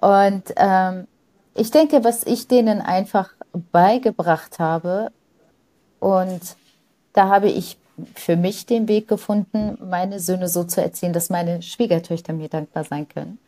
und 0.00 0.44
ähm, 0.56 1.08
ich 1.54 1.70
denke, 1.70 2.04
was 2.04 2.24
ich 2.24 2.48
denen 2.48 2.80
einfach 2.80 3.30
beigebracht 3.72 4.58
habe 4.58 5.10
und 5.98 6.56
da 7.12 7.28
habe 7.28 7.48
ich 7.48 7.78
für 8.14 8.36
mich 8.36 8.66
den 8.66 8.88
Weg 8.88 9.08
gefunden, 9.08 9.78
meine 9.80 10.20
Söhne 10.20 10.48
so 10.48 10.64
zu 10.64 10.82
erziehen, 10.82 11.12
dass 11.12 11.30
meine 11.30 11.62
Schwiegertöchter 11.62 12.32
mir 12.32 12.48
dankbar 12.48 12.84
sein 12.84 13.08
können 13.08 13.38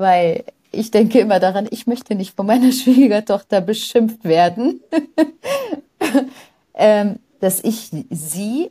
weil 0.00 0.44
ich 0.72 0.90
denke 0.90 1.20
immer 1.20 1.38
daran, 1.40 1.68
ich 1.70 1.86
möchte 1.86 2.14
nicht 2.14 2.34
von 2.34 2.46
meiner 2.46 2.72
Schwiegertochter 2.72 3.60
beschimpft 3.60 4.24
werden, 4.24 4.80
ähm, 6.74 7.18
dass 7.40 7.62
ich 7.62 7.90
sie 8.10 8.70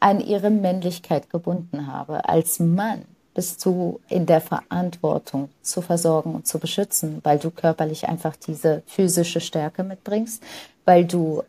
an 0.00 0.20
ihre 0.20 0.50
Männlichkeit 0.50 1.30
gebunden 1.30 1.86
habe. 1.86 2.28
Als 2.28 2.58
Mann 2.58 3.04
bist 3.34 3.64
du 3.64 4.00
in 4.08 4.26
der 4.26 4.40
Verantwortung 4.40 5.48
zu 5.62 5.80
versorgen 5.80 6.34
und 6.34 6.46
zu 6.46 6.58
beschützen, 6.58 7.20
weil 7.22 7.38
du 7.38 7.50
körperlich 7.50 8.08
einfach 8.08 8.34
diese 8.34 8.82
physische 8.86 9.40
Stärke 9.40 9.84
mitbringst, 9.84 10.42
weil 10.84 11.04
du 11.04 11.42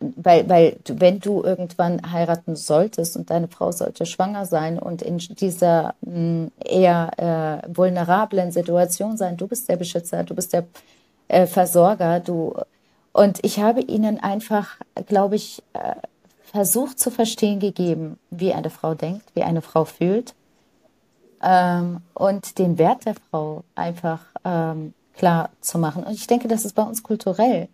weil, 0.00 0.48
weil 0.48 0.76
wenn 0.86 1.20
du 1.20 1.42
irgendwann 1.42 2.10
heiraten 2.10 2.56
solltest 2.56 3.16
und 3.16 3.30
deine 3.30 3.48
Frau 3.48 3.70
sollte 3.70 4.06
schwanger 4.06 4.46
sein 4.46 4.78
und 4.78 5.02
in 5.02 5.18
dieser 5.18 5.94
mh, 6.00 6.12
hm, 6.12 6.52
eher 6.64 7.62
äh, 7.64 7.76
vulnerablen 7.76 8.50
Situation 8.50 9.16
sein, 9.16 9.36
du 9.36 9.46
bist 9.46 9.68
der 9.68 9.76
Beschützer, 9.76 10.24
du 10.24 10.34
bist 10.34 10.52
der 10.52 10.66
äh, 11.28 11.46
Versorger, 11.46 12.20
du 12.20 12.54
und 13.12 13.40
ich 13.44 13.58
habe 13.60 13.80
ihnen 13.80 14.20
einfach, 14.20 14.76
glaube 15.06 15.36
ich, 15.36 15.62
äh, 15.74 15.94
versucht 16.44 16.98
zu 16.98 17.10
verstehen 17.10 17.60
gegeben, 17.60 18.18
wie 18.30 18.54
eine 18.54 18.70
Frau 18.70 18.94
denkt, 18.94 19.24
wie 19.34 19.42
eine 19.42 19.62
Frau 19.62 19.84
fühlt 19.84 20.34
ähm, 21.42 22.00
und 22.14 22.58
den 22.58 22.78
Wert 22.78 23.04
der 23.06 23.14
Frau 23.30 23.64
einfach 23.74 24.20
ähm, 24.44 24.94
klar 25.16 25.50
zu 25.60 25.78
machen. 25.78 26.04
Und 26.04 26.14
ich 26.14 26.26
denke, 26.26 26.48
das 26.48 26.64
ist 26.64 26.74
bei 26.74 26.82
uns 26.82 27.02
kulturell. 27.02 27.68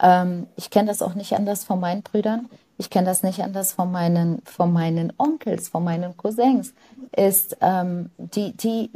Ähm, 0.00 0.46
ich 0.56 0.70
kenne 0.70 0.88
das 0.88 1.02
auch 1.02 1.14
nicht 1.14 1.34
anders 1.34 1.64
von 1.64 1.80
meinen 1.80 2.02
Brüdern. 2.02 2.48
Ich 2.80 2.90
kenne 2.90 3.06
das 3.06 3.24
nicht 3.24 3.42
anders 3.42 3.72
von 3.72 3.90
meinen, 3.90 4.40
von 4.44 4.72
meinen 4.72 5.12
Onkels, 5.18 5.68
von 5.68 5.82
meinen 5.82 6.16
Cousins. 6.16 6.74
Ist 7.16 7.56
ähm, 7.60 8.10
die, 8.18 8.52
die 8.52 8.90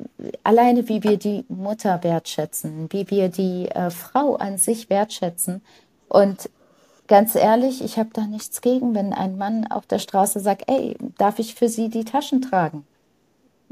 alleine, 0.44 0.88
wie 0.88 1.02
wir 1.02 1.16
die 1.16 1.44
Mutter 1.48 2.02
wertschätzen, 2.04 2.86
wie 2.90 3.10
wir 3.10 3.28
die 3.28 3.68
äh, 3.68 3.90
Frau 3.90 4.36
an 4.36 4.56
sich 4.56 4.88
wertschätzen. 4.88 5.62
Und 6.08 6.48
ganz 7.08 7.34
ehrlich, 7.34 7.82
ich 7.82 7.98
habe 7.98 8.10
da 8.12 8.22
nichts 8.22 8.60
gegen, 8.60 8.94
wenn 8.94 9.12
ein 9.12 9.36
Mann 9.36 9.66
auf 9.66 9.86
der 9.86 9.98
Straße 9.98 10.38
sagt, 10.38 10.70
ey, 10.70 10.96
darf 11.18 11.40
ich 11.40 11.56
für 11.56 11.68
Sie 11.68 11.88
die 11.88 12.04
Taschen 12.04 12.40
tragen? 12.40 12.86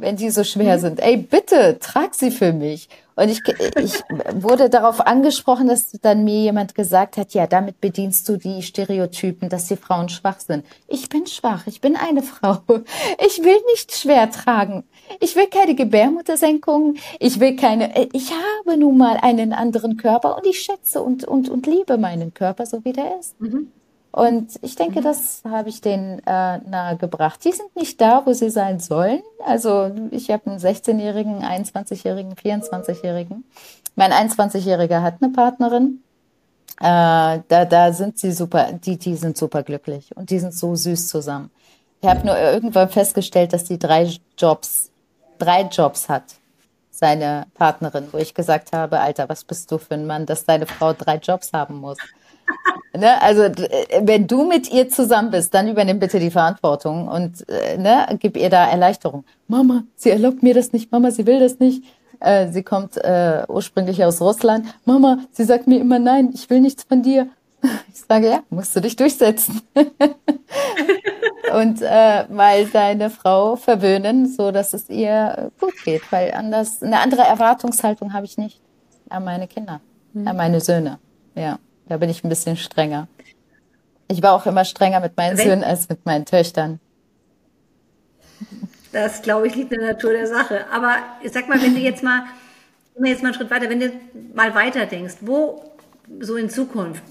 Wenn 0.00 0.16
die 0.16 0.30
so 0.30 0.44
schwer 0.44 0.76
mhm. 0.76 0.80
sind. 0.80 1.00
Ey, 1.00 1.16
bitte, 1.16 1.78
trag 1.80 2.14
sie 2.14 2.30
für 2.30 2.52
mich. 2.52 2.88
Und 3.16 3.28
ich, 3.28 3.42
ich 3.76 4.00
wurde 4.32 4.70
darauf 4.70 5.06
angesprochen, 5.06 5.68
dass 5.68 5.90
dann 6.00 6.24
mir 6.24 6.40
jemand 6.40 6.74
gesagt 6.74 7.18
hat, 7.18 7.34
ja, 7.34 7.46
damit 7.46 7.80
bedienst 7.80 8.26
du 8.28 8.38
die 8.38 8.62
Stereotypen, 8.62 9.50
dass 9.50 9.66
die 9.66 9.76
Frauen 9.76 10.08
schwach 10.08 10.40
sind. 10.40 10.64
Ich 10.88 11.10
bin 11.10 11.26
schwach, 11.26 11.66
ich 11.66 11.82
bin 11.82 11.96
eine 11.96 12.22
Frau. 12.22 12.60
Ich 13.26 13.42
will 13.44 13.58
nicht 13.72 13.94
schwer 13.94 14.30
tragen. 14.30 14.84
Ich 15.20 15.36
will 15.36 15.48
keine 15.48 15.74
Gebärmuttersenkung. 15.74 16.94
Ich 17.18 17.40
will 17.40 17.56
keine, 17.56 17.92
ich 18.12 18.30
habe 18.30 18.78
nun 18.78 18.96
mal 18.96 19.18
einen 19.20 19.52
anderen 19.52 19.98
Körper 19.98 20.36
und 20.36 20.46
ich 20.46 20.60
schätze 20.60 21.02
und, 21.02 21.24
und, 21.24 21.50
und 21.50 21.66
liebe 21.66 21.98
meinen 21.98 22.32
Körper, 22.32 22.64
so 22.64 22.84
wie 22.84 22.92
der 22.92 23.18
ist. 23.20 23.38
Mhm. 23.40 23.70
Und 24.12 24.58
ich 24.62 24.74
denke, 24.74 25.00
mhm. 25.00 25.04
das 25.04 25.42
habe 25.48 25.68
ich 25.68 25.80
denen 25.80 26.18
äh, 26.26 26.58
nahegebracht. 26.58 27.44
Die 27.44 27.52
sind 27.52 27.74
nicht 27.76 28.00
da, 28.00 28.22
wo 28.24 28.32
sie 28.32 28.50
sein 28.50 28.80
sollen. 28.80 29.22
Also 29.46 29.90
ich 30.10 30.30
habe 30.30 30.50
einen 30.50 30.58
16-Jährigen, 30.58 31.44
21-Jährigen, 31.44 32.34
24-Jährigen. 32.34 33.44
Mein 33.94 34.12
21-Jähriger 34.12 35.02
hat 35.02 35.16
eine 35.20 35.32
Partnerin. 35.32 36.02
Äh, 36.80 37.40
da, 37.48 37.64
da 37.68 37.92
sind 37.92 38.18
sie 38.18 38.32
super, 38.32 38.72
die, 38.72 38.96
die 38.96 39.14
sind 39.14 39.36
super 39.36 39.62
glücklich 39.62 40.16
und 40.16 40.30
die 40.30 40.38
sind 40.38 40.54
so 40.54 40.74
süß 40.74 41.08
zusammen. 41.08 41.50
Ich 42.00 42.08
habe 42.08 42.26
nur 42.26 42.38
irgendwann 42.38 42.88
festgestellt, 42.88 43.52
dass 43.52 43.64
die 43.64 43.78
drei 43.78 44.10
Jobs, 44.38 44.90
drei 45.38 45.62
Jobs 45.62 46.08
hat, 46.08 46.24
seine 46.90 47.46
Partnerin, 47.54 48.08
wo 48.10 48.18
ich 48.18 48.34
gesagt 48.34 48.72
habe, 48.72 49.00
Alter, 49.00 49.28
was 49.28 49.44
bist 49.44 49.70
du 49.70 49.78
für 49.78 49.94
ein 49.94 50.06
Mann, 50.06 50.26
dass 50.26 50.46
deine 50.46 50.66
Frau 50.66 50.94
drei 50.94 51.16
Jobs 51.16 51.52
haben 51.52 51.76
muss? 51.76 51.98
Ne, 52.92 53.22
also 53.22 53.42
wenn 54.02 54.26
du 54.26 54.44
mit 54.44 54.70
ihr 54.72 54.88
zusammen 54.88 55.30
bist, 55.30 55.54
dann 55.54 55.68
übernimm 55.68 56.00
bitte 56.00 56.18
die 56.18 56.30
Verantwortung 56.30 57.06
und 57.06 57.48
äh, 57.48 57.78
ne, 57.78 58.06
gib 58.18 58.36
ihr 58.36 58.50
da 58.50 58.68
Erleichterung. 58.68 59.24
Mama, 59.46 59.84
sie 59.94 60.10
erlaubt 60.10 60.42
mir 60.42 60.54
das 60.54 60.72
nicht. 60.72 60.90
Mama, 60.90 61.12
sie 61.12 61.24
will 61.24 61.38
das 61.38 61.60
nicht. 61.60 61.84
Äh, 62.18 62.48
sie 62.50 62.64
kommt 62.64 62.96
äh, 62.96 63.44
ursprünglich 63.48 64.04
aus 64.04 64.20
Russland. 64.20 64.66
Mama, 64.84 65.18
sie 65.30 65.44
sagt 65.44 65.68
mir 65.68 65.80
immer 65.80 66.00
nein, 66.00 66.30
ich 66.34 66.50
will 66.50 66.60
nichts 66.60 66.84
von 66.84 67.02
dir. 67.02 67.28
Ich 67.92 68.06
sage, 68.08 68.30
ja, 68.30 68.42
musst 68.48 68.74
du 68.74 68.80
dich 68.80 68.96
durchsetzen. 68.96 69.60
und 71.54 71.82
äh, 71.82 72.24
mal 72.28 72.64
deine 72.66 73.10
Frau 73.10 73.56
verwöhnen, 73.56 74.26
so 74.26 74.50
dass 74.50 74.72
es 74.72 74.88
ihr 74.88 75.52
gut 75.60 75.74
geht, 75.84 76.10
weil 76.10 76.32
anders 76.32 76.82
eine 76.82 77.00
andere 77.00 77.22
Erwartungshaltung 77.22 78.14
habe 78.14 78.24
ich 78.24 78.38
nicht 78.38 78.60
an 79.10 79.24
meine 79.24 79.46
Kinder, 79.46 79.80
mhm. 80.14 80.26
an 80.26 80.36
meine 80.36 80.60
Söhne. 80.60 80.98
Ja. 81.34 81.58
Da 81.90 81.96
bin 81.96 82.08
ich 82.08 82.22
ein 82.22 82.28
bisschen 82.28 82.56
strenger. 82.56 83.08
Ich 84.06 84.22
war 84.22 84.32
auch 84.32 84.46
immer 84.46 84.64
strenger 84.64 85.00
mit 85.00 85.16
meinen 85.16 85.36
Wenn, 85.36 85.44
Söhnen 85.44 85.64
als 85.64 85.88
mit 85.88 86.06
meinen 86.06 86.24
Töchtern. 86.24 86.78
Das, 88.92 89.22
glaube 89.22 89.48
ich, 89.48 89.56
liegt 89.56 89.72
in 89.72 89.80
der 89.80 89.94
Natur 89.94 90.12
der 90.12 90.28
Sache. 90.28 90.66
Aber 90.72 90.98
sag 91.28 91.48
mal, 91.48 91.60
wenn 91.60 91.74
du 91.74 91.80
jetzt 91.80 92.04
mal, 92.04 92.22
immer 92.94 93.08
jetzt 93.08 93.24
mal 93.24 93.30
einen 93.30 93.34
Schritt 93.34 93.50
weiter, 93.50 93.68
wenn 93.68 93.80
du 93.80 93.90
mal 94.34 94.54
weiter 94.54 94.86
denkst, 94.86 95.16
wo 95.22 95.64
so 96.20 96.36
in 96.36 96.48
Zukunft, 96.48 97.02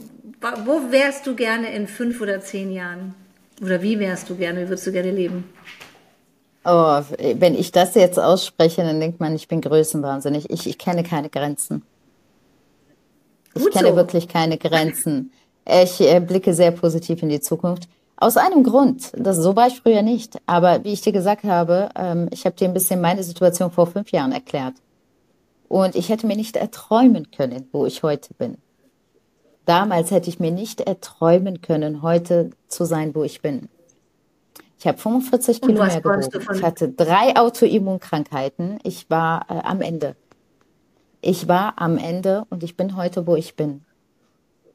wo 0.64 0.90
wärst 0.92 1.28
du 1.28 1.36
gerne 1.36 1.74
in 1.74 1.86
fünf 1.86 2.22
oder 2.22 2.40
zehn 2.40 2.72
Jahren? 2.72 3.16
Oder 3.62 3.82
wie 3.82 4.00
wärst 4.00 4.30
du 4.30 4.38
gerne, 4.38 4.62
wie 4.62 4.70
würdest 4.70 4.88
du 4.88 4.94
gerne 4.94 5.12
leben? 5.12 5.44
Oh, 6.64 7.02
wenn 7.36 7.54
ich 7.54 7.74
das 7.74 7.96
jetzt 7.96 8.18
ausspreche, 8.18 8.82
dann 8.84 9.02
denkt 9.02 9.20
man, 9.20 9.36
ich 9.36 9.50
bin 9.50 9.60
größenwahnsinnig. 9.60 10.50
Ich, 10.50 10.68
ich 10.68 10.78
kenne 10.78 11.04
keine 11.04 11.30
Grenzen. 11.30 11.84
Ich 13.56 13.64
Gut 13.64 13.74
kenne 13.74 13.90
so. 13.90 13.96
wirklich 13.96 14.28
keine 14.28 14.58
Grenzen. 14.58 15.32
Ich 15.66 16.02
äh, 16.02 16.20
blicke 16.20 16.54
sehr 16.54 16.72
positiv 16.72 17.22
in 17.24 17.30
die 17.30 17.42
Zukunft. 17.42 17.88
Aus 18.18 18.36
einem 18.36 18.64
Grund, 18.64 19.12
das 19.16 19.38
so 19.38 19.56
war 19.56 19.68
ich 19.68 19.80
früher 19.82 20.02
nicht. 20.02 20.38
Aber 20.46 20.84
wie 20.84 20.94
ich 20.94 21.02
dir 21.02 21.14
gesagt 21.14 21.44
habe, 21.44 21.90
ähm, 21.96 22.28
ich 22.32 22.46
habe 22.46 22.56
dir 22.56 22.68
ein 22.68 22.74
bisschen 22.74 23.00
meine 23.02 23.24
Situation 23.24 23.72
vor 23.72 23.88
fünf 23.88 24.12
Jahren 24.12 24.32
erklärt. 24.32 24.76
Und 25.68 25.96
ich 25.96 26.10
hätte 26.10 26.28
mir 26.28 26.36
nicht 26.36 26.58
erträumen 26.58 27.32
können, 27.32 27.70
wo 27.72 27.86
ich 27.86 28.04
heute 28.04 28.34
bin. 28.34 28.58
Damals 29.66 30.10
hätte 30.12 30.30
ich 30.30 30.40
mir 30.40 30.52
nicht 30.52 30.82
erträumen 30.82 31.62
können, 31.62 32.02
heute 32.02 32.50
zu 32.68 32.86
sein, 32.86 33.14
wo 33.14 33.24
ich 33.24 33.42
bin. 33.42 33.70
Ich 34.80 34.88
habe 34.88 34.98
45 34.98 35.62
Kilo 35.62 35.86
mehr 35.86 36.02
gewogen. 36.02 36.28
Ich 36.56 36.64
hatte 36.64 36.90
drei 36.90 37.36
Autoimmunkrankheiten. 37.36 38.80
Ich 38.84 39.10
war 39.10 39.46
äh, 39.50 39.60
am 39.64 39.82
Ende 39.82 40.16
ich 41.22 41.48
war 41.48 41.74
am 41.78 41.98
Ende 41.98 42.46
und 42.50 42.64
ich 42.64 42.78
bin 42.78 42.96
heute, 42.96 43.28
wo 43.28 43.36
ich 43.36 43.56
bin. 43.56 43.86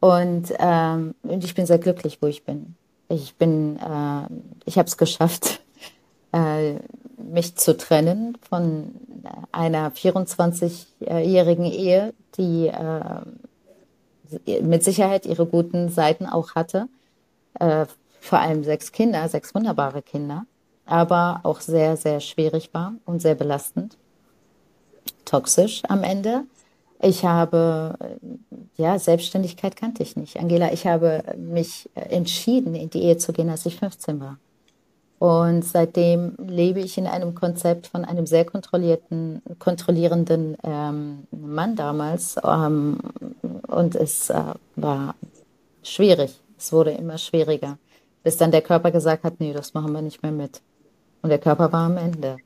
Und, 0.01 0.53
ähm, 0.59 1.15
und 1.23 1.45
ich 1.45 1.55
bin 1.55 1.67
sehr 1.67 1.79
glücklich, 1.79 2.19
wo 2.21 2.27
ich 2.27 2.45
bin. 2.45 2.77
Ich 3.09 3.37
bin, 3.37 3.77
äh, 3.77 4.29
ich 4.67 4.77
habe 4.79 4.87
es 4.87 4.97
geschafft, 4.97 5.63
äh, 6.33 6.75
mich 7.17 7.57
zu 7.57 7.77
trennen 7.77 8.37
von 8.49 8.95
einer 9.53 9.91
24-jährigen 9.93 11.65
Ehe, 11.65 12.13
die 12.37 12.69
äh, 12.69 13.23
mit 14.63 14.85
Sicherheit 14.85 15.27
ihre 15.27 15.47
guten 15.47 15.89
Seiten 15.89 16.27
auch 16.27 16.55
hatte. 16.55 16.89
Äh, 17.59 17.87
vor 18.21 18.41
allem 18.41 18.65
sechs 18.65 18.93
Kinder, 18.93 19.29
sechs 19.29 19.55
wunderbare 19.55 20.03
Kinder, 20.03 20.45
aber 20.87 21.41
auch 21.45 21.61
sehr, 21.61 21.97
sehr 21.97 22.21
schwierig 22.21 22.71
war 22.73 22.95
und 23.05 23.21
sehr 23.23 23.35
belastend 23.35 23.97
toxisch 25.25 25.83
am 25.89 26.03
Ende. 26.03 26.45
Ich 27.01 27.25
habe, 27.25 27.99
ja, 28.77 28.99
Selbstständigkeit 28.99 29.77
kannte 29.77 30.03
ich 30.03 30.17
nicht. 30.17 30.39
Angela, 30.39 30.73
ich 30.73 30.87
habe 30.87 31.23
mich 31.37 31.91
entschieden, 31.95 32.75
in 32.75 32.91
die 32.91 33.03
Ehe 33.03 33.19
zu 33.19 33.33
gehen, 33.33 33.51
als 33.51 33.67
ich 33.67 33.77
15 33.77 34.21
war. 34.21 34.39
Und 35.19 35.65
seitdem 35.65 36.35
lebe 36.39 36.81
ich 36.81 36.99
in 36.99 37.07
einem 37.07 37.35
Konzept 37.35 37.87
von 37.87 38.05
einem 38.05 38.27
sehr 38.27 38.45
kontrollierten, 38.45 39.43
kontrollierenden 39.59 40.57
ähm, 40.63 41.27
Mann 41.31 41.77
damals. 41.77 42.37
Ähm, 42.45 42.99
und 43.67 43.95
es 43.95 44.31
äh, 44.31 44.43
war 44.77 45.15
schwierig. 45.83 46.41
Es 46.59 46.73
wurde 46.73 46.91
immer 46.93 47.19
schwieriger. 47.19 47.79
Bis 48.23 48.37
dann 48.37 48.51
der 48.51 48.63
Körper 48.63 48.91
gesagt 48.91 49.25
hat, 49.25 49.41
nee, 49.41 49.53
das 49.53 49.75
machen 49.75 49.93
wir 49.93 50.03
nicht 50.03 50.23
mehr 50.23 50.33
mit. 50.33 50.61
Und 51.23 51.31
der 51.31 51.39
Körper 51.39 51.73
war 51.73 51.87
am 51.87 51.97
Ende. 51.97 52.39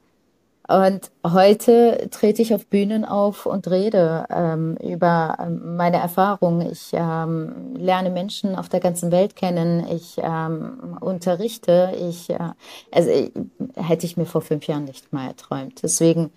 Und 0.68 1.10
heute 1.26 2.08
trete 2.10 2.42
ich 2.42 2.52
auf 2.52 2.66
Bühnen 2.66 3.06
auf 3.06 3.46
und 3.46 3.66
rede 3.68 4.26
ähm, 4.28 4.76
über 4.76 5.38
ähm, 5.40 5.76
meine 5.76 5.96
Erfahrungen. 5.96 6.70
Ich 6.70 6.90
ähm, 6.92 7.74
lerne 7.74 8.10
Menschen 8.10 8.54
auf 8.54 8.68
der 8.68 8.80
ganzen 8.80 9.10
Welt 9.10 9.34
kennen. 9.34 9.86
Ich 9.90 10.18
ähm, 10.18 10.98
unterrichte. 11.00 11.94
Ich, 11.98 12.28
äh, 12.28 12.38
also 12.92 13.08
ich, 13.08 13.32
hätte 13.76 14.04
ich 14.04 14.18
mir 14.18 14.26
vor 14.26 14.42
fünf 14.42 14.66
Jahren 14.66 14.84
nicht 14.84 15.10
mal 15.10 15.28
erträumt. 15.28 15.82
Deswegen 15.82 16.30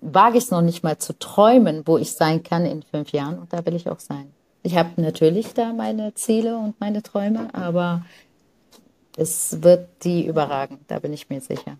wage 0.00 0.38
ich 0.38 0.44
es 0.44 0.50
noch 0.50 0.62
nicht 0.62 0.82
mal 0.82 0.96
zu 0.96 1.18
träumen, 1.18 1.82
wo 1.84 1.98
ich 1.98 2.12
sein 2.12 2.42
kann 2.42 2.64
in 2.64 2.82
fünf 2.82 3.12
Jahren. 3.12 3.38
Und 3.38 3.52
da 3.52 3.66
will 3.66 3.74
ich 3.74 3.90
auch 3.90 4.00
sein. 4.00 4.32
Ich 4.62 4.78
habe 4.78 4.90
natürlich 4.96 5.52
da 5.52 5.74
meine 5.74 6.14
Ziele 6.14 6.56
und 6.56 6.80
meine 6.80 7.02
Träume, 7.02 7.48
aber 7.52 8.02
es 9.14 9.62
wird 9.62 9.88
die 10.04 10.26
überragen. 10.26 10.78
Da 10.88 11.00
bin 11.00 11.12
ich 11.12 11.28
mir 11.28 11.42
sicher. 11.42 11.76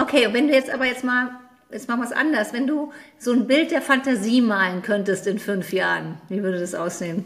Okay, 0.00 0.28
wenn 0.32 0.48
du 0.48 0.54
jetzt 0.54 0.70
aber 0.70 0.86
jetzt 0.86 1.04
mal 1.04 1.30
jetzt 1.72 1.88
machen 1.88 2.00
wir 2.00 2.06
es 2.06 2.12
anders. 2.12 2.52
Wenn 2.52 2.66
du 2.66 2.92
so 3.18 3.32
ein 3.32 3.46
Bild 3.46 3.70
der 3.70 3.82
Fantasie 3.82 4.40
malen 4.40 4.82
könntest 4.82 5.26
in 5.26 5.38
fünf 5.38 5.72
Jahren, 5.72 6.18
wie 6.28 6.42
würde 6.42 6.60
das 6.60 6.74
aussehen? 6.74 7.24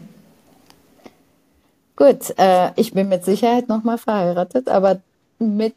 Gut, 1.95 2.33
äh, 2.37 2.71
ich 2.75 2.93
bin 2.93 3.09
mit 3.09 3.25
Sicherheit 3.25 3.67
nochmal 3.67 3.97
verheiratet, 3.97 4.69
aber 4.69 5.01
mit 5.39 5.75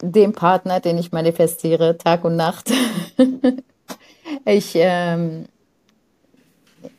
dem 0.00 0.32
Partner, 0.32 0.80
den 0.80 0.98
ich 0.98 1.12
manifestiere, 1.12 1.98
Tag 1.98 2.24
und 2.24 2.36
Nacht. 2.36 2.70
ich, 4.44 4.72
ähm, 4.74 5.46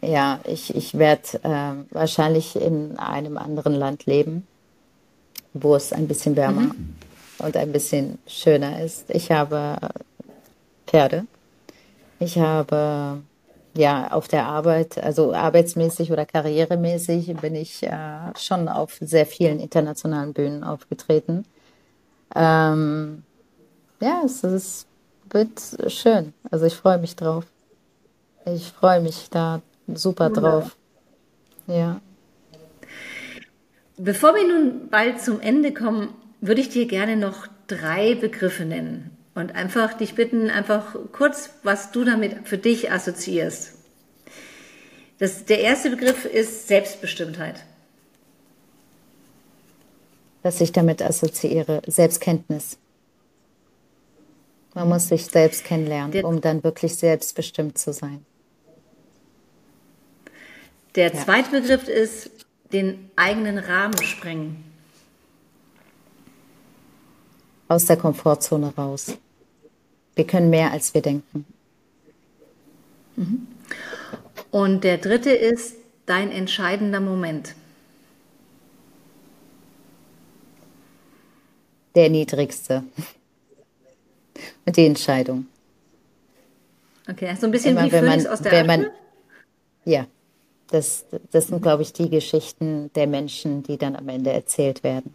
ja, 0.02 0.40
ich, 0.46 0.76
ich 0.76 0.98
werde 0.98 1.44
äh, 1.44 1.94
wahrscheinlich 1.94 2.56
in 2.56 2.98
einem 2.98 3.38
anderen 3.38 3.74
Land 3.74 4.06
leben, 4.06 4.46
wo 5.54 5.76
es 5.76 5.94
ein 5.94 6.08
bisschen 6.08 6.36
wärmer 6.36 6.62
mhm. 6.62 6.96
Und 7.40 7.58
ein 7.58 7.72
bisschen 7.72 8.20
schöner 8.28 8.84
ist. 8.84 9.10
Ich 9.10 9.32
habe 9.32 9.78
Pferde. 10.88 11.26
Ich 12.20 12.38
habe 12.38 13.22
ja 13.76 14.12
auf 14.12 14.28
der 14.28 14.46
Arbeit, 14.46 14.98
also 14.98 15.34
arbeitsmäßig 15.34 16.12
oder 16.12 16.26
karrieremäßig, 16.26 17.36
bin 17.38 17.56
ich 17.56 17.84
äh, 17.84 18.32
schon 18.38 18.70
auf 18.70 18.98
sehr 19.02 19.26
vielen 19.26 19.60
internationalen 19.60 20.34
Bühnen 20.34 20.64
aufgetreten. 20.64 21.46
Ähm, 22.34 23.24
ja, 24.00 24.22
es 24.26 24.44
ist, 24.44 24.88
wird 25.30 25.60
schön. 25.88 26.34
Also 26.52 26.66
ich 26.66 26.76
freue 26.76 26.98
mich 26.98 27.16
drauf. 27.16 27.46
Ich 28.46 28.72
freue 28.72 29.02
mich 29.02 29.30
da 29.30 29.62
super 29.88 30.30
drauf. 30.30 30.76
Ja. 31.68 32.00
Bevor 33.98 34.36
wir 34.36 34.48
nun 34.48 34.90
bald 34.90 35.22
zum 35.22 35.40
Ende 35.40 35.74
kommen, 35.74 36.10
würde 36.48 36.62
ich 36.62 36.70
dir 36.70 36.88
gerne 36.88 37.18
noch 37.18 37.48
drei 37.68 38.16
Begriffe 38.16 38.66
nennen 38.66 39.16
und 39.34 39.56
einfach 39.56 39.94
dich 39.94 40.16
bitten, 40.16 40.50
einfach 40.50 40.96
kurz, 41.12 41.50
was 41.64 41.92
du 41.92 42.04
damit 42.04 42.48
für 42.48 42.58
dich 42.58 42.92
assoziierst. 42.92 43.74
Das, 45.20 45.46
der 45.46 45.60
erste 45.60 45.90
Begriff 45.90 46.26
ist 46.26 46.68
Selbstbestimmtheit. 46.68 47.64
Was 50.44 50.62
ich 50.62 50.72
damit 50.72 51.02
assoziiere, 51.02 51.82
Selbstkenntnis. 51.88 52.78
Man 54.74 54.90
muss 54.90 55.08
sich 55.08 55.26
selbst 55.26 55.64
kennenlernen, 55.64 56.26
um 56.26 56.42
dann 56.42 56.64
wirklich 56.64 56.96
selbstbestimmt 56.96 57.78
zu 57.78 57.94
sein. 57.94 58.26
Der 60.96 61.14
ja. 61.14 61.24
zweite 61.24 61.50
Begriff 61.62 61.88
ist 61.88 62.30
den 62.74 63.10
eigenen 63.16 63.58
Rahmen 63.58 64.02
sprengen. 64.04 64.75
Aus 67.68 67.86
der 67.86 67.98
Komfortzone 67.98 68.74
raus. 68.78 69.18
Wir 70.16 70.26
können 70.26 70.50
mehr, 70.50 70.72
als 70.72 70.94
wir 70.94 71.02
denken. 71.02 71.46
Mhm. 73.16 73.48
Und 74.52 74.84
der 74.84 74.98
dritte 74.98 75.32
ist 75.32 75.76
dein 76.06 76.32
entscheidender 76.32 77.00
Moment. 77.00 77.56
Der 81.96 82.10
niedrigste. 82.10 82.84
Und 84.66 84.78
die 84.78 84.86
Entscheidung. 84.86 85.48
Okay, 87.10 87.36
so 87.40 87.46
ein 87.46 87.52
bisschen 87.52 87.72
Immer, 87.72 87.86
wie 87.86 87.90
Phoenix 87.92 88.24
man, 88.24 88.34
aus 88.34 88.42
der 88.42 88.54
Asche? 88.54 88.66
Man, 88.66 88.88
ja, 89.86 90.08
das, 90.68 91.06
das 91.32 91.48
sind, 91.48 91.62
glaube 91.62 91.84
ich, 91.84 91.94
die 91.94 92.10
Geschichten 92.10 92.92
der 92.94 93.08
Menschen, 93.08 93.64
die 93.64 93.78
dann 93.78 93.96
am 93.96 94.10
Ende 94.10 94.32
erzählt 94.32 94.84
werden. 94.84 95.14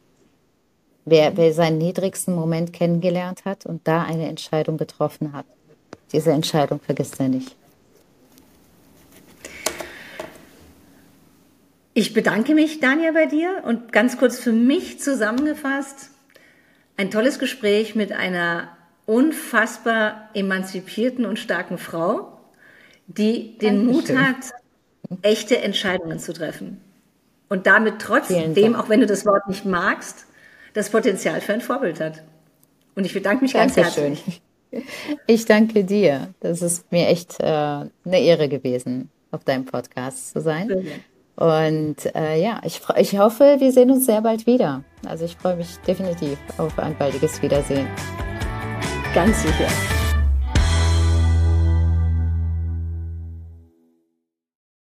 Wer, 1.04 1.36
wer 1.36 1.52
seinen 1.52 1.78
niedrigsten 1.78 2.34
Moment 2.34 2.72
kennengelernt 2.72 3.44
hat 3.44 3.66
und 3.66 3.86
da 3.88 4.02
eine 4.02 4.28
Entscheidung 4.28 4.76
getroffen 4.76 5.32
hat, 5.32 5.46
diese 6.12 6.32
Entscheidung 6.32 6.80
vergisst 6.80 7.18
er 7.20 7.28
nicht. 7.28 7.56
Ich 11.94 12.12
bedanke 12.14 12.54
mich, 12.54 12.80
Daniel, 12.80 13.12
bei 13.12 13.26
dir 13.26 13.62
und 13.64 13.92
ganz 13.92 14.16
kurz 14.16 14.38
für 14.38 14.52
mich 14.52 15.00
zusammengefasst, 15.00 16.10
ein 16.96 17.10
tolles 17.10 17.38
Gespräch 17.38 17.94
mit 17.94 18.12
einer 18.12 18.68
unfassbar 19.06 20.28
emanzipierten 20.34 21.26
und 21.26 21.38
starken 21.38 21.78
Frau, 21.78 22.38
die 23.06 23.58
den 23.58 23.86
Dankeschön. 23.86 24.16
Mut 24.16 24.24
hat, 24.26 24.52
echte 25.22 25.58
Entscheidungen 25.58 26.20
zu 26.20 26.32
treffen. 26.32 26.80
Und 27.48 27.66
damit 27.66 27.98
trotzdem, 27.98 28.76
auch 28.76 28.88
wenn 28.88 29.00
du 29.00 29.06
das 29.06 29.26
Wort 29.26 29.48
nicht 29.48 29.64
magst, 29.64 30.26
das 30.72 30.90
Potenzial 30.90 31.40
für 31.40 31.52
ein 31.52 31.60
Vorbild 31.60 32.00
hat. 32.00 32.22
Und 32.94 33.04
ich 33.04 33.14
bedanke 33.14 33.42
mich 33.42 33.52
Dankeschön. 33.52 33.82
ganz 33.82 33.96
herzlich. 33.96 34.42
Ich 35.26 35.46
danke 35.46 35.82
dir. 35.82 36.32
Das 36.38 36.62
ist 36.62 36.92
mir 36.92 37.08
echt 37.08 37.40
äh, 37.40 37.44
eine 37.44 37.90
Ehre 38.04 38.48
gewesen, 38.48 39.10
auf 39.32 39.42
deinem 39.42 39.64
Podcast 39.64 40.32
zu 40.32 40.40
sein. 40.40 40.86
Und 41.34 42.14
äh, 42.14 42.40
ja, 42.40 42.60
ich, 42.64 42.80
ich 42.98 43.18
hoffe, 43.18 43.56
wir 43.58 43.72
sehen 43.72 43.90
uns 43.90 44.06
sehr 44.06 44.20
bald 44.20 44.46
wieder. 44.46 44.84
Also 45.06 45.24
ich 45.24 45.36
freue 45.36 45.56
mich 45.56 45.76
definitiv 45.86 46.38
auf 46.58 46.78
ein 46.78 46.96
baldiges 46.96 47.42
Wiedersehen. 47.42 47.88
Ganz 49.14 49.42
sicher. 49.42 49.99